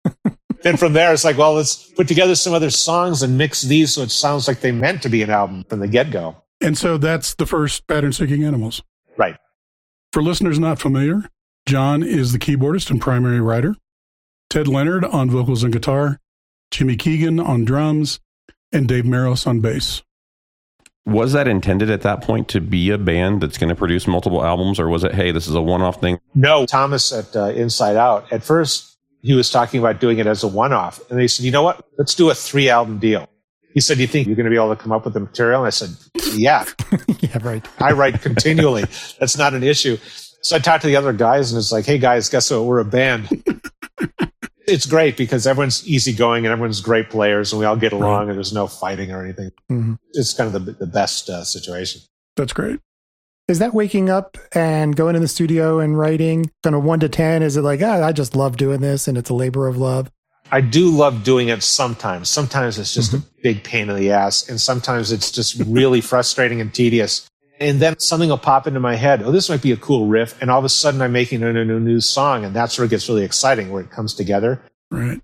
then 0.63 0.77
from 0.77 0.93
there, 0.93 1.13
it's 1.13 1.25
like, 1.25 1.39
well, 1.39 1.55
let's 1.55 1.77
put 1.93 2.09
together 2.09 2.35
some 2.35 2.53
other 2.53 2.71
songs 2.71 3.23
and 3.23 3.39
mix 3.39 3.63
these 3.63 3.95
so 3.95 4.03
it 4.03 4.11
sounds 4.11 4.49
like 4.49 4.61
they 4.61 4.73
meant 4.73 5.03
to 5.03 5.09
be 5.09 5.23
an 5.23 5.31
album 5.31 5.65
from 5.69 5.81
the 5.81 5.89
get 5.89 6.11
go. 6.11 6.37
And 6.61 6.77
so 6.77 6.99
that's 6.99 7.35
the 7.35 7.47
first 7.47 7.87
Pattern 7.87 8.13
Seeking 8.13 8.43
Animals. 8.43 8.83
Right. 9.17 9.37
For 10.13 10.23
listeners 10.23 10.59
not 10.59 10.81
familiar, 10.81 11.29
John 11.67 12.03
is 12.03 12.33
the 12.33 12.39
keyboardist 12.39 12.91
and 12.91 13.01
primary 13.01 13.41
writer. 13.41 13.77
Ted 14.49 14.67
Leonard 14.67 15.05
on 15.05 15.29
vocals 15.29 15.63
and 15.63 15.73
guitar, 15.73 16.19
Jimmy 16.71 16.97
Keegan 16.97 17.39
on 17.39 17.65
drums, 17.65 18.21
and 18.77 18.89
Dave 18.89 19.05
Meros 19.05 19.47
on 19.47 19.61
bass. 19.61 20.03
Was 21.05 21.33
that 21.33 21.47
intended 21.47 21.89
at 21.91 22.03
that 22.03 22.23
point 22.23 22.49
to 22.49 22.61
be 22.61 22.91
a 22.91 22.99
band 22.99 23.41
that's 23.41 23.59
going 23.59 23.69
to 23.69 23.77
produce 23.77 24.07
multiple 24.07 24.45
albums, 24.45 24.81
or 24.81 24.89
was 24.89 25.05
it, 25.05 25.15
hey, 25.15 25.31
this 25.31 25.47
is 25.47 25.55
a 25.55 25.63
one 25.63 25.81
off 25.81 26.01
thing? 26.01 26.19
No, 26.35 26.67
Thomas 26.67 27.13
at 27.13 27.35
uh, 27.37 27.47
Inside 27.51 27.97
Out, 27.97 28.33
at 28.33 28.43
first, 28.43 28.97
he 29.23 29.35
was 29.35 29.51
talking 29.51 29.81
about 29.81 30.01
doing 30.01 30.19
it 30.19 30.27
as 30.27 30.43
a 30.43 30.49
one 30.49 30.73
off. 30.73 31.01
And 31.11 31.21
he 31.21 31.29
said, 31.29 31.45
you 31.45 31.53
know 31.53 31.63
what? 31.63 31.85
Let's 31.97 32.15
do 32.15 32.31
a 32.31 32.35
three 32.35 32.69
album 32.69 32.99
deal. 32.99 33.29
He 33.73 33.81
said, 33.81 33.97
do 33.97 34.01
you 34.01 34.07
think 34.07 34.27
you're 34.27 34.37
going 34.37 34.45
to 34.45 34.51
be 34.51 34.57
able 34.57 34.75
to 34.75 34.83
come 34.83 34.91
up 34.91 35.05
with 35.05 35.15
the 35.15 35.21
material? 35.21 35.61
And 35.61 35.67
I 35.67 35.71
said, 35.71 35.91
yeah, 36.33 36.65
yeah, 37.21 37.39
right. 37.43 37.67
I 37.81 37.93
write 37.93 38.21
continually. 38.23 38.85
That's 39.21 39.37
not 39.37 39.55
an 39.55 39.63
issue. 39.63 39.99
So 40.41 40.57
I 40.57 40.59
talked 40.61 40.83
to 40.83 40.87
the 40.89 40.97
other 40.97 41.13
guys 41.13 41.53
and 41.53 41.59
it's 41.59 41.73
like, 41.73 41.87
hey 41.87 41.99
guys, 41.99 42.29
guess 42.29 42.51
what? 42.51 42.65
We're 42.65 42.79
a 42.81 42.85
band. 42.85 43.29
it's 44.67 44.87
great 44.87 45.17
because 45.17 45.47
everyone's 45.47 45.87
easygoing 45.87 46.45
and 46.45 46.53
everyone's 46.53 46.81
great 46.81 47.11
players 47.11 47.53
and 47.53 47.61
we 47.61 47.67
all 47.67 47.77
get 47.77 47.93
along 47.93 48.29
and 48.29 48.37
there's 48.37 48.53
no 48.53 48.67
fighting 48.67 49.13
or 49.13 49.23
anything. 49.23 49.51
Mhm. 49.71 49.99
It's 50.13 50.33
kind 50.33 50.55
of 50.55 50.65
the, 50.65 50.73
the 50.73 50.87
best 50.87 51.29
uh, 51.31 51.45
situation. 51.45 52.03
That's 52.37 52.53
great. 52.53 52.81
Is 53.49 53.61
that 53.61 53.75
waking 53.75 54.11
up 54.11 54.37
and 54.53 54.97
going 54.97 55.15
in 55.15 55.23
the 55.23 55.29
studio 55.29 55.79
and 55.79 55.97
writing 55.97 56.51
kind 56.65 56.75
of 56.75 56.83
one 56.83 56.99
to 57.01 57.09
10? 57.09 57.43
Is 57.43 57.57
it 57.57 57.63
like, 57.63 57.81
ah, 57.83 58.05
I 58.05 58.13
just 58.13 58.35
love 58.35 58.57
doing 58.57 58.81
this 58.81 59.07
and 59.07 59.17
it's 59.17 59.31
a 59.31 59.35
labor 59.35 59.69
of 59.69 59.77
love? 59.77 60.11
I 60.51 60.61
do 60.61 60.91
love 60.91 61.23
doing 61.25 61.49
it 61.49 61.63
sometimes. 61.63 62.29
Sometimes 62.29 62.79
it's 62.79 62.95
just 62.95 63.15
a 63.15 63.23
big 63.43 63.65
pain 63.65 63.89
in 63.91 63.97
the 63.97 64.11
ass 64.11 64.49
and 64.49 64.61
sometimes 64.61 65.13
it's 65.13 65.31
just 65.31 65.61
really 65.67 66.01
frustrating 66.01 66.61
and 66.61 66.73
tedious. 66.73 67.29
And 67.59 67.81
then 67.81 67.99
something 67.99 68.29
will 68.29 68.39
pop 68.39 68.67
into 68.67 68.81
my 68.81 68.97
head. 68.97 69.23
Oh, 69.23 69.31
this 69.33 69.49
might 69.49 69.63
be 69.63 69.73
a 69.73 69.77
cool 69.77 70.07
riff. 70.07 70.41
And 70.43 70.51
all 70.51 70.59
of 70.59 70.65
a 70.65 70.69
sudden 70.69 71.01
I'm 71.01 71.13
making 71.13 71.43
a, 71.43 71.49
a 71.49 71.65
new, 71.65 71.81
new 71.81 72.01
song. 72.01 72.45
And 72.45 72.55
that's 72.55 72.77
where 72.79 72.85
it 72.85 72.91
gets 72.91 73.09
really 73.09 73.25
exciting, 73.25 73.71
where 73.71 73.83
it 73.83 73.91
comes 73.91 74.13
together. 74.15 74.61
Right. 74.91 75.21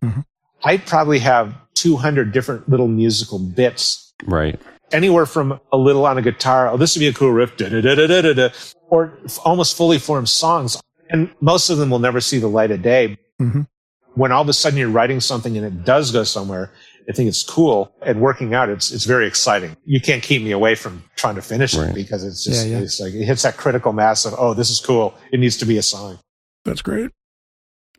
I 0.64 0.76
probably 0.78 1.18
have 1.18 1.54
200 1.74 2.32
different 2.32 2.68
little 2.68 2.88
musical 2.88 3.38
bits, 3.38 4.12
Right. 4.24 4.58
anywhere 4.92 5.26
from 5.26 5.58
a 5.72 5.76
little 5.76 6.06
on 6.06 6.16
a 6.18 6.22
guitar, 6.22 6.68
oh, 6.68 6.76
this 6.76 6.94
would 6.94 7.00
be 7.00 7.08
a 7.08 7.12
cool 7.12 7.32
riff, 7.32 7.56
da, 7.56 7.68
da, 7.68 7.80
da, 7.80 7.94
da, 7.96 8.06
da, 8.06 8.20
da, 8.22 8.32
da, 8.32 8.48
or 8.88 9.12
almost 9.44 9.76
fully 9.76 9.98
formed 9.98 10.28
songs. 10.28 10.80
And 11.10 11.30
most 11.40 11.70
of 11.70 11.78
them 11.78 11.90
will 11.90 11.98
never 11.98 12.20
see 12.20 12.38
the 12.38 12.48
light 12.48 12.70
of 12.70 12.82
day. 12.82 13.18
Mhm. 13.40 13.66
When 14.14 14.30
all 14.30 14.42
of 14.42 14.48
a 14.48 14.52
sudden 14.52 14.78
you're 14.78 14.90
writing 14.90 15.20
something 15.20 15.56
and 15.56 15.66
it 15.66 15.84
does 15.84 16.12
go 16.12 16.22
somewhere, 16.24 16.70
I 17.08 17.12
think 17.12 17.28
it's 17.28 17.42
cool 17.42 17.92
and 18.02 18.20
working 18.20 18.54
out. 18.54 18.68
It's, 18.68 18.90
it's 18.92 19.04
very 19.04 19.26
exciting. 19.26 19.76
You 19.84 20.00
can't 20.00 20.22
keep 20.22 20.42
me 20.42 20.52
away 20.52 20.74
from 20.74 21.02
trying 21.16 21.34
to 21.34 21.42
finish 21.42 21.74
Right. 21.74 21.90
it 21.90 21.94
because 21.94 22.24
it's 22.24 22.44
just, 22.44 22.66
Yeah, 22.66 22.78
yeah. 22.78 22.82
it's 22.84 23.00
like, 23.00 23.12
it 23.14 23.24
hits 23.24 23.42
that 23.42 23.56
critical 23.56 23.92
mass 23.92 24.24
of, 24.24 24.34
oh, 24.38 24.54
this 24.54 24.70
is 24.70 24.78
cool. 24.80 25.14
It 25.32 25.40
needs 25.40 25.56
to 25.58 25.64
be 25.66 25.78
a 25.78 25.82
song. 25.82 26.18
That's 26.64 26.82
great. 26.82 27.10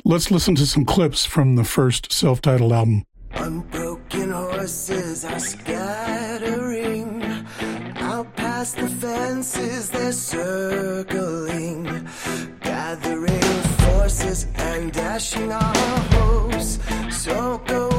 Let's 0.05 0.31
listen 0.31 0.55
to 0.55 0.65
some 0.65 0.85
clips 0.85 1.25
from 1.25 1.55
the 1.55 1.63
first 1.63 2.11
self 2.11 2.41
titled 2.41 2.73
album. 2.73 3.03
Unbroken 3.33 4.31
horses 4.31 5.25
are 5.25 5.39
scattering 5.39 7.23
out 7.95 8.35
past 8.35 8.75
the 8.77 8.87
fences, 8.87 9.89
they're 9.89 10.11
circling, 10.11 11.83
gathering 12.61 13.41
forces 13.79 14.47
and 14.55 14.91
dashing 14.91 15.51
our 15.51 15.75
hopes. 16.11 16.79
So 17.09 17.59
go 17.65 17.89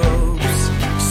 ropes, 0.00 0.60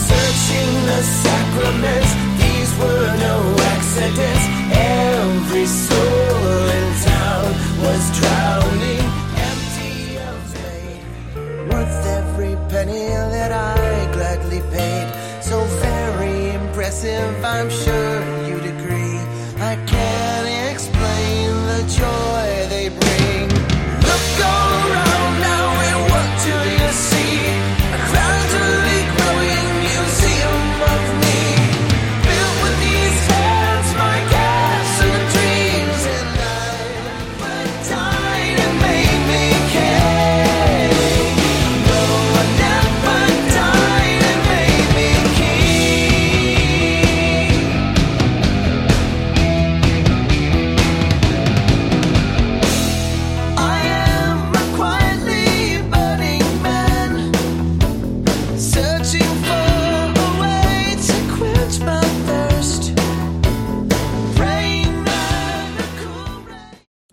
searching 0.09 0.71
the 0.89 1.01
sacraments. 1.23 2.11
These 2.41 2.71
were 2.81 3.07
no 3.27 3.35
accidents. 3.73 4.45
Every 4.71 5.65
soul 5.65 6.63
in 6.79 6.87
town 7.11 7.47
was 7.85 8.01
drowning, 8.19 9.05
empty 9.49 10.17
of 10.29 10.37
faith 10.53 11.03
worth 11.69 12.05
every 12.19 12.55
penny 12.69 13.07
that 13.35 13.51
I 13.51 14.11
gladly 14.13 14.61
paid. 14.71 15.07
So 15.43 15.63
very 15.87 16.53
impressive, 16.53 17.43
I'm 17.43 17.69
sure 17.69 18.38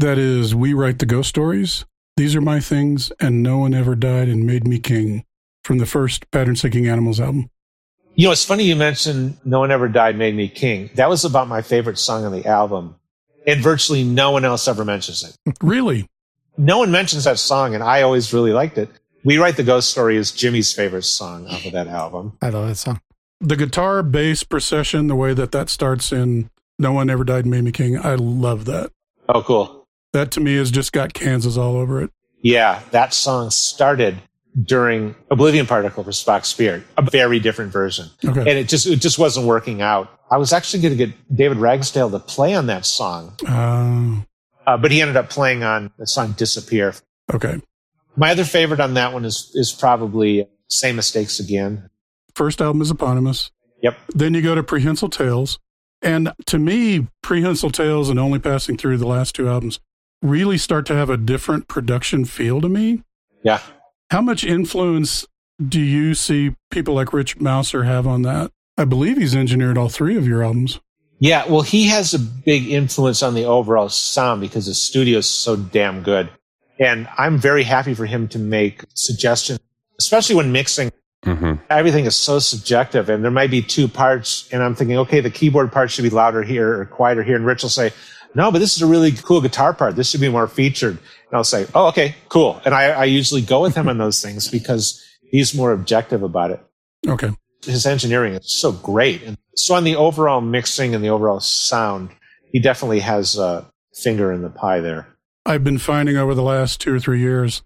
That 0.06 0.18
is, 0.18 0.54
we 0.54 0.72
write 0.72 1.00
the 1.00 1.04
ghost 1.04 1.28
stories. 1.28 1.84
These 2.16 2.36
are 2.36 2.40
my 2.40 2.60
things, 2.60 3.10
and 3.18 3.42
no 3.42 3.58
one 3.58 3.74
ever 3.74 3.96
died 3.96 4.28
and 4.28 4.46
made 4.46 4.64
me 4.64 4.78
king. 4.78 5.24
From 5.64 5.78
the 5.78 5.84
first 5.84 6.30
Pattern 6.30 6.54
Seeking 6.54 6.86
Animals 6.86 7.18
album. 7.18 7.50
You 8.14 8.28
know, 8.28 8.30
it's 8.30 8.44
funny 8.44 8.62
you 8.62 8.76
mentioned 8.76 9.36
No 9.44 9.58
One 9.58 9.72
Ever 9.72 9.88
Died 9.88 10.16
Made 10.16 10.36
Me 10.36 10.46
King. 10.46 10.90
That 10.94 11.08
was 11.08 11.24
about 11.24 11.48
my 11.48 11.60
favorite 11.60 11.98
song 11.98 12.24
on 12.24 12.30
the 12.30 12.46
album. 12.46 12.94
And 13.48 13.60
virtually 13.60 14.04
no 14.04 14.30
one 14.30 14.44
else 14.44 14.68
ever 14.68 14.84
mentions 14.84 15.24
it. 15.24 15.56
Really? 15.60 16.08
No 16.56 16.78
one 16.78 16.92
mentions 16.92 17.24
that 17.24 17.40
song, 17.40 17.74
and 17.74 17.82
I 17.82 18.02
always 18.02 18.32
really 18.32 18.52
liked 18.52 18.78
it. 18.78 18.88
We 19.24 19.38
Write 19.38 19.56
the 19.56 19.64
Ghost 19.64 19.90
Story 19.90 20.16
is 20.16 20.30
Jimmy's 20.30 20.72
favorite 20.72 21.02
song 21.02 21.48
off 21.48 21.66
of 21.66 21.72
that 21.72 21.88
album. 21.88 22.38
I 22.40 22.50
love 22.50 22.68
that 22.68 22.76
song. 22.76 23.00
The 23.40 23.56
guitar 23.56 24.04
bass 24.04 24.44
procession, 24.44 25.08
the 25.08 25.16
way 25.16 25.34
that 25.34 25.50
that 25.50 25.68
starts 25.68 26.12
in 26.12 26.48
No 26.78 26.92
One 26.92 27.10
Ever 27.10 27.24
Died 27.24 27.44
and 27.44 27.50
Made 27.50 27.64
Me 27.64 27.72
King, 27.72 27.98
I 27.98 28.14
love 28.14 28.66
that. 28.66 28.92
Oh, 29.28 29.42
cool. 29.42 29.75
That 30.16 30.30
to 30.30 30.40
me 30.40 30.56
has 30.56 30.70
just 30.70 30.94
got 30.94 31.12
Kansas 31.12 31.58
all 31.58 31.76
over 31.76 32.02
it. 32.02 32.10
Yeah, 32.40 32.80
that 32.90 33.12
song 33.12 33.50
started 33.50 34.16
during 34.64 35.14
Oblivion 35.30 35.66
Particle 35.66 36.02
for 36.04 36.10
Spock's 36.10 36.54
Beard, 36.54 36.84
a 36.96 37.02
very 37.02 37.38
different 37.38 37.70
version. 37.70 38.06
Okay. 38.24 38.40
And 38.40 38.48
it 38.48 38.66
just 38.66 38.86
it 38.86 38.96
just 39.02 39.18
wasn't 39.18 39.46
working 39.46 39.82
out. 39.82 40.08
I 40.30 40.38
was 40.38 40.54
actually 40.54 40.82
going 40.84 40.96
to 40.96 41.06
get 41.06 41.36
David 41.36 41.58
Ragsdale 41.58 42.10
to 42.12 42.18
play 42.18 42.54
on 42.54 42.66
that 42.68 42.86
song, 42.86 43.34
Uh, 43.46 44.22
uh, 44.66 44.78
but 44.78 44.90
he 44.90 45.02
ended 45.02 45.18
up 45.18 45.28
playing 45.28 45.62
on 45.62 45.92
the 45.98 46.06
song 46.06 46.32
Disappear. 46.32 46.94
okay. 47.34 47.60
My 48.16 48.30
other 48.30 48.44
favorite 48.44 48.80
on 48.80 48.94
that 48.94 49.12
one 49.12 49.26
is 49.26 49.50
is 49.52 49.70
probably 49.70 50.48
Same 50.68 50.96
Mistakes 50.96 51.38
Again. 51.40 51.90
First 52.34 52.62
album 52.62 52.80
is 52.80 52.90
eponymous. 52.90 53.50
Yep. 53.82 53.98
Then 54.14 54.32
you 54.32 54.40
go 54.40 54.54
to 54.54 54.62
Prehensile 54.62 55.10
Tales. 55.10 55.58
And 56.00 56.32
to 56.46 56.58
me, 56.58 57.08
Prehensile 57.22 57.70
Tales 57.70 58.08
and 58.08 58.18
Only 58.18 58.38
Passing 58.38 58.78
Through 58.78 58.96
the 58.96 59.06
last 59.06 59.34
two 59.34 59.46
albums 59.50 59.78
really 60.22 60.58
start 60.58 60.86
to 60.86 60.94
have 60.94 61.10
a 61.10 61.16
different 61.16 61.68
production 61.68 62.24
feel 62.24 62.60
to 62.60 62.68
me. 62.68 63.02
Yeah. 63.42 63.60
How 64.10 64.20
much 64.20 64.44
influence 64.44 65.26
do 65.64 65.80
you 65.80 66.14
see 66.14 66.54
people 66.70 66.94
like 66.94 67.12
Rich 67.12 67.40
Mouser 67.40 67.84
have 67.84 68.06
on 68.06 68.22
that? 68.22 68.50
I 68.78 68.84
believe 68.84 69.16
he's 69.16 69.34
engineered 69.34 69.78
all 69.78 69.88
three 69.88 70.16
of 70.16 70.26
your 70.26 70.42
albums. 70.42 70.80
Yeah, 71.18 71.46
well, 71.46 71.62
he 71.62 71.86
has 71.86 72.12
a 72.12 72.18
big 72.18 72.68
influence 72.68 73.22
on 73.22 73.34
the 73.34 73.44
overall 73.44 73.88
sound 73.88 74.42
because 74.42 74.66
the 74.66 74.74
studio 74.74 75.18
is 75.18 75.28
so 75.28 75.56
damn 75.56 76.02
good. 76.02 76.28
And 76.78 77.08
I'm 77.16 77.38
very 77.38 77.62
happy 77.62 77.94
for 77.94 78.04
him 78.04 78.28
to 78.28 78.38
make 78.38 78.84
suggestions, 78.92 79.58
especially 79.98 80.36
when 80.36 80.52
mixing. 80.52 80.92
hmm 81.24 81.54
Everything 81.70 82.04
is 82.04 82.16
so 82.16 82.38
subjective, 82.38 83.08
and 83.08 83.24
there 83.24 83.30
might 83.30 83.50
be 83.50 83.62
two 83.62 83.88
parts, 83.88 84.46
and 84.52 84.62
I'm 84.62 84.74
thinking, 84.74 84.98
okay, 84.98 85.20
the 85.20 85.30
keyboard 85.30 85.72
part 85.72 85.90
should 85.90 86.02
be 86.02 86.10
louder 86.10 86.42
here 86.42 86.80
or 86.80 86.84
quieter 86.84 87.22
here. 87.22 87.36
And 87.36 87.46
Rich 87.46 87.62
will 87.62 87.70
say, 87.70 87.92
no, 88.36 88.52
but 88.52 88.58
this 88.60 88.76
is 88.76 88.82
a 88.82 88.86
really 88.86 89.10
cool 89.12 89.40
guitar 89.40 89.72
part. 89.74 89.96
This 89.96 90.10
should 90.10 90.20
be 90.20 90.28
more 90.28 90.46
featured. 90.46 90.92
And 90.98 91.34
I'll 91.34 91.42
say, 91.44 91.66
oh, 91.74 91.88
okay, 91.88 92.14
cool. 92.28 92.60
And 92.64 92.74
I, 92.74 92.90
I 92.90 93.04
usually 93.04 93.42
go 93.42 93.62
with 93.62 93.74
him 93.74 93.88
on 93.88 93.98
those 93.98 94.22
things 94.22 94.48
because 94.48 95.02
he's 95.30 95.54
more 95.54 95.72
objective 95.72 96.22
about 96.22 96.50
it 96.52 96.60
Okay. 97.08 97.30
his 97.64 97.84
engineering 97.86 98.34
is 98.34 98.52
so 98.60 98.70
great. 98.72 99.22
And 99.24 99.36
so 99.56 99.74
on 99.74 99.82
the 99.84 99.96
overall 99.96 100.40
mixing 100.40 100.94
and 100.94 101.02
the 101.02 101.08
overall 101.08 101.40
sound, 101.40 102.10
he 102.52 102.60
definitely 102.60 103.00
has 103.00 103.36
a 103.38 103.66
finger 103.94 104.30
in 104.32 104.42
the 104.42 104.50
pie 104.50 104.80
there. 104.80 105.08
I've 105.44 105.64
been 105.64 105.78
finding 105.78 106.16
over 106.16 106.34
the 106.34 106.42
last 106.42 106.80
two 106.80 106.94
or 106.94 107.00
three 107.00 107.20
years, 107.20 107.62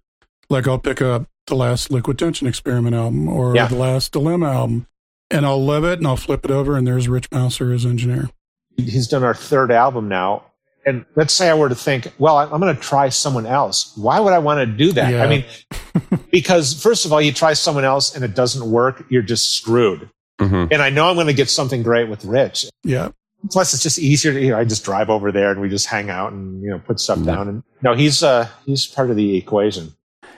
like 0.48 0.66
I'll 0.68 0.78
pick 0.78 1.02
up 1.02 1.26
the 1.46 1.54
last 1.54 1.90
Liquid 1.90 2.18
Tension 2.18 2.46
Experiment 2.46 2.94
album 2.94 3.28
or 3.28 3.54
Yeah. 3.56 3.66
the 3.66 3.74
last 3.76 4.12
Dilemma 4.12 4.50
album, 4.50 4.86
and 5.30 5.44
I'll 5.44 5.62
love 5.62 5.84
it 5.84 5.98
and 5.98 6.06
I'll 6.06 6.16
flip 6.16 6.44
it 6.44 6.50
over, 6.50 6.76
and 6.76 6.86
there's 6.86 7.08
Rich 7.08 7.28
Mouser 7.32 7.72
as 7.72 7.84
engineer. 7.84 8.30
He's 8.76 9.08
done 9.08 9.24
our 9.24 9.34
third 9.34 9.70
album 9.72 10.08
now. 10.08 10.44
And 10.90 11.06
let's 11.16 11.32
say 11.32 11.48
I 11.48 11.54
were 11.54 11.68
to 11.70 11.74
think, 11.74 12.12
well, 12.18 12.36
I- 12.36 12.44
I'm 12.44 12.60
going 12.60 12.74
to 12.74 12.80
try 12.80 13.08
someone 13.08 13.46
else. 13.46 13.96
Why 13.96 14.20
would 14.20 14.32
I 14.34 14.38
want 14.38 14.58
to 14.60 14.66
do 14.66 14.92
that? 14.92 15.10
Yeah. 15.12 15.24
I 15.24 15.28
mean, 15.28 15.44
because 16.30 16.80
first 16.82 17.04
of 17.06 17.12
all, 17.12 17.20
you 17.20 17.32
try 17.32 17.52
someone 17.54 17.84
else 17.84 18.14
and 18.14 18.24
it 18.24 18.34
doesn't 18.34 18.70
work, 18.70 19.04
you're 19.08 19.22
just 19.22 19.54
screwed. 19.56 20.10
hmm 20.38 20.66
And 20.70 20.82
I 20.82 20.90
know 20.90 21.08
I'm 21.08 21.14
going 21.16 21.26
to 21.28 21.32
get 21.32 21.48
something 21.50 21.82
great 21.82 22.08
with 22.08 22.24
Rich. 22.24 22.66
Yeah. 22.84 23.10
Plus, 23.50 23.72
it's 23.72 23.82
just 23.82 23.98
easier 23.98 24.32
to, 24.34 24.40
you 24.40 24.50
know, 24.50 24.58
I 24.58 24.64
just 24.64 24.84
drive 24.84 25.08
over 25.08 25.32
there 25.32 25.50
and 25.50 25.60
we 25.62 25.70
just 25.70 25.86
hang 25.86 26.10
out 26.10 26.32
and, 26.32 26.62
you 26.62 26.68
know, 26.68 26.78
put 26.78 27.00
stuff 27.00 27.18
Yeah. 27.20 27.34
down. 27.36 27.48
And 27.48 27.62
no, 27.82 27.94
he's, 27.94 28.22
uh, 28.22 28.48
he's 28.66 28.86
part 28.86 29.08
of 29.10 29.16
the 29.16 29.36
equation. 29.36 29.94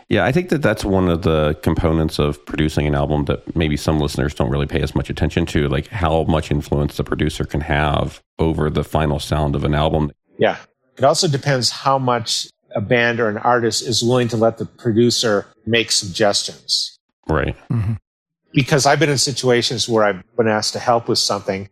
Yeah, 0.08 0.24
I 0.26 0.30
think 0.32 0.50
that 0.50 0.60
that's 0.60 0.84
one 0.84 1.08
of 1.08 1.22
the 1.22 1.58
components 1.62 2.18
of 2.18 2.44
producing 2.44 2.86
an 2.86 2.94
album 2.94 3.24
that 3.24 3.56
maybe 3.56 3.78
some 3.78 3.98
listeners 3.98 4.34
don't 4.34 4.50
really 4.50 4.66
pay 4.66 4.82
as 4.82 4.94
much 4.94 5.08
attention 5.08 5.46
to, 5.46 5.68
like 5.68 5.86
how 5.88 6.24
much 6.24 6.50
influence 6.50 6.96
the 6.98 7.04
producer 7.04 7.44
can 7.44 7.62
have 7.62 8.22
over 8.38 8.68
the 8.68 8.84
final 8.84 9.18
sound 9.18 9.56
of 9.56 9.64
an 9.64 9.74
album. 9.74 10.12
Yeah. 10.38 10.56
It 10.96 11.04
also 11.04 11.28
depends 11.28 11.70
how 11.70 11.98
much 11.98 12.48
a 12.74 12.80
band 12.80 13.20
or 13.20 13.28
an 13.28 13.38
artist 13.38 13.86
is 13.86 14.02
willing 14.02 14.28
to 14.28 14.36
let 14.36 14.58
the 14.58 14.64
producer 14.66 15.46
make 15.66 15.90
suggestions. 15.92 16.98
Right. 17.28 17.56
Because 18.52 18.86
I've 18.86 18.98
been 18.98 19.10
in 19.10 19.18
situations 19.18 19.88
where 19.88 20.04
I've 20.04 20.22
been 20.36 20.48
asked 20.48 20.72
to 20.74 20.78
help 20.78 21.08
with 21.08 21.18
something 21.18 21.68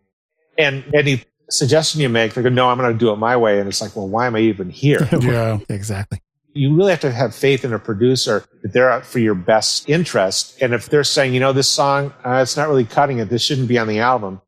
and 0.57 0.83
any 0.93 1.23
suggestion 1.49 2.01
you 2.01 2.09
make, 2.09 2.33
they 2.33 2.41
go, 2.41 2.49
no, 2.49 2.69
I'm 2.69 2.77
going 2.77 2.91
to 2.93 2.97
do 2.97 3.11
it 3.11 3.17
my 3.17 3.35
way. 3.37 3.59
And 3.59 3.67
it's 3.67 3.81
like, 3.81 3.95
well, 3.95 4.07
why 4.07 4.27
am 4.27 4.35
I 4.35 4.39
even 4.39 4.69
here? 4.69 5.07
Yeah. 5.21 5.59
Exactly. 5.69 6.19
you 6.53 6.75
really 6.75 6.91
have 6.91 6.99
to 7.01 7.11
have 7.11 7.33
faith 7.35 7.63
in 7.63 7.73
a 7.73 7.79
producer 7.79 8.43
that 8.61 8.73
they're 8.73 8.91
out 8.91 9.05
for 9.05 9.19
your 9.19 9.35
best 9.35 9.89
interest. 9.89 10.57
And 10.61 10.73
if 10.73 10.89
they're 10.89 11.03
saying, 11.03 11.33
you 11.33 11.39
know, 11.39 11.53
this 11.53 11.67
song, 11.67 12.13
uh, 12.25 12.39
it's 12.41 12.57
not 12.57 12.67
really 12.67 12.85
cutting 12.85 13.19
it. 13.19 13.29
This 13.29 13.41
shouldn't 13.41 13.67
be 13.67 13.77
on 13.77 13.87
the 13.87 13.99
album. 13.99 14.41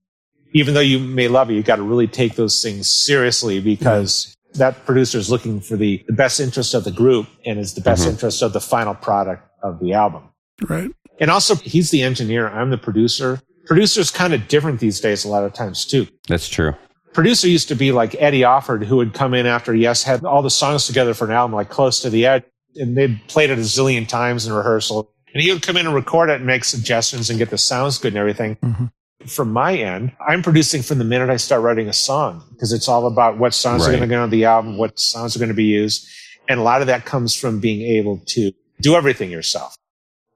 Even 0.54 0.74
though 0.74 0.80
you 0.80 1.00
may 1.00 1.28
love 1.28 1.50
it, 1.50 1.54
you 1.54 1.64
got 1.64 1.78
to 1.78 1.84
really 1.84 2.08
take 2.08 2.36
those 2.36 2.62
things 2.62 2.90
seriously 2.90 3.60
because 3.60 4.36
that 4.54 4.86
producer 4.86 5.18
is 5.18 5.30
looking 5.32 5.60
for 5.60 5.76
the, 5.76 6.04
the 6.08 6.14
best 6.14 6.40
interest 6.40 6.74
of 6.76 6.84
the 6.84 6.92
group 6.92 7.28
and 7.46 7.60
is 7.60 7.74
the 7.74 7.82
best 7.82 8.06
Mhm. 8.06 8.12
interest 8.12 8.42
of 8.44 8.54
the 8.54 8.62
final 8.62 8.94
product 8.94 9.48
of 9.64 9.80
the 9.80 9.94
album. 9.94 10.24
Right. 10.70 10.92
And 11.20 11.32
also, 11.32 11.56
he's 11.56 11.90
the 11.90 12.04
engineer. 12.04 12.48
I'm 12.48 12.70
the 12.70 12.78
producer. 12.78 13.40
Producer's 13.66 14.12
kind 14.12 14.34
of 14.34 14.48
different 14.48 14.80
these 14.80 15.00
days 15.00 15.26
a 15.26 15.28
lot 15.30 15.44
of 15.44 15.54
times 15.54 15.86
too 15.86 16.08
That's 16.28 16.50
true. 16.50 16.74
producer 17.14 17.48
used 17.48 17.68
to 17.70 17.76
be 17.76 17.92
like 17.92 18.16
Eddie 18.20 18.42
Offord, 18.42 18.84
who 18.86 18.98
would 18.98 19.14
come 19.14 19.34
in 19.34 19.46
after 19.46 19.74
Yes 19.74 20.04
had 20.04 20.24
all 20.26 20.42
the 20.42 20.50
songs 20.50 20.86
together 20.86 21.14
for 21.14 21.26
an 21.26 21.32
album, 21.32 21.56
like 21.56 21.70
Close 21.70 22.00
to 22.02 22.10
the 22.10 22.26
Edge, 22.26 22.44
and 22.76 22.96
they'd 22.98 23.20
played 23.28 23.50
it 23.50 23.58
a 23.58 23.62
zillion 23.62 24.08
times 24.08 24.46
in 24.46 24.54
rehearsal. 24.54 25.10
And 25.34 25.42
he 25.42 25.52
would 25.52 25.62
come 25.64 25.78
in 25.78 25.86
and 25.88 25.96
record 25.96 26.30
it 26.30 26.36
and 26.38 26.46
make 26.46 26.64
suggestions 26.64 27.30
and 27.30 27.40
get 27.40 27.50
the 27.50 27.58
sounds 27.58 27.98
good 27.98 28.10
and 28.14 28.18
everything. 28.20 28.58
Mhm. 28.64 28.92
From 29.28 29.52
my 29.52 29.76
end, 29.76 30.12
I'm 30.26 30.42
producing 30.42 30.82
from 30.82 30.98
the 30.98 31.04
minute 31.04 31.30
I 31.30 31.38
start 31.38 31.62
writing 31.62 31.88
a 31.88 31.94
song 31.94 32.44
because 32.52 32.72
it's 32.74 32.88
all 32.88 33.08
about 33.08 33.38
what 33.38 33.54
songs 33.54 33.88
are 33.88 33.92
going 33.92 34.02
to 34.02 34.08
go 34.08 34.22
on 34.22 34.30
the 34.30 34.46
album, 34.46 34.78
what 34.78 35.00
songs 35.00 35.36
are 35.36 35.40
going 35.40 35.50
to 35.50 35.56
be 35.56 35.66
used. 35.66 36.08
And 36.50 36.60
a 36.60 36.64
lot 36.64 36.82
of 36.82 36.88
that 36.88 37.06
comes 37.06 37.36
from 37.36 37.60
being 37.60 37.82
able 37.98 38.20
to 38.28 38.52
do 38.82 38.96
everything 38.96 39.32
yourself. 39.32 39.76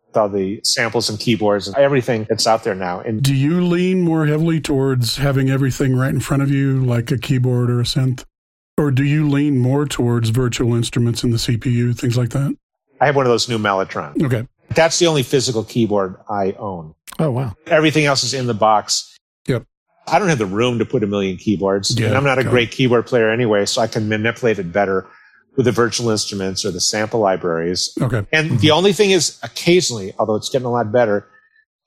with 0.07 0.17
all 0.17 0.29
the 0.29 0.61
samples 0.63 1.09
and 1.09 1.19
keyboards 1.19 1.67
and 1.67 1.75
everything 1.77 2.25
that's 2.29 2.47
out 2.47 2.63
there 2.63 2.75
now. 2.75 3.01
And 3.01 3.21
Do 3.21 3.35
you 3.35 3.61
lean 3.61 4.01
more 4.01 4.25
heavily 4.25 4.61
towards 4.61 5.17
having 5.17 5.49
everything 5.49 5.95
right 5.95 6.13
in 6.13 6.21
front 6.21 6.43
of 6.43 6.49
you, 6.49 6.79
like 6.79 7.11
a 7.11 7.17
keyboard 7.17 7.69
or 7.69 7.81
a 7.81 7.83
synth? 7.83 8.23
Or 8.77 8.91
do 8.91 9.03
you 9.03 9.27
lean 9.27 9.57
more 9.57 9.85
towards 9.85 10.29
virtual 10.29 10.75
instruments 10.75 11.23
in 11.23 11.31
the 11.31 11.38
CPU, 11.38 11.97
things 11.97 12.15
like 12.17 12.29
that? 12.29 12.55
I 13.01 13.07
have 13.07 13.15
one 13.15 13.25
of 13.25 13.31
those 13.31 13.49
new 13.49 13.57
Mellotron. 13.57 14.23
Okay. 14.23 14.47
That's 14.69 14.97
the 14.99 15.07
only 15.07 15.23
physical 15.23 15.63
keyboard 15.63 16.15
I 16.29 16.53
own. 16.53 16.93
Oh, 17.20 17.32
wow. 17.32 17.55
Everything 17.68 18.05
else 18.05 18.24
is 18.24 18.34
in 18.34 18.47
the 18.47 18.53
box. 18.53 19.18
Yep. 19.47 19.63
I 20.07 20.20
don't 20.20 20.30
have 20.30 20.38
the 20.38 20.45
room 20.45 20.80
to 20.80 20.86
put 20.86 21.03
a 21.03 21.07
million 21.07 21.38
keyboards. 21.38 21.97
Yeah, 21.99 22.07
and 22.07 22.18
I'm 22.18 22.24
not 22.24 22.38
a 22.39 22.43
got 22.43 22.49
great 22.51 22.72
keyboard 22.72 23.05
player 23.07 23.30
anyway, 23.30 23.65
so 23.65 23.82
I 23.82 23.88
can 23.88 24.07
manipulate 24.07 24.59
it 24.59 24.72
better 24.72 25.05
with 25.57 25.65
the 25.65 25.72
virtual 25.72 26.09
instruments 26.11 26.63
or 26.63 26.72
the 26.72 26.80
sample 26.80 27.20
libraries. 27.20 27.91
Okay. 27.99 28.26
And 28.32 28.59
the 28.59 28.72
only 28.72 28.93
thing 28.93 29.11
is 29.11 29.39
occasionally, 29.43 30.13
although 30.20 30.36
it's 30.36 30.49
getting 30.49 30.68
a 30.68 30.72
lot 30.72 30.91
better, 30.91 31.28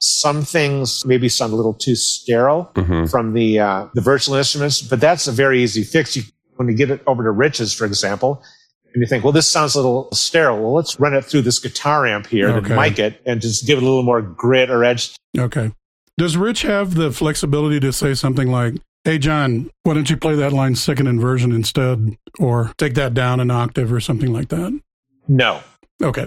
some 0.00 0.42
things 0.42 1.04
maybe 1.06 1.28
sound 1.28 1.52
a 1.52 1.56
little 1.56 1.74
too 1.74 1.94
sterile 1.94 2.70
Mhm. 2.74 3.10
from 3.10 3.32
the 3.34 3.58
uh, 3.60 3.86
the 3.94 4.00
virtual 4.00 4.34
instruments, 4.34 4.82
but 4.82 5.00
that's 5.00 5.28
a 5.28 5.32
very 5.32 5.62
easy 5.62 5.84
fix. 5.84 6.16
You, 6.16 6.22
when 6.56 6.68
you 6.68 6.74
get 6.74 6.90
it 6.90 7.02
over 7.06 7.22
to 7.22 7.30
Rich's, 7.30 7.72
for 7.72 7.84
example, 7.84 8.42
and 8.92 9.00
you 9.02 9.06
think, 9.06 9.24
well, 9.24 9.32
this 9.32 9.46
sounds 9.46 9.74
a 9.74 9.78
little 9.78 10.08
sterile. 10.12 10.60
Well, 10.60 10.74
let's 10.74 10.98
run 10.98 11.14
it 11.14 11.24
through 11.24 11.42
this 11.42 11.58
guitar 11.58 12.06
amp 12.06 12.26
here 12.26 12.48
Okay. 12.50 12.66
and 12.72 12.76
mic 12.76 12.98
it 12.98 13.20
and 13.26 13.40
just 13.40 13.66
give 13.66 13.78
it 13.78 13.82
a 13.82 13.86
little 13.86 14.02
more 14.02 14.20
grit 14.22 14.70
or 14.70 14.84
edge. 14.84 15.14
Okay. 15.38 15.72
Does 16.18 16.36
Rich 16.36 16.62
have 16.62 16.94
the 16.94 17.10
flexibility 17.12 17.80
to 17.80 17.92
say 17.92 18.14
something 18.14 18.50
like, 18.50 18.74
Hey, 19.04 19.16
John, 19.16 19.70
why 19.84 19.94
don't 19.94 20.10
you 20.10 20.16
play 20.18 20.34
that 20.34 20.52
line 20.52 20.74
second 20.74 21.06
inversion 21.06 21.52
instead? 21.52 22.16
Or 22.38 22.72
take 22.76 22.92
that 22.94 23.14
down 23.14 23.40
an 23.40 23.50
octave 23.50 23.90
or 23.90 24.00
something 24.00 24.30
like 24.30 24.48
that? 24.50 24.78
No. 25.26 25.60
Okay. 26.02 26.26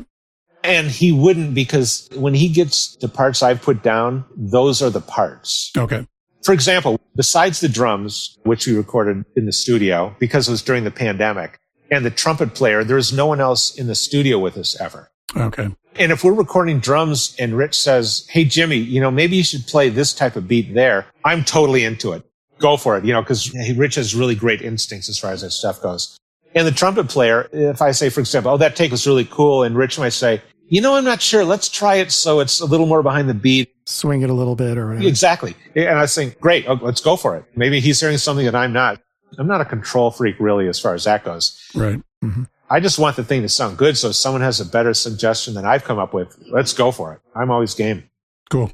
And 0.64 0.88
he 0.88 1.12
wouldn't 1.12 1.54
because 1.54 2.10
when 2.16 2.34
he 2.34 2.50
gets 2.50 2.96
the 2.96 3.10
parts 3.10 3.44
I've 3.44 3.62
put 3.62 3.84
down, 3.84 4.26
those 4.36 4.82
are 4.82 4.90
the 4.90 5.02
parts. 5.02 5.72
Okay. 5.78 6.08
For 6.44 6.52
example, 6.54 7.00
besides 7.16 7.60
the 7.60 7.70
drums, 7.70 8.38
which 8.44 8.66
we 8.66 8.76
recorded 8.76 9.24
in 9.36 9.46
the 9.46 9.54
studio 9.54 10.16
because 10.20 10.48
it 10.48 10.52
was 10.52 10.64
during 10.64 10.84
the 10.84 10.92
pandemic, 10.92 11.58
and 11.94 12.06
the 12.06 12.12
trumpet 12.12 12.56
player, 12.56 12.84
there's 12.84 13.14
no 13.14 13.28
one 13.28 13.40
else 13.40 13.78
in 13.78 13.88
the 13.88 13.96
studio 13.96 14.40
with 14.40 14.58
us 14.58 14.80
ever. 14.82 15.12
Okay. 15.36 15.70
And 15.96 16.12
if 16.12 16.24
we're 16.24 16.34
recording 16.34 16.80
drums 16.80 17.36
and 17.38 17.56
Rich 17.56 17.80
says, 17.80 18.26
Hey, 18.30 18.46
Jimmy, 18.46 18.78
you 18.78 19.00
know, 19.00 19.12
maybe 19.12 19.36
you 19.36 19.44
should 19.44 19.68
play 19.68 19.90
this 19.90 20.14
type 20.14 20.36
of 20.36 20.48
beat 20.48 20.74
there, 20.74 21.06
I'm 21.24 21.44
totally 21.44 21.84
into 21.84 22.14
it. 22.14 22.24
Go 22.60 22.78
for 22.78 22.98
it, 22.98 23.06
you 23.06 23.14
know, 23.14 23.22
because 23.22 23.54
Rich 23.76 23.96
has 23.96 24.16
really 24.16 24.36
great 24.36 24.62
instincts 24.62 25.10
as 25.10 25.20
far 25.20 25.32
as 25.32 25.42
that 25.42 25.52
stuff 25.52 25.82
goes. 25.82 26.18
And 26.56 26.68
the 26.68 26.72
trumpet 26.72 27.10
player, 27.10 27.50
if 27.52 27.82
I 27.82 27.92
say, 27.92 28.10
for 28.10 28.20
example, 28.20 28.52
oh, 28.52 28.58
that 28.58 28.76
take 28.76 28.92
was 28.92 29.08
really 29.08 29.26
cool, 29.26 29.64
and 29.64 29.76
Rich 29.76 29.98
might 29.98 30.10
say, 30.10 30.42
you 30.68 30.82
know, 30.82 30.96
I'm 30.96 31.04
not 31.04 31.22
sure. 31.22 31.44
Let's 31.44 31.68
try 31.68 31.96
it 31.96 32.12
so 32.12 32.40
it's 32.40 32.60
a 32.60 32.66
little 32.66 32.86
more 32.86 33.04
behind 33.04 33.28
the 33.28 33.34
beat. 33.34 33.74
Swing 33.86 34.22
it 34.22 34.30
a 34.30 34.34
little 34.34 34.56
bit 34.56 34.78
or 34.78 34.88
whatever. 34.88 35.08
Exactly. 35.08 35.56
And 35.76 36.00
I 36.00 36.06
think, 36.06 36.40
great, 36.40 36.66
oh, 36.68 36.80
let's 36.82 37.02
go 37.02 37.16
for 37.16 37.36
it. 37.36 37.44
Maybe 37.56 37.80
he's 37.80 38.00
hearing 38.00 38.18
something 38.18 38.46
that 38.46 38.56
I'm 38.56 38.72
not. 38.72 39.02
I'm 39.38 39.48
not 39.48 39.62
a 39.62 39.66
control 39.66 40.12
freak 40.12 40.36
really 40.40 40.68
as 40.68 40.80
far 40.80 40.94
as 40.94 41.04
that 41.06 41.24
goes. 41.24 41.60
Right. 41.76 42.02
Mm-hmm. 42.24 42.44
I 42.70 42.80
just 42.80 42.98
want 42.98 43.16
the 43.16 43.24
thing 43.24 43.42
to 43.44 43.50
sound 43.50 43.78
good. 43.78 43.98
So 43.98 44.10
if 44.10 44.16
someone 44.16 44.42
has 44.42 44.60
a 44.60 44.66
better 44.66 44.94
suggestion 44.94 45.54
than 45.54 45.66
I've 45.66 45.84
come 45.84 46.00
up 46.00 46.14
with, 46.14 46.38
let's 46.48 46.74
go 46.74 46.92
for 46.92 47.14
it. 47.14 47.22
I'm 47.36 47.52
always 47.52 47.74
game. 47.76 48.10
Cool. 48.50 48.72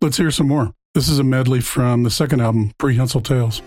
Let's 0.00 0.16
hear 0.16 0.30
some 0.30 0.48
more. 0.48 0.74
This 0.94 1.08
is 1.08 1.18
a 1.18 1.24
medley 1.24 1.60
from 1.60 2.02
the 2.02 2.10
second 2.10 2.40
album, 2.40 2.72
Prehensile 2.78 3.20
Tales. 3.20 3.62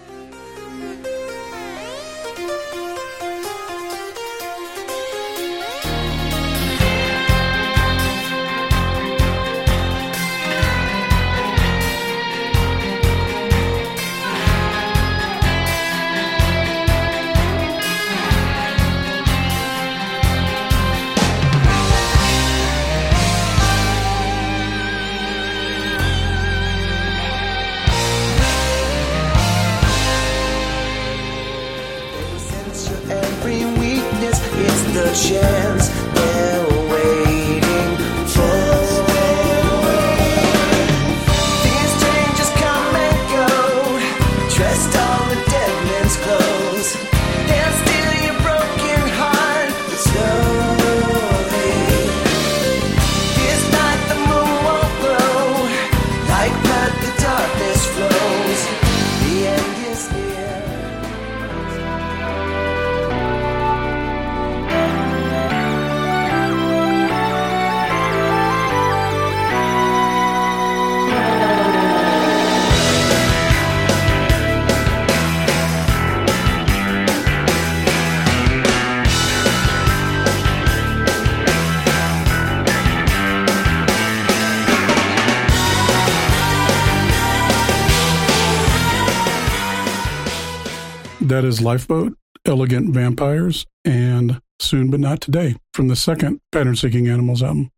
Is 91.60 91.66
Lifeboat, 91.66 92.18
Elegant 92.46 92.94
Vampires, 92.94 93.66
and 93.84 94.42
Soon 94.60 94.90
But 94.90 95.00
Not 95.00 95.22
Today 95.22 95.56
from 95.74 95.88
the 95.88 95.96
second 95.96 96.40
Pattern 96.52 96.76
Seeking 96.76 97.08
Animals 97.08 97.44
album. 97.44 97.70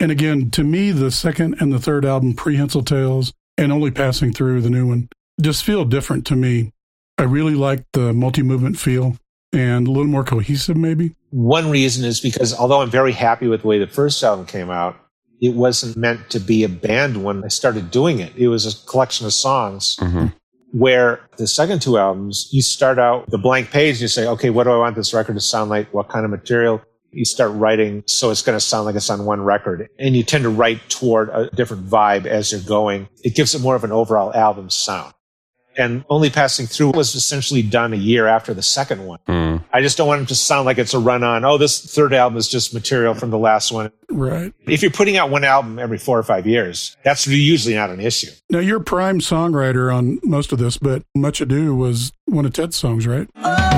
And 0.00 0.10
again, 0.10 0.50
to 0.50 0.64
me, 0.64 0.90
the 0.90 1.10
second 1.10 1.56
and 1.60 1.72
the 1.72 1.78
third 1.78 2.04
album, 2.04 2.34
Prehensile 2.34 2.82
Tales, 2.82 3.32
and 3.56 3.72
only 3.72 3.90
passing 3.90 4.32
through 4.32 4.60
the 4.60 4.70
new 4.70 4.86
one, 4.88 5.08
just 5.40 5.64
feel 5.64 5.84
different 5.84 6.26
to 6.26 6.36
me. 6.36 6.72
I 7.18 7.22
really 7.22 7.54
like 7.54 7.84
the 7.92 8.12
multi 8.12 8.42
movement 8.42 8.78
feel 8.78 9.16
and 9.52 9.86
a 9.86 9.90
little 9.90 10.06
more 10.06 10.24
cohesive, 10.24 10.76
maybe. 10.76 11.14
One 11.30 11.70
reason 11.70 12.04
is 12.04 12.20
because 12.20 12.52
although 12.54 12.82
I'm 12.82 12.90
very 12.90 13.12
happy 13.12 13.46
with 13.46 13.62
the 13.62 13.68
way 13.68 13.78
the 13.78 13.86
first 13.86 14.22
album 14.22 14.46
came 14.46 14.70
out, 14.70 14.96
it 15.40 15.54
wasn't 15.54 15.96
meant 15.96 16.30
to 16.30 16.40
be 16.40 16.64
a 16.64 16.68
band 16.68 17.24
when 17.24 17.44
I 17.44 17.48
started 17.48 17.90
doing 17.90 18.18
it. 18.18 18.32
It 18.36 18.48
was 18.48 18.66
a 18.66 18.86
collection 18.86 19.26
of 19.26 19.32
songs 19.32 19.96
Mhm. 20.00 20.32
Where 20.76 21.20
the 21.38 21.46
second 21.46 21.80
two 21.80 21.96
albums, 21.96 22.50
you 22.52 22.60
start 22.60 22.98
out 22.98 23.30
the 23.30 23.38
blank 23.38 23.70
page 23.70 23.94
and 23.94 24.02
you 24.02 24.08
say, 24.08 24.26
okay, 24.26 24.50
what 24.50 24.64
do 24.64 24.70
I 24.70 24.76
want 24.76 24.94
this 24.94 25.14
record 25.14 25.34
to 25.34 25.40
sound 25.40 25.70
like? 25.70 25.92
What 25.94 26.10
kind 26.10 26.26
of 26.26 26.30
material? 26.30 26.82
You 27.12 27.24
start 27.24 27.52
writing 27.52 28.02
so 28.06 28.30
it's 28.30 28.42
going 28.42 28.58
to 28.58 28.64
sound 28.64 28.84
like 28.84 28.94
it's 28.94 29.08
on 29.08 29.24
one 29.24 29.40
record. 29.40 29.88
And 29.98 30.14
you 30.14 30.22
tend 30.22 30.44
to 30.44 30.50
write 30.50 30.86
toward 30.90 31.30
a 31.30 31.48
different 31.48 31.86
vibe 31.86 32.26
as 32.26 32.52
you're 32.52 32.60
going. 32.60 33.08
It 33.24 33.34
gives 33.34 33.54
it 33.54 33.62
more 33.62 33.74
of 33.74 33.84
an 33.84 33.92
overall 33.92 34.34
album 34.34 34.68
sound. 34.68 35.14
And 35.76 36.04
Only 36.08 36.30
Passing 36.30 36.66
Through 36.66 36.92
was 36.92 37.14
essentially 37.14 37.62
done 37.62 37.92
a 37.92 37.96
year 37.96 38.26
after 38.26 38.54
the 38.54 38.62
second 38.62 39.06
one. 39.06 39.18
Mm. 39.28 39.64
I 39.72 39.82
just 39.82 39.96
don't 39.96 40.08
want 40.08 40.22
it 40.22 40.28
to 40.28 40.34
sound 40.34 40.66
like 40.66 40.78
it's 40.78 40.94
a 40.94 40.98
run 40.98 41.22
on. 41.22 41.44
Oh, 41.44 41.58
this 41.58 41.94
third 41.94 42.14
album 42.14 42.38
is 42.38 42.48
just 42.48 42.72
material 42.72 43.14
from 43.14 43.30
the 43.30 43.38
last 43.38 43.72
one. 43.72 43.92
Right. 44.10 44.52
If 44.66 44.82
you're 44.82 44.90
putting 44.90 45.16
out 45.16 45.30
one 45.30 45.44
album 45.44 45.78
every 45.78 45.98
four 45.98 46.18
or 46.18 46.22
five 46.22 46.46
years, 46.46 46.96
that's 47.04 47.26
usually 47.26 47.74
not 47.74 47.90
an 47.90 48.00
issue. 48.00 48.30
Now, 48.50 48.60
you're 48.60 48.78
a 48.78 48.84
prime 48.84 49.20
songwriter 49.20 49.94
on 49.94 50.18
most 50.22 50.52
of 50.52 50.58
this, 50.58 50.76
but 50.78 51.02
Much 51.14 51.40
Ado 51.40 51.74
was 51.74 52.12
one 52.24 52.46
of 52.46 52.52
Ted's 52.52 52.76
songs, 52.76 53.06
right? 53.06 53.28
Oh, 53.36 53.75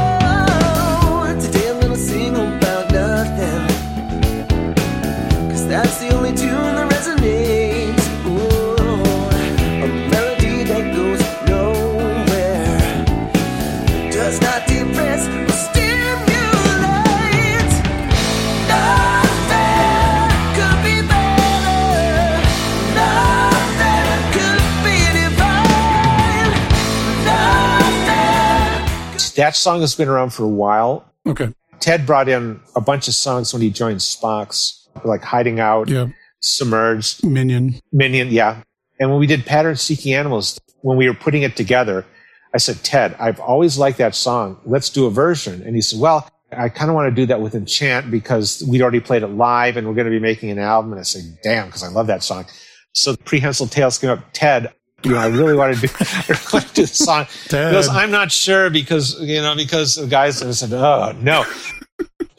That 29.39 29.55
song 29.55 29.81
has 29.83 29.95
been 29.95 30.09
around 30.09 30.31
for 30.31 30.43
a 30.43 30.49
while. 30.49 31.11
Okay. 31.25 31.55
Ted 31.79 32.05
brought 32.05 32.29
in 32.29 32.61
a 32.75 32.81
bunch 32.81 33.07
of 33.07 33.15
songs 33.15 33.53
when 33.53 33.63
he 33.63 33.71
joined 33.71 34.01
Spock's, 34.01 34.89
like 35.05 35.23
Hiding 35.23 35.61
Out, 35.61 35.89
Yeah. 35.89 36.09
Submerged, 36.41 37.25
Minion. 37.25 37.77
Minion, 37.93 38.29
yeah. 38.31 38.63
And 38.99 39.11
when 39.11 39.21
we 39.21 39.29
did 39.29 39.47
Pattern 39.47 39.77
Seeking 39.77 40.13
Animals, 40.13 40.59
when 40.83 40.97
we 40.97 41.09
were 41.09 41.15
putting 41.15 41.43
it 41.43 41.57
together, 41.57 42.05
I 42.53 42.59
said, 42.59 42.83
Ted, 42.83 43.15
I've 43.21 43.39
always 43.39 43.79
liked 43.79 43.99
that 43.99 44.17
song. 44.17 44.59
Let's 44.65 44.91
do 44.91 45.07
a 45.07 45.11
version. 45.11 45.63
And 45.63 45.77
he 45.77 45.83
said, 45.83 46.01
Well, 46.01 46.29
I 46.51 46.69
kind 46.69 46.91
of 46.91 46.97
want 46.97 47.09
to 47.09 47.15
do 47.15 47.27
that 47.27 47.41
with 47.41 47.55
Enchant 47.55 48.11
because 48.11 48.65
we'd 48.69 48.83
already 48.83 49.01
played 49.01 49.23
it 49.23 49.29
live 49.29 49.77
and 49.77 49.87
we're 49.87 49.95
going 49.95 50.07
to 50.07 50.11
be 50.11 50.19
making 50.19 50.51
an 50.51 50.59
album. 50.59 50.93
And 50.93 50.99
I 50.99 51.05
said, 51.05 51.23
Damn, 51.45 51.67
because 51.67 51.85
I 51.85 51.89
love 51.89 52.09
that 52.09 52.25
song. 52.25 52.47
So 52.93 53.15
Prehensile 53.15 53.69
Tales 53.69 53.99
came 53.99 54.11
up, 54.11 54.25
Ted, 54.33 54.73
you 55.05 55.13
know, 55.13 55.19
I 55.19 55.27
really 55.27 55.55
want 55.55 55.77
to 55.77 55.87
do, 55.87 55.93
I 56.01 56.39
really 56.53 56.67
do 56.75 56.83
the 56.83 56.87
song. 56.89 57.27
Goes, 57.49 57.89
I'm 57.89 58.11
not 58.11 58.33
sure 58.33 58.71
because, 58.71 59.21
you 59.21 59.41
know, 59.41 59.55
because 59.55 59.97
the 59.97 60.07
guys, 60.07 60.39
said, 60.59 60.73
Oh, 60.73 61.13
no. 61.21 61.45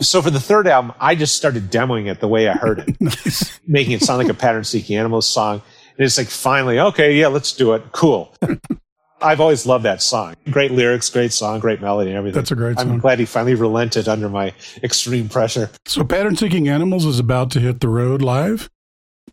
So 0.02 0.22
for 0.22 0.30
the 0.30 0.40
third 0.40 0.68
album, 0.68 0.94
I 1.00 1.16
just 1.16 1.36
started 1.36 1.70
demoing 1.72 2.10
it 2.10 2.20
the 2.22 2.28
way 2.28 2.48
I 2.48 2.54
heard 2.54 2.80
it, 2.80 3.02
Nice. 3.02 3.60
making 3.68 3.94
it 3.94 4.02
sound 4.02 4.20
like 4.20 4.30
a 4.30 4.34
Pattern 4.34 4.64
Seeking 4.64 4.96
Animals 4.98 5.28
song. 5.28 5.62
And 5.98 6.06
it's 6.06 6.18
like, 6.18 6.28
finally, 6.28 6.80
okay, 6.80 7.16
yeah, 7.16 7.28
let's 7.28 7.52
do 7.52 7.74
it. 7.74 7.84
Cool. 7.92 8.34
I've 9.22 9.42
always 9.42 9.66
loved 9.66 9.84
that 9.84 10.02
song. 10.02 10.36
Great 10.50 10.72
lyrics, 10.72 11.10
great 11.10 11.34
song, 11.34 11.60
great 11.60 11.82
melody, 11.82 12.12
and 12.12 12.18
everything. 12.18 12.36
That's 12.40 12.52
a 12.52 12.56
great 12.56 12.80
I'm 12.80 13.00
glad 13.00 13.20
he 13.20 13.26
finally 13.26 13.56
relented 13.56 14.08
under 14.08 14.30
my 14.30 14.54
extreme 14.82 15.28
pressure. 15.28 15.70
So 15.86 16.06
Pattern 16.06 16.38
Seeking 16.38 16.70
Animals 16.70 17.06
is 17.06 17.20
about 17.20 17.52
to 17.52 17.60
hit 17.60 17.82
the 17.82 17.90
road 17.90 18.22
live, 18.22 18.70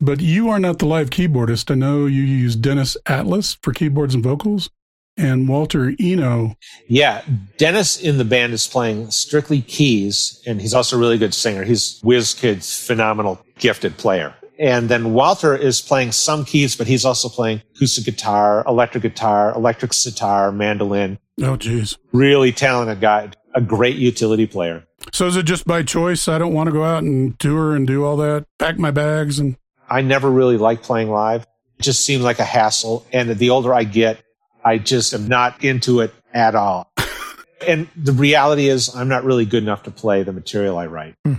but 0.00 0.20
you 0.20 0.48
are 0.48 0.58
not 0.58 0.78
the 0.78 0.86
live 0.86 1.10
keyboardist. 1.10 1.70
I 1.70 1.74
know 1.74 2.06
you 2.06 2.22
use 2.22 2.56
Dennis 2.56 2.96
Atlas 3.06 3.58
for 3.62 3.72
keyboards 3.72 4.14
and 4.14 4.22
vocals 4.22 4.70
and 5.16 5.48
Walter 5.48 5.94
Ino. 5.98 6.56
Yeah, 6.88 7.22
Dennis 7.56 8.00
in 8.00 8.18
the 8.18 8.24
band 8.24 8.52
is 8.52 8.66
playing 8.66 9.10
strictly 9.10 9.62
keys, 9.62 10.42
and 10.46 10.60
he's 10.60 10.74
also 10.74 10.96
a 10.96 10.98
really 11.00 11.18
good 11.18 11.34
singer. 11.34 11.64
He's 11.64 12.00
whiz 12.02 12.34
kid's 12.34 12.78
phenomenal, 12.78 13.40
gifted 13.58 13.96
player. 13.96 14.34
And 14.58 14.88
then 14.88 15.12
Walter 15.12 15.54
is 15.54 15.82
playing 15.82 16.12
some 16.12 16.44
keys, 16.44 16.76
but 16.76 16.86
he's 16.86 17.04
also 17.04 17.28
playing 17.28 17.62
acoustic 17.74 18.04
guitar, 18.04 18.64
electric 18.66 19.02
guitar, 19.02 19.54
electric 19.54 19.92
sitar, 19.92 20.50
mandolin. 20.50 21.18
Oh, 21.42 21.56
geez. 21.56 21.98
Really 22.12 22.52
talented 22.52 23.00
guy, 23.00 23.30
a 23.54 23.60
great 23.60 23.96
utility 23.96 24.46
player. 24.46 24.84
So 25.12 25.26
is 25.26 25.36
it 25.36 25.44
just 25.44 25.66
by 25.66 25.82
choice? 25.82 26.26
I 26.26 26.38
don't 26.38 26.54
want 26.54 26.68
to 26.68 26.72
go 26.72 26.84
out 26.84 27.02
and 27.02 27.38
tour 27.38 27.76
and 27.76 27.86
do 27.86 28.04
all 28.04 28.16
that, 28.16 28.46
pack 28.58 28.78
my 28.78 28.90
bags 28.90 29.38
and 29.38 29.56
I 29.88 30.02
never 30.02 30.30
really 30.30 30.56
liked 30.56 30.82
playing 30.82 31.10
live. 31.10 31.42
It 31.78 31.82
just 31.82 32.04
seemed 32.04 32.22
like 32.22 32.38
a 32.38 32.44
hassle. 32.44 33.06
And 33.12 33.30
the 33.30 33.50
older 33.50 33.72
I 33.72 33.84
get, 33.84 34.22
I 34.64 34.78
just 34.78 35.14
am 35.14 35.28
not 35.28 35.64
into 35.64 36.00
it 36.00 36.12
at 36.32 36.54
all. 36.54 36.92
and 37.66 37.88
the 37.96 38.12
reality 38.12 38.68
is, 38.68 38.94
I'm 38.94 39.08
not 39.08 39.24
really 39.24 39.44
good 39.44 39.62
enough 39.62 39.84
to 39.84 39.90
play 39.90 40.22
the 40.22 40.32
material 40.32 40.78
I 40.78 40.86
write. 40.86 41.14
Hmm. 41.24 41.34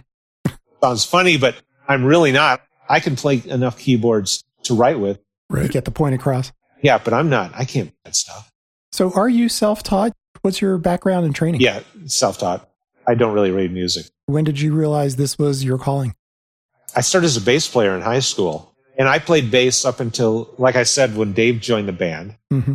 Sounds 0.82 1.06
funny, 1.06 1.38
but 1.38 1.56
I'm 1.88 2.06
really 2.06 2.32
not. 2.32 2.62
I 2.88 3.00
can 3.00 3.16
play 3.16 3.42
enough 3.46 3.78
keyboards 3.80 4.44
to 4.64 4.76
write 4.76 5.00
with. 5.00 5.18
to 5.18 5.24
right. 5.50 5.72
get 5.72 5.86
the 5.86 5.92
point 5.92 6.16
across. 6.16 6.52
Yeah, 6.82 7.00
but 7.04 7.14
I'm 7.14 7.30
not. 7.30 7.52
I 7.56 7.66
can't 7.66 7.90
play 7.90 7.98
that 8.06 8.16
stuff. 8.16 8.52
So, 8.92 9.12
are 9.14 9.28
you 9.28 9.50
self 9.50 9.84
taught? 9.84 10.14
What's 10.42 10.62
your 10.62 10.78
background 10.78 11.26
and 11.26 11.36
training? 11.36 11.62
Yeah, 11.62 11.82
self 12.06 12.38
taught. 12.38 12.70
I 13.08 13.16
don't 13.16 13.34
really 13.34 13.52
read 13.52 13.72
music. 13.72 14.06
When 14.26 14.44
did 14.44 14.60
you 14.60 14.74
realize 14.74 15.16
this 15.16 15.38
was 15.38 15.64
your 15.64 15.78
calling? 15.78 16.14
I 16.98 17.02
started 17.02 17.28
as 17.28 17.38
a 17.38 17.42
bass 17.42 17.68
player 17.68 17.96
in 17.96 18.02
high 18.02 18.22
school, 18.22 18.74
and 18.98 19.08
I 19.08 19.20
played 19.20 19.52
bass 19.52 19.86
up 19.86 20.00
until, 20.00 20.50
like 20.58 20.76
I 20.76 20.82
said, 20.82 21.16
when 21.16 21.32
Dave 21.34 21.62
joined 21.62 21.88
the 21.88 21.94
band. 21.94 22.36
hmm 22.50 22.74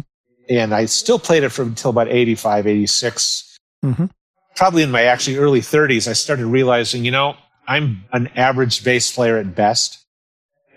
And 0.49 0.73
I 0.73 0.87
still 0.87 1.19
played 1.19 1.43
it 1.43 1.49
from 1.49 1.71
until 1.71 1.91
about 1.91 2.07
85, 2.09 2.69
86. 2.69 3.59
Mhm. 3.85 4.11
Probably 4.55 4.85
in 4.85 4.93
my 4.93 5.03
actually 5.05 5.39
early 5.39 5.61
30s, 5.61 6.07
I 6.07 6.13
started 6.13 6.47
realizing, 6.47 7.05
you 7.05 7.11
know, 7.11 7.35
I'm 7.67 8.05
an 8.13 8.29
average 8.37 8.85
bass 8.85 9.11
player 9.11 9.39
at 9.39 9.57
best. 9.57 9.99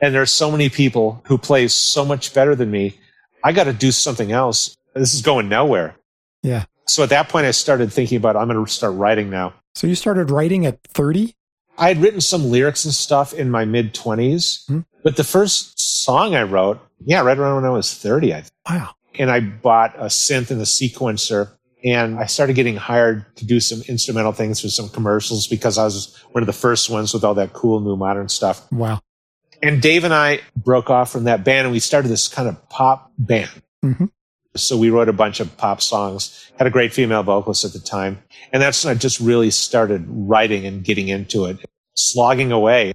And 0.02 0.16
there's 0.16 0.32
so 0.32 0.50
many 0.50 0.70
people 0.70 1.22
who 1.28 1.38
play 1.38 1.68
so 1.68 2.04
much 2.04 2.34
better 2.34 2.56
than 2.56 2.72
me. 2.72 2.98
I 3.44 3.52
got 3.52 3.66
to 3.66 3.74
do 3.74 3.92
something 3.92 4.32
else. 4.32 4.76
This 4.96 5.14
is 5.14 5.22
going 5.22 5.50
nowhere. 5.50 5.96
Yeah. 6.42 6.66
So 6.88 7.04
at 7.04 7.10
that 7.10 7.30
point, 7.30 7.46
I 7.46 7.52
started 7.52 7.94
thinking 7.94 8.18
about, 8.18 8.36
I'm 8.36 8.48
going 8.48 8.66
to 8.66 8.72
start 8.72 8.96
writing 8.96 9.30
now. 9.30 9.54
So, 9.76 9.86
you 9.88 9.96
started 9.96 10.32
writing 10.32 10.66
at 10.66 10.82
30? 10.84 11.36
I 11.78 11.90
had 11.90 12.02
written 12.02 12.22
some 12.22 12.50
lyrics 12.52 12.86
and 12.86 12.94
stuff 12.94 13.34
in 13.34 13.50
my 13.52 13.66
mid 13.66 13.94
20s, 13.94 14.66
Hmm. 14.68 14.80
but 15.04 15.16
the 15.18 15.24
first 15.24 15.74
song 16.04 16.36
I 16.36 16.44
wrote, 16.44 16.80
yeah, 17.06 17.22
right 17.22 17.38
around 17.38 17.56
when 17.56 17.66
I 17.66 17.70
was 17.70 17.94
30, 17.94 18.34
I 18.34 18.42
think. 18.42 18.52
Wow. 18.70 18.90
And 19.18 19.30
I 19.32 19.40
bought 19.40 19.96
a 19.98 20.06
synth 20.06 20.52
and 20.52 20.60
a 20.62 20.66
sequencer, 20.66 21.50
and 21.84 22.18
I 22.20 22.26
started 22.26 22.54
getting 22.56 22.76
hired 22.78 23.26
to 23.38 23.46
do 23.46 23.60
some 23.60 23.82
instrumental 23.88 24.32
things 24.32 24.62
for 24.62 24.70
some 24.70 24.90
commercials 24.90 25.48
because 25.48 25.78
I 25.78 25.84
was 25.84 26.18
one 26.32 26.42
of 26.44 26.48
the 26.48 26.54
first 26.54 26.90
ones 26.90 27.14
with 27.14 27.24
all 27.24 27.34
that 27.36 27.54
cool 27.54 27.80
new 27.82 27.96
modern 27.96 28.30
stuff. 28.30 28.70
Wow. 28.72 29.02
And 29.64 29.82
Dave 29.82 30.04
and 30.04 30.14
I 30.14 30.42
broke 30.56 30.90
off 30.90 31.12
from 31.12 31.24
that 31.26 31.44
band 31.44 31.66
and 31.66 31.72
we 31.72 31.80
started 31.80 32.10
this 32.10 32.28
kind 32.28 32.48
of 32.50 32.70
pop 32.70 33.12
band. 33.18 33.50
Mhm. 33.84 34.10
So 34.56 34.78
we 34.78 34.90
wrote 34.90 35.10
a 35.10 35.14
bunch 35.14 35.40
of 35.40 35.56
pop 35.58 35.82
songs, 35.82 36.52
had 36.58 36.68
a 36.68 36.70
great 36.70 36.94
female 36.94 37.24
vocalist 37.24 37.66
at 37.66 37.74
the 37.74 37.80
time. 37.80 38.24
And 38.54 38.62
that's 38.62 38.86
when 38.86 38.96
I 38.96 38.98
just 38.98 39.20
really 39.20 39.52
started 39.52 40.06
writing 40.08 40.66
and 40.66 40.84
getting 40.84 41.10
into 41.10 41.46
it, 41.46 41.60
slogging 41.96 42.52
away. 42.52 42.94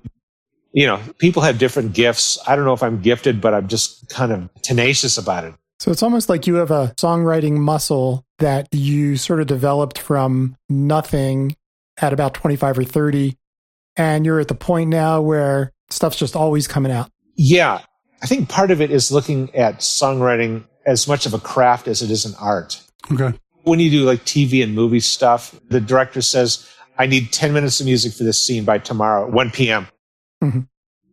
You 0.73 0.87
know, 0.87 1.01
people 1.19 1.43
have 1.43 1.59
different 1.59 1.93
gifts. 1.93 2.39
I 2.47 2.57
don't 2.57 2.65
know 2.65 2.73
if 2.73 2.83
I'm 2.83 3.01
gifted, 3.03 3.41
but 3.41 3.53
I'm 3.55 3.69
just 3.69 4.09
kind 4.09 4.33
of 4.33 4.49
tenacious 4.63 5.19
about 5.19 5.45
it. 5.45 5.55
So, 5.81 5.91
it's 5.91 6.03
almost 6.03 6.29
like 6.29 6.47
you 6.47 6.57
have 6.57 6.71
a 6.71 6.95
songwriting 6.99 7.57
muscle 7.57 8.27
that 8.39 8.69
you 8.71 9.17
sort 9.17 9.41
of 9.41 9.47
developed 9.47 9.99
from 9.99 10.57
nothing 10.69 11.57
at 11.99 12.13
about 12.13 12.35
25 12.35 12.79
or 12.79 12.85
30. 12.85 13.37
And 13.97 14.25
you're 14.25 14.41
at 14.41 14.49
the 14.49 14.55
point 14.55 14.91
now 14.91 15.21
where 15.21 15.73
stuff's 15.91 16.17
just 16.17 16.37
always 16.37 16.69
coming 16.69 16.93
out. 16.93 17.11
Yeah. 17.35 17.81
I 18.23 18.27
think 18.27 18.49
part 18.49 18.71
of 18.71 18.81
it 18.81 18.91
is 18.91 19.11
looking 19.11 19.55
at 19.55 19.79
songwriting 19.79 20.65
as 20.91 21.07
much 21.09 21.25
of 21.25 21.33
a 21.35 21.39
craft 21.39 21.87
as 21.89 22.03
it 22.03 22.11
is 22.11 22.25
an 22.25 22.35
art. 22.41 22.83
Okay. 23.13 23.33
when 23.63 23.79
you 23.81 23.91
do 23.91 24.05
like 24.05 24.25
TV 24.25 24.63
and 24.63 24.75
movie 24.75 25.01
stuff, 25.01 25.55
the 25.69 25.81
director 25.81 26.21
says, 26.23 26.69
I 26.99 27.07
need 27.07 27.33
10 27.33 27.53
minutes 27.53 27.79
of 27.81 27.87
music 27.87 28.13
for 28.13 28.25
this 28.25 28.45
scene 28.45 28.65
by 28.65 28.79
tomorrow, 28.79 29.29
1 29.31 29.51
p.m. 29.51 29.87
Mhm. 30.43 30.67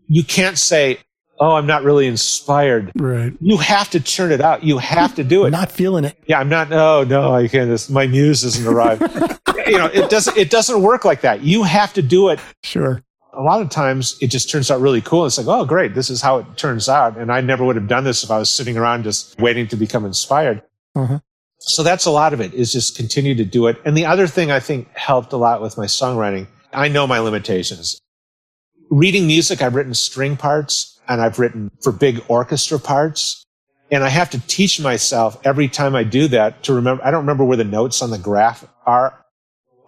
You 0.07 0.23
can't 0.23 0.57
say, 0.57 0.99
Oh, 1.39 1.51
I'm 1.55 1.67
not 1.67 1.83
really 1.83 2.07
inspired. 2.07 2.91
Right. 2.95 3.31
You 3.39 3.57
have 3.57 3.91
to 3.91 3.99
churn 3.99 4.31
it 4.31 4.41
out. 4.41 4.63
You 4.63 4.79
have 4.79 5.13
to 5.15 5.23
do 5.23 5.45
it. 5.45 5.51
Not 5.51 5.71
feeling 5.71 6.03
it. 6.03 6.17
yeah, 6.25 6.39
I'm 6.39 6.49
not. 6.49 6.71
Oh, 6.73 7.03
no, 7.07 7.31
I 7.31 7.47
can't. 7.47 7.69
This, 7.69 7.91
my 7.91 8.07
muse 8.07 8.41
hasn't 8.41 8.65
arrived. 8.67 9.01
you 9.67 9.77
know, 9.77 9.85
it 9.85 10.09
doesn't, 10.09 10.35
it 10.35 10.49
doesn't 10.49 10.81
work 10.81 11.05
like 11.05 11.21
that. 11.21 11.41
You 11.43 11.61
have 11.61 11.93
to 11.93 12.01
do 12.01 12.29
it. 12.29 12.39
Sure. 12.63 13.03
A 13.37 13.41
lot 13.41 13.61
of 13.61 13.69
times 13.69 14.17
it 14.19 14.27
just 14.27 14.49
turns 14.49 14.71
out 14.71 14.81
really 14.81 15.01
cool. 15.01 15.25
It's 15.25 15.37
like, 15.37 15.47
oh, 15.47 15.63
great. 15.63 15.93
This 15.93 16.09
is 16.09 16.21
how 16.21 16.39
it 16.39 16.57
turns 16.57 16.89
out. 16.89 17.17
And 17.17 17.31
I 17.31 17.39
never 17.41 17.63
would 17.63 17.75
have 17.75 17.87
done 17.87 18.03
this 18.03 18.23
if 18.23 18.31
I 18.31 18.39
was 18.39 18.49
sitting 18.49 18.77
around 18.77 19.03
just 19.03 19.39
waiting 19.39 19.67
to 19.67 19.75
become 19.75 20.05
inspired. 20.05 20.63
Uh-huh. 20.95 21.19
So 21.59 21.83
that's 21.83 22.05
a 22.05 22.11
lot 22.11 22.33
of 22.33 22.41
it 22.41 22.53
is 22.53 22.71
just 22.71 22.97
continue 22.97 23.35
to 23.35 23.45
do 23.45 23.67
it. 23.67 23.79
And 23.85 23.95
the 23.95 24.05
other 24.05 24.27
thing 24.27 24.51
I 24.51 24.59
think 24.59 24.91
helped 24.95 25.33
a 25.33 25.37
lot 25.37 25.61
with 25.61 25.77
my 25.77 25.85
songwriting, 25.85 26.47
I 26.73 26.87
know 26.87 27.05
my 27.07 27.19
limitations. 27.19 27.99
Reading 28.89 29.27
music, 29.27 29.61
I've 29.61 29.75
written 29.75 29.93
string 29.93 30.37
parts 30.37 30.99
and 31.07 31.21
I've 31.21 31.39
written 31.39 31.71
for 31.83 31.91
big 31.91 32.23
orchestra 32.27 32.79
parts. 32.79 33.43
And 33.89 34.03
I 34.03 34.09
have 34.09 34.29
to 34.31 34.39
teach 34.47 34.81
myself 34.81 35.39
every 35.45 35.67
time 35.67 35.95
I 35.95 36.03
do 36.03 36.27
that 36.29 36.63
to 36.63 36.73
remember. 36.73 37.03
I 37.05 37.11
don't 37.11 37.21
remember 37.21 37.45
where 37.45 37.57
the 37.57 37.63
notes 37.63 38.01
on 38.01 38.09
the 38.09 38.17
graph 38.17 38.67
are. 38.85 39.13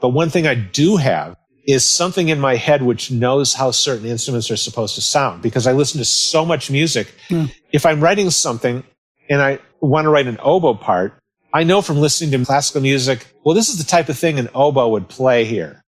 But 0.02 0.10
one 0.10 0.30
thing 0.30 0.48
I 0.48 0.56
do 0.56 0.96
have 0.98 1.36
is 1.70 1.86
something 1.86 2.30
in 2.30 2.40
my 2.40 2.56
head 2.56 2.82
which 2.82 3.12
knows 3.12 3.54
how 3.54 3.70
certain 3.70 4.08
instruments 4.08 4.50
are 4.50 4.58
supposed 4.58 4.96
to 4.96 5.02
sound 5.02 5.42
because 5.42 5.68
I 5.68 5.74
listen 5.74 6.00
to 6.00 6.06
so 6.06 6.44
much 6.44 6.72
music. 6.72 7.14
Hmm. 7.28 7.46
If 7.72 7.86
I'm 7.86 8.02
writing 8.02 8.32
something 8.32 8.84
and 9.30 9.42
I 9.42 9.60
want 9.80 10.06
to 10.06 10.10
write 10.10 10.28
an 10.28 10.40
oboe 10.42 10.74
part, 10.74 11.14
I 11.54 11.64
know 11.64 11.82
from 11.82 11.98
listening 11.98 12.32
to 12.32 12.46
classical 12.46 12.82
music, 12.82 13.28
well, 13.44 13.54
this 13.54 13.70
is 13.70 13.78
the 13.78 13.84
type 13.84 14.10
of 14.10 14.18
thing 14.18 14.40
an 14.40 14.50
oboe 14.56 14.88
would 14.90 15.10
play 15.10 15.46
here. 15.46 15.84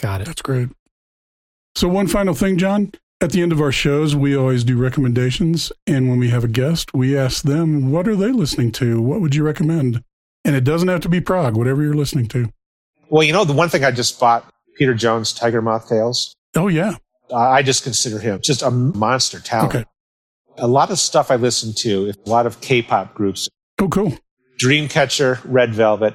Got 0.00 0.20
it. 0.20 0.26
That's 0.26 0.42
great. 0.42 0.68
So, 1.74 1.88
one 1.88 2.06
final 2.06 2.34
thing, 2.34 2.56
John. 2.56 2.92
At 3.20 3.32
the 3.32 3.40
end 3.40 3.52
of 3.52 3.60
our 3.60 3.72
shows, 3.72 4.14
we 4.14 4.36
always 4.36 4.64
do 4.64 4.76
recommendations. 4.76 5.72
And 5.86 6.10
when 6.10 6.18
we 6.18 6.28
have 6.30 6.44
a 6.44 6.48
guest, 6.48 6.92
we 6.92 7.16
ask 7.16 7.42
them, 7.42 7.90
what 7.90 8.06
are 8.06 8.16
they 8.16 8.30
listening 8.30 8.70
to? 8.72 9.00
What 9.00 9.20
would 9.20 9.34
you 9.34 9.42
recommend? 9.42 10.02
And 10.44 10.54
it 10.54 10.62
doesn't 10.62 10.88
have 10.88 11.00
to 11.00 11.08
be 11.08 11.20
Prog, 11.20 11.56
whatever 11.56 11.82
you're 11.82 11.94
listening 11.94 12.26
to. 12.28 12.50
Well, 13.08 13.22
you 13.22 13.32
know, 13.32 13.44
the 13.44 13.52
one 13.52 13.68
thing 13.68 13.84
I 13.84 13.92
just 13.92 14.20
bought, 14.20 14.44
Peter 14.76 14.94
Jones, 14.94 15.32
Tiger 15.32 15.62
Moth 15.62 15.88
Tales, 15.88 16.34
Oh, 16.56 16.68
yeah. 16.68 16.96
I 17.34 17.62
just 17.62 17.82
consider 17.82 18.18
him 18.18 18.40
just 18.40 18.62
a 18.62 18.70
monster 18.70 19.40
talent. 19.40 19.74
Okay. 19.74 19.84
A 20.58 20.68
lot 20.68 20.90
of 20.90 20.98
stuff 21.00 21.30
I 21.30 21.36
listen 21.36 21.72
to, 21.78 22.12
a 22.24 22.30
lot 22.30 22.46
of 22.46 22.60
K-pop 22.60 23.14
groups, 23.14 23.48
Oh, 23.80 23.88
cool. 23.88 24.16
Dreamcatcher, 24.62 25.40
Red 25.44 25.74
Velvet. 25.74 26.14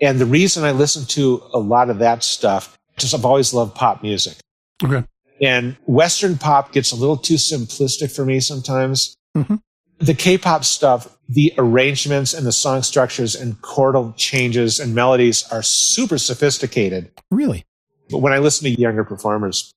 And 0.00 0.18
the 0.18 0.26
reason 0.26 0.64
I 0.64 0.72
listen 0.72 1.04
to 1.06 1.42
a 1.54 1.58
lot 1.58 1.88
of 1.88 1.98
that 2.00 2.22
stuff, 2.22 2.76
just 2.98 3.14
I've 3.14 3.24
always 3.24 3.54
loved 3.54 3.74
pop 3.74 4.02
music. 4.02 4.36
Okay. 4.84 5.04
And 5.40 5.76
Western 5.86 6.36
pop 6.36 6.72
gets 6.72 6.92
a 6.92 6.96
little 6.96 7.16
too 7.16 7.34
simplistic 7.36 8.14
for 8.14 8.24
me 8.26 8.40
sometimes. 8.40 9.16
Mhm. 9.36 9.60
The 9.98 10.14
K-pop 10.14 10.64
stuff, 10.64 11.16
the 11.28 11.54
arrangements 11.56 12.34
and 12.34 12.44
the 12.44 12.52
song 12.52 12.82
structures 12.82 13.34
and 13.34 13.60
chordal 13.62 14.14
changes 14.16 14.78
and 14.80 14.94
melodies 14.94 15.44
are 15.50 15.62
super 15.62 16.18
sophisticated. 16.18 17.10
Really? 17.30 17.64
But 18.10 18.18
when 18.18 18.32
I 18.32 18.38
listen 18.38 18.64
to 18.72 18.80
younger 18.80 19.04
performers, 19.04 19.72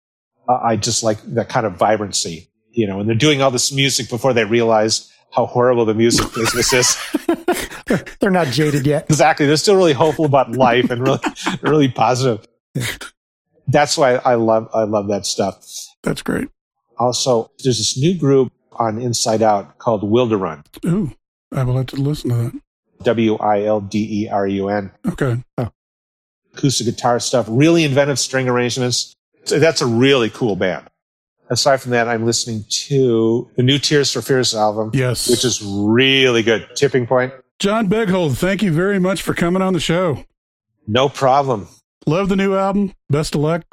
uh, 0.50 0.60
I 0.64 0.76
just 0.76 1.04
like 1.04 1.22
that 1.36 1.50
kind 1.50 1.66
of 1.66 1.78
vibrancy. 1.78 2.50
you 2.72 2.86
know, 2.88 3.00
and 3.00 3.08
they're 3.08 3.16
doing 3.16 3.42
all 3.42 3.52
this 3.52 3.72
music 3.72 4.10
before 4.10 4.34
they 4.34 4.44
realize 4.44 5.10
how 5.32 5.46
horrible 5.46 5.86
the 5.86 5.94
music 5.94 6.34
business 6.34 6.74
is. 6.74 6.98
They're 8.20 8.32
not 8.32 8.48
jaded 8.48 8.86
yet. 8.86 9.06
exactly. 9.10 9.46
They're 9.46 9.58
still 9.58 9.76
really 9.76 9.94
hopeful 9.94 10.26
about 10.26 10.52
life 10.52 10.90
and 10.90 11.02
really, 11.02 11.20
really 11.62 11.88
positive. 11.90 12.46
That's 13.68 13.98
why 13.98 14.16
I 14.16 14.36
love, 14.36 14.70
I 14.74 14.84
love 14.84 15.08
that 15.10 15.26
stuff. 15.26 15.66
That's 16.04 16.22
great. 16.22 16.50
Also, 16.98 17.52
there's 17.64 17.78
this 17.78 17.98
new 17.98 18.18
group 18.18 18.52
on 18.74 19.00
Inside 19.02 19.42
Out 19.42 19.78
called 19.78 20.04
Wilderun. 20.04 20.66
Ooh, 20.86 21.12
I 21.54 21.64
will 21.64 21.78
have 21.78 21.88
to 21.88 21.96
listen 21.98 22.30
to 22.30 22.36
that. 22.36 22.62
W 23.04 23.36
I 23.38 23.64
L 23.64 23.82
D 23.82 24.24
E 24.26 24.30
R 24.30 24.48
U 24.48 24.70
N. 24.70 24.92
Okay. 25.08 25.44
Acoustic 26.58 26.86
guitar 26.86 27.20
stuff, 27.20 27.46
really 27.50 27.84
inventive 27.84 28.20
string 28.20 28.48
arrangements. 28.48 29.16
So 29.46 29.60
that's 29.60 29.82
a 29.82 29.86
really 29.86 30.30
cool 30.30 30.56
band. 30.56 30.88
Aside 31.50 31.78
from 31.78 31.92
that, 31.92 32.08
I'm 32.08 32.26
listening 32.26 32.66
to 32.88 33.50
the 33.56 33.62
new 33.64 33.78
Tears 33.78 34.12
for 34.12 34.22
Fears 34.22 34.56
album, 34.56 34.90
Yes. 34.94 35.30
which 35.30 35.46
is 35.46 35.62
really 35.64 36.42
good. 36.42 36.68
Tipping 36.76 37.06
Point, 37.06 37.34
John 37.60 37.88
Boegehold, 37.88 38.38
thank 38.38 38.64
you 38.64 38.72
very 38.72 39.00
much 39.00 39.22
for 39.22 39.34
coming 39.36 39.62
on 39.62 39.74
the 39.74 39.80
show. 39.80 40.26
no 40.88 41.08
problem. 41.10 41.68
Love 42.08 42.30
the 42.30 42.36
new 42.36 42.56
album. 42.56 42.94
Best 43.10 43.34
of 43.36 43.42
luck. 43.42 43.64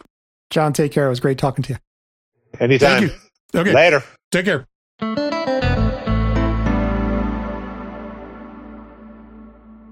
John, 0.51 0.73
take 0.73 0.93
care. 0.93 1.07
It 1.07 1.11
was 1.11 1.21
great 1.21 1.39
talking 1.39 1.63
to 1.65 1.73
you. 1.75 1.79
Anytime. 2.61 3.09
Thank 3.09 3.13
you. 3.55 3.61
Okay. 3.61 3.73
Later. 3.75 4.03
Take 4.31 4.45
care. 4.47 4.67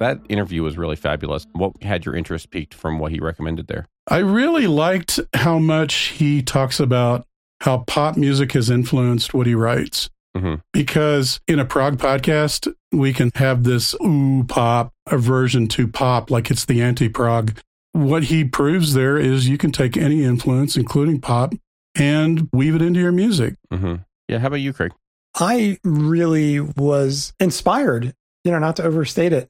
That 0.01 0.21
interview 0.29 0.63
was 0.63 0.77
really 0.77 0.97
fabulous. 0.97 1.47
What 1.53 1.73
had 1.83 2.05
your 2.05 2.17
interest 2.17 2.51
piqued 2.51 2.75
from 2.75 2.99
what 2.99 3.13
he 3.13 3.21
recommended 3.21 3.67
there? 3.69 3.87
I 4.09 4.19
really 4.19 4.67
liked 4.67 5.21
how 5.35 5.59
much 5.59 5.95
he 6.09 6.43
talks 6.43 6.81
about 6.81 7.27
how 7.61 7.79
pop 7.87 8.17
music 8.17 8.53
has 8.53 8.71
influenced 8.71 9.35
what 9.35 9.47
he 9.47 9.55
writes. 9.55 10.09
Mhm. 10.37 10.63
Because 10.73 11.41
in 11.47 11.59
a 11.59 11.65
prog 11.65 11.99
podcast, 11.99 12.73
we 12.93 13.13
can 13.13 13.31
have 13.35 13.65
this 13.65 13.95
ooh 14.05 14.45
pop 14.49 14.93
aversion 15.11 15.69
to 15.69 15.87
pop, 15.87 16.31
like 16.31 16.51
it's 16.51 16.65
the 16.65 16.81
anti 16.81 17.09
prog. 17.09 17.59
What 17.93 18.25
he 18.25 18.45
proves 18.45 18.95
there 18.95 19.19
is 19.19 19.49
you 19.49 19.59
can 19.59 19.73
take 19.73 19.97
any 19.97 20.25
influence, 20.25 20.77
including 20.77 21.21
pop, 21.21 21.55
and 21.97 22.49
weave 22.53 22.75
it 22.77 22.83
into 22.83 23.01
your 23.01 23.13
music. 23.13 23.57
hmm 23.71 23.97
Yeah. 24.29 24.39
How 24.39 24.47
about 24.47 24.61
you, 24.61 24.73
Craig? 24.73 24.93
I 25.35 25.79
really 25.85 26.61
was 26.61 27.33
inspired, 27.39 28.15
you 28.45 28.51
know, 28.53 28.59
not 28.59 28.77
to 28.77 28.85
overstate 28.85 29.33
it. 29.33 29.49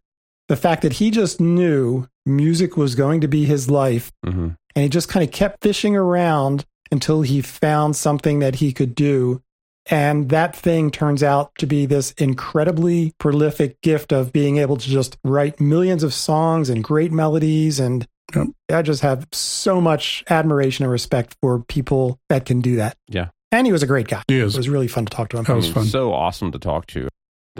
The 0.51 0.57
fact 0.57 0.83
that 0.83 0.95
he 0.95 1.13
just 1.13 1.41
knew 1.41 2.07
music 2.27 2.77
was 2.77 2.97
going 2.97 3.21
to 3.21 3.29
be 3.29 3.45
his 3.45 3.71
life 3.71 4.11
hmm 4.27 4.49
and 4.77 4.83
he 4.85 4.89
just 4.89 5.09
kind 5.09 5.25
of 5.27 5.33
kept 5.33 5.63
fishing 5.63 5.97
around 5.97 6.65
until 6.93 7.23
he 7.23 7.41
found 7.43 7.97
something 7.97 8.39
that 8.39 8.57
he 8.57 8.73
could 8.73 8.95
do. 8.95 9.43
And 9.91 10.29
that 10.29 10.55
thing 10.55 10.91
turns 10.93 11.25
out 11.25 11.51
to 11.59 11.67
be 11.67 11.87
this 11.87 12.13
incredibly 12.13 13.13
prolific 13.19 13.81
gift 13.81 14.13
of 14.13 14.33
being 14.33 14.59
able 14.59 14.77
to 14.77 14.89
just 14.89 15.19
write 15.25 15.61
millions 15.61 16.05
of 16.05 16.15
songs 16.15 16.69
and 16.71 16.85
great 16.85 17.11
melodies. 17.13 17.81
And 17.81 18.07
Yep. 18.35 18.47
I 18.73 18.83
just 18.83 19.03
have 19.03 19.27
so 19.33 19.81
much 19.81 20.23
admiration 20.31 20.85
and 20.85 20.93
respect 20.93 21.35
for 21.43 21.65
people 21.65 22.21
that 22.29 22.45
can 22.47 22.61
do 22.61 22.77
that. 22.77 22.97
Yeah. 23.09 23.31
And 23.51 23.67
he 23.67 23.73
was 23.73 23.83
a 23.83 23.89
great 23.89 24.07
guy. 24.07 24.23
He 24.29 24.39
It 24.39 24.45
is. 24.45 24.57
was 24.57 24.69
really 24.69 24.87
fun 24.87 25.07
to 25.07 25.11
talk 25.11 25.31
to 25.31 25.37
him. 25.39 25.45
That 25.45 25.57
was 25.57 25.69
fun. 25.69 25.87
So 25.87 26.13
awesome 26.13 26.53
to 26.53 26.59
talk 26.61 26.87
to. 26.95 27.09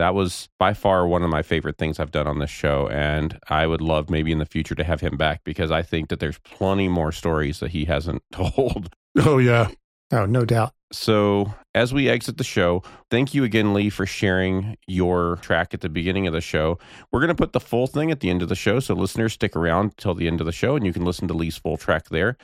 That 0.01 0.15
was 0.15 0.49
by 0.59 0.73
far 0.73 1.07
one 1.07 1.23
of 1.23 1.29
my 1.29 1.43
favorite 1.43 1.77
things 1.77 2.01
I've 2.01 2.11
done 2.11 2.27
on 2.27 2.39
this 2.39 2.49
show. 2.49 2.89
And 2.89 3.39
I 3.51 3.67
would 3.67 3.83
love 3.83 4.09
maybe 4.09 4.33
in 4.33 4.39
the 4.39 4.47
future 4.47 4.75
to 4.75 4.83
have 4.83 5.03
him 5.03 5.19
back 5.19 5.45
because 5.45 5.71
I 5.71 5.83
think 5.83 6.09
that 6.09 6.21
there's 6.21 6.39
plenty 6.39 6.89
more 6.89 7.13
stories 7.13 7.61
that 7.61 7.73
he 7.73 7.85
hasn't 7.85 8.23
told. 8.33 8.95
Oh, 9.19 9.37
yeah. 9.37 9.69
Oh, 10.11 10.25
no 10.25 10.47
doubt. 10.47 10.73
So, 10.91 11.55
as 11.75 11.93
we 11.93 12.09
exit 12.09 12.39
the 12.39 12.45
show, 12.45 12.83
thank 13.11 13.35
you 13.35 13.45
again, 13.45 13.75
Lee, 13.75 13.91
for 13.91 14.07
sharing 14.07 14.79
your 14.87 15.37
track 15.37 15.75
at 15.75 15.83
the 15.83 15.91
beginning 15.91 16.27
of 16.27 16.33
the 16.33 16.41
show. 16.41 16.79
We're 17.13 17.21
going 17.21 17.29
to 17.29 17.35
put 17.35 17.53
the 17.53 17.61
full 17.61 17.87
thing 17.87 18.11
at 18.11 18.21
the 18.21 18.31
end 18.31 18.41
of 18.41 18.49
the 18.49 18.57
show. 18.57 18.81
So, 18.81 18.95
listeners, 18.95 19.35
stick 19.35 19.55
around 19.55 19.99
till 19.99 20.15
the 20.15 20.27
end 20.27 20.41
of 20.41 20.47
the 20.47 20.53
show 20.53 20.77
and 20.77 20.87
you 20.87 20.95
can 20.95 21.05
listen 21.05 21.29
to 21.29 21.35
Lee's 21.35 21.59
full 21.59 21.77
track 21.77 22.09
there. 22.09 22.39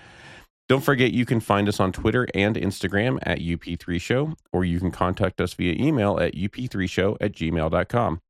Don't 0.69 0.83
forget, 0.83 1.13
you 1.13 1.25
can 1.25 1.39
find 1.39 1.69
us 1.69 1.79
on 1.79 1.93
Twitter 1.93 2.27
and 2.35 2.57
Instagram 2.57 3.19
at 3.23 3.39
UP3Show, 3.39 4.35
or 4.53 4.65
you 4.65 4.81
can 4.81 4.91
contact 4.91 5.41
us 5.41 5.55
via 5.55 5.75
email 5.75 6.19
at 6.19 6.35
up3show 6.35 7.17
at 7.21 7.33
gmail.com. 7.33 8.21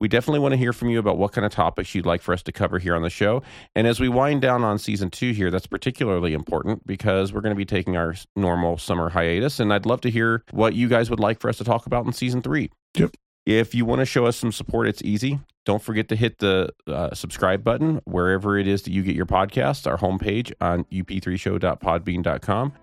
We 0.00 0.06
definitely 0.06 0.40
want 0.40 0.52
to 0.52 0.58
hear 0.58 0.72
from 0.72 0.90
you 0.90 1.00
about 1.00 1.18
what 1.18 1.32
kind 1.32 1.44
of 1.44 1.50
topics 1.50 1.92
you'd 1.94 2.06
like 2.06 2.22
for 2.22 2.32
us 2.32 2.42
to 2.44 2.52
cover 2.52 2.78
here 2.78 2.94
on 2.94 3.02
the 3.02 3.10
show. 3.10 3.42
And 3.74 3.86
as 3.86 3.98
we 3.98 4.08
wind 4.08 4.42
down 4.42 4.62
on 4.62 4.78
season 4.78 5.10
two 5.10 5.32
here, 5.32 5.50
that's 5.50 5.66
particularly 5.66 6.34
important 6.34 6.86
because 6.86 7.32
we're 7.32 7.40
going 7.40 7.54
to 7.54 7.56
be 7.56 7.64
taking 7.64 7.96
our 7.96 8.14
normal 8.36 8.78
summer 8.78 9.08
hiatus. 9.08 9.58
And 9.58 9.72
I'd 9.72 9.86
love 9.86 10.00
to 10.02 10.10
hear 10.10 10.44
what 10.52 10.74
you 10.74 10.88
guys 10.88 11.10
would 11.10 11.18
like 11.18 11.40
for 11.40 11.48
us 11.48 11.58
to 11.58 11.64
talk 11.64 11.86
about 11.86 12.06
in 12.06 12.12
season 12.12 12.42
three. 12.42 12.70
Yep. 12.94 13.16
If 13.48 13.74
you 13.74 13.86
want 13.86 14.00
to 14.00 14.04
show 14.04 14.26
us 14.26 14.36
some 14.36 14.52
support, 14.52 14.88
it's 14.88 15.00
easy. 15.02 15.40
Don't 15.64 15.82
forget 15.82 16.08
to 16.08 16.16
hit 16.16 16.38
the 16.38 16.68
uh, 16.86 17.14
subscribe 17.14 17.64
button 17.64 18.02
wherever 18.04 18.58
it 18.58 18.68
is 18.68 18.82
that 18.82 18.90
you 18.90 19.02
get 19.02 19.16
your 19.16 19.24
podcasts, 19.24 19.86
our 19.86 19.96
homepage 19.96 20.52
on 20.60 20.84
up3show.podbean.com. 20.84 22.74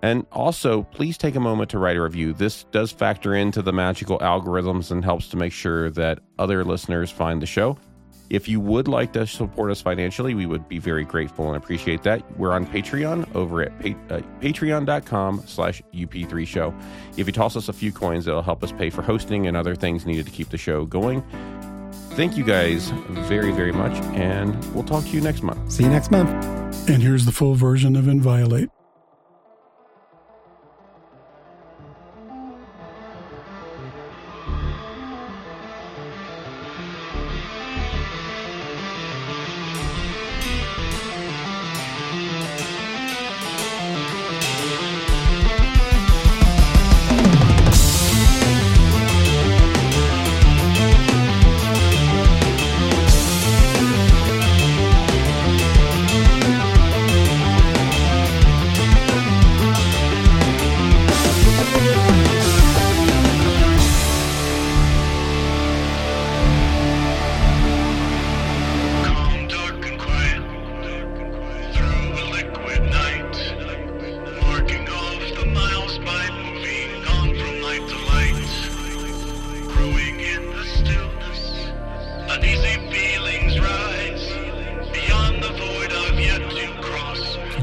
And 0.00 0.24
also, 0.30 0.84
please 0.84 1.18
take 1.18 1.34
a 1.34 1.40
moment 1.40 1.70
to 1.70 1.78
write 1.80 1.96
a 1.96 2.02
review. 2.02 2.34
This 2.34 2.62
does 2.70 2.92
factor 2.92 3.34
into 3.34 3.62
the 3.62 3.72
magical 3.72 4.20
algorithms 4.20 4.92
and 4.92 5.04
helps 5.04 5.26
to 5.30 5.36
make 5.36 5.52
sure 5.52 5.90
that 5.90 6.20
other 6.38 6.64
listeners 6.64 7.10
find 7.10 7.42
the 7.42 7.46
show. 7.46 7.76
If 8.30 8.48
you 8.48 8.60
would 8.60 8.88
like 8.88 9.12
to 9.12 9.26
support 9.26 9.70
us 9.70 9.80
financially, 9.80 10.34
we 10.34 10.46
would 10.46 10.68
be 10.68 10.78
very 10.78 11.04
grateful 11.04 11.48
and 11.48 11.56
appreciate 11.56 12.02
that. 12.04 12.22
We're 12.38 12.52
on 12.52 12.66
Patreon 12.66 13.34
over 13.34 13.62
at 13.62 13.78
pa- 13.78 14.14
uh, 14.14 14.20
patreon.com 14.40 15.42
slash 15.46 15.82
up3 15.92 16.46
show. 16.46 16.74
If 17.16 17.26
you 17.26 17.32
toss 17.32 17.56
us 17.56 17.68
a 17.68 17.72
few 17.72 17.92
coins, 17.92 18.26
it'll 18.26 18.42
help 18.42 18.62
us 18.62 18.72
pay 18.72 18.90
for 18.90 19.02
hosting 19.02 19.46
and 19.46 19.56
other 19.56 19.74
things 19.74 20.06
needed 20.06 20.26
to 20.26 20.32
keep 20.32 20.48
the 20.48 20.58
show 20.58 20.86
going. 20.86 21.22
Thank 22.12 22.36
you 22.36 22.44
guys 22.44 22.90
very, 23.08 23.52
very 23.52 23.72
much, 23.72 23.94
and 24.14 24.54
we'll 24.74 24.84
talk 24.84 25.04
to 25.04 25.10
you 25.10 25.20
next 25.20 25.42
month. 25.42 25.72
See 25.72 25.84
you 25.84 25.90
next 25.90 26.10
month. 26.10 26.30
And 26.88 27.02
here's 27.02 27.24
the 27.24 27.32
full 27.32 27.54
version 27.54 27.96
of 27.96 28.08
Inviolate. 28.08 28.68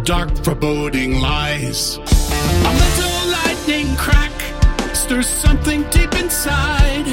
Dark 0.10 0.36
foreboding 0.44 1.22
lies. 1.22 1.98
A 1.98 2.72
little 2.84 3.32
lightning 3.38 3.96
crack 3.96 4.32
stirs 4.96 5.28
something 5.28 5.84
deep 5.92 6.12
inside. 6.16 7.06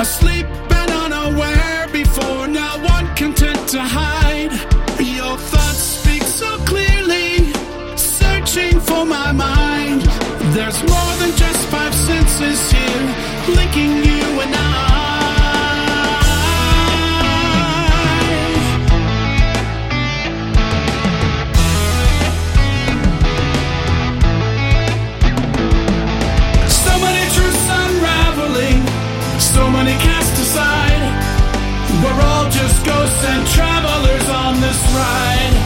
Asleep 0.00 0.46
and 0.80 0.90
unaware 1.04 1.86
before 1.92 2.48
now 2.48 2.74
one 2.96 3.06
content 3.14 3.68
to 3.68 3.80
hide. 3.80 4.50
Your 4.98 5.36
thoughts 5.36 5.84
speak 5.98 6.24
so 6.24 6.50
clearly, 6.66 7.52
searching 7.96 8.80
for 8.80 9.04
my 9.04 9.30
mind. 9.30 10.02
There's 10.56 10.80
more 10.92 11.12
than 11.20 11.30
just 11.36 11.68
five 11.68 11.94
senses 11.94 12.60
here, 12.72 13.14
linking 13.54 13.92
you 14.04 14.17
and 33.24 33.46
travelers 33.48 34.28
on 34.28 34.60
this 34.60 34.80
ride. 34.94 35.56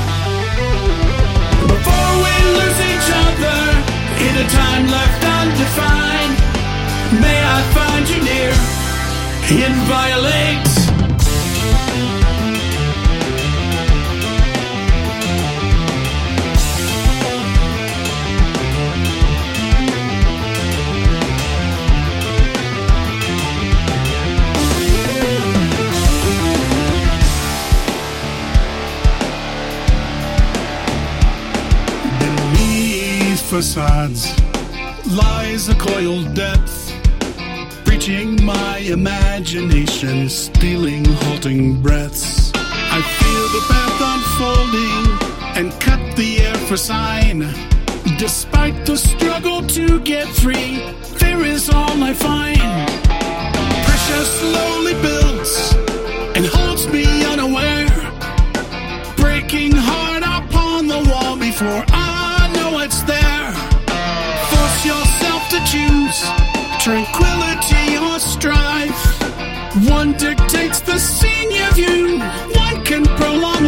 Before 1.69 2.13
we 2.25 2.35
lose 2.59 2.81
each 2.93 3.09
other 3.27 3.61
in 4.27 4.33
a 4.45 4.47
time 4.49 4.85
left 4.89 5.23
undefined, 5.25 6.37
May 7.21 7.45
I 7.45 7.61
find 7.77 8.09
you 8.09 8.23
near 8.25 8.53
Inviolate 9.69 10.72
facades 33.53 34.33
lies 35.15 35.69
a 35.69 35.75
coiled 35.75 36.33
depth, 36.33 36.75
breaching 37.85 38.43
my 38.43 38.79
imagination, 38.79 40.27
stealing 40.31 41.05
halting 41.05 41.83
breaths. 41.83 42.51
I 42.55 43.03
feel 43.19 43.45
the 43.57 43.63
path 43.69 43.99
unfolding 44.15 45.05
and 45.59 45.71
cut 45.83 46.17
the 46.17 46.41
air 46.41 46.55
for 46.67 46.79
sign. 46.79 47.41
Despite 48.17 48.87
the 48.87 48.97
struggle 48.97 49.61
to 49.67 50.01
get 50.01 50.29
free, 50.29 50.79
there 51.19 51.45
is 51.45 51.69
all 51.69 52.03
I 52.03 52.15
find. 52.15 52.59
Pressure 53.85 54.25
slowly 54.41 54.95
builds 55.03 55.75
and 56.37 56.47
holds 56.47 56.89
me 56.89 57.05
unaware 57.27 57.91
breaking 59.19 59.73
hard 59.75 60.23
upon 60.23 60.87
the 60.87 61.01
wall 61.11 61.37
before 61.37 61.85
I. 61.89 62.02
Yourself 64.85 65.49
to 65.51 65.61
choose 65.65 66.19
tranquility 66.81 67.97
or 67.99 68.19
strife. 68.19 69.03
One 69.89 70.13
dictates 70.15 70.81
the 70.81 70.99
scene 70.99 71.33
senior 71.53 71.71
view, 71.73 72.19
one 72.55 72.85
can 72.85 73.05
prolong 73.05 73.62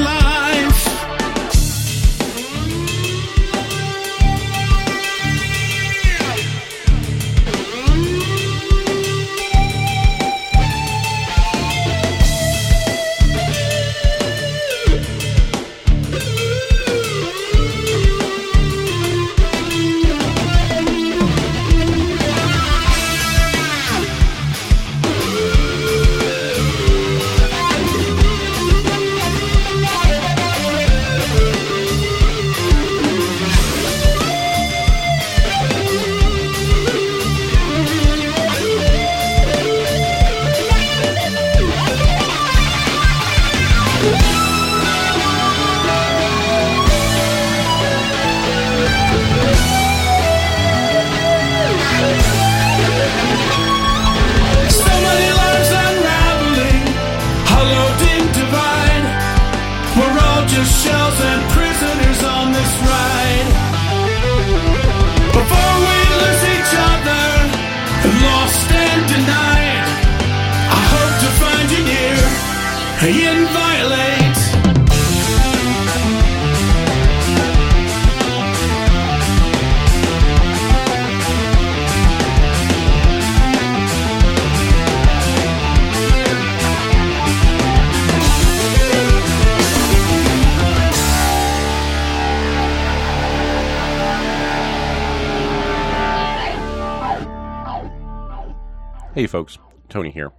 Tony 99.95 100.11
here. 100.11 100.33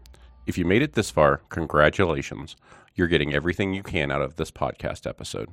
If 0.45 0.57
you 0.57 0.65
made 0.65 0.81
it 0.81 0.95
this 0.95 1.09
far, 1.09 1.37
congratulations. 1.47 2.57
You're 2.93 3.07
getting 3.07 3.33
everything 3.33 3.73
you 3.73 3.83
can 3.83 4.11
out 4.11 4.21
of 4.21 4.35
this 4.35 4.51
podcast 4.51 5.07
episode. 5.07 5.47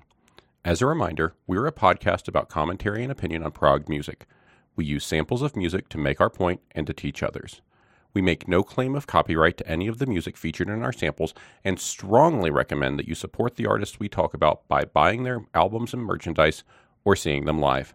As 0.64 0.82
a 0.82 0.86
reminder, 0.86 1.34
we're 1.46 1.68
a 1.68 1.72
podcast 1.72 2.26
about 2.26 2.48
commentary 2.48 3.04
and 3.04 3.12
opinion 3.12 3.44
on 3.44 3.52
prog 3.52 3.88
music. 3.88 4.26
We 4.74 4.84
use 4.84 5.06
samples 5.06 5.40
of 5.40 5.54
music 5.54 5.88
to 5.90 5.98
make 5.98 6.20
our 6.20 6.30
point 6.30 6.62
and 6.72 6.84
to 6.88 6.92
teach 6.92 7.22
others. 7.22 7.60
We 8.12 8.20
make 8.20 8.48
no 8.48 8.64
claim 8.64 8.96
of 8.96 9.06
copyright 9.06 9.56
to 9.58 9.68
any 9.68 9.86
of 9.86 9.98
the 9.98 10.06
music 10.06 10.36
featured 10.36 10.68
in 10.68 10.82
our 10.82 10.92
samples 10.92 11.32
and 11.62 11.78
strongly 11.78 12.50
recommend 12.50 12.98
that 12.98 13.06
you 13.06 13.14
support 13.14 13.54
the 13.54 13.66
artists 13.66 14.00
we 14.00 14.08
talk 14.08 14.34
about 14.34 14.66
by 14.66 14.84
buying 14.84 15.22
their 15.22 15.46
albums 15.54 15.94
and 15.94 16.02
merchandise 16.02 16.64
or 17.04 17.14
seeing 17.14 17.44
them 17.44 17.60
live. 17.60 17.94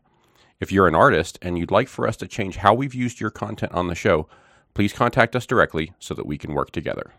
If 0.61 0.71
you're 0.71 0.87
an 0.87 0.95
artist 0.95 1.37
and 1.41 1.57
you'd 1.57 1.69
like 1.69 1.89
for 1.89 2.07
us 2.07 2.15
to 2.15 2.29
change 2.29 2.55
how 2.55 2.73
we've 2.73 2.95
used 2.95 3.19
your 3.19 3.29
content 3.29 3.73
on 3.73 3.89
the 3.89 3.93
show, 3.93 4.29
please 4.77 4.93
contact 4.93 5.35
us 5.35 5.47
directly 5.47 5.91
so 5.97 6.13
that 6.13 6.27
we 6.27 6.37
can 6.37 6.53
work 6.53 6.69
together. 6.69 7.11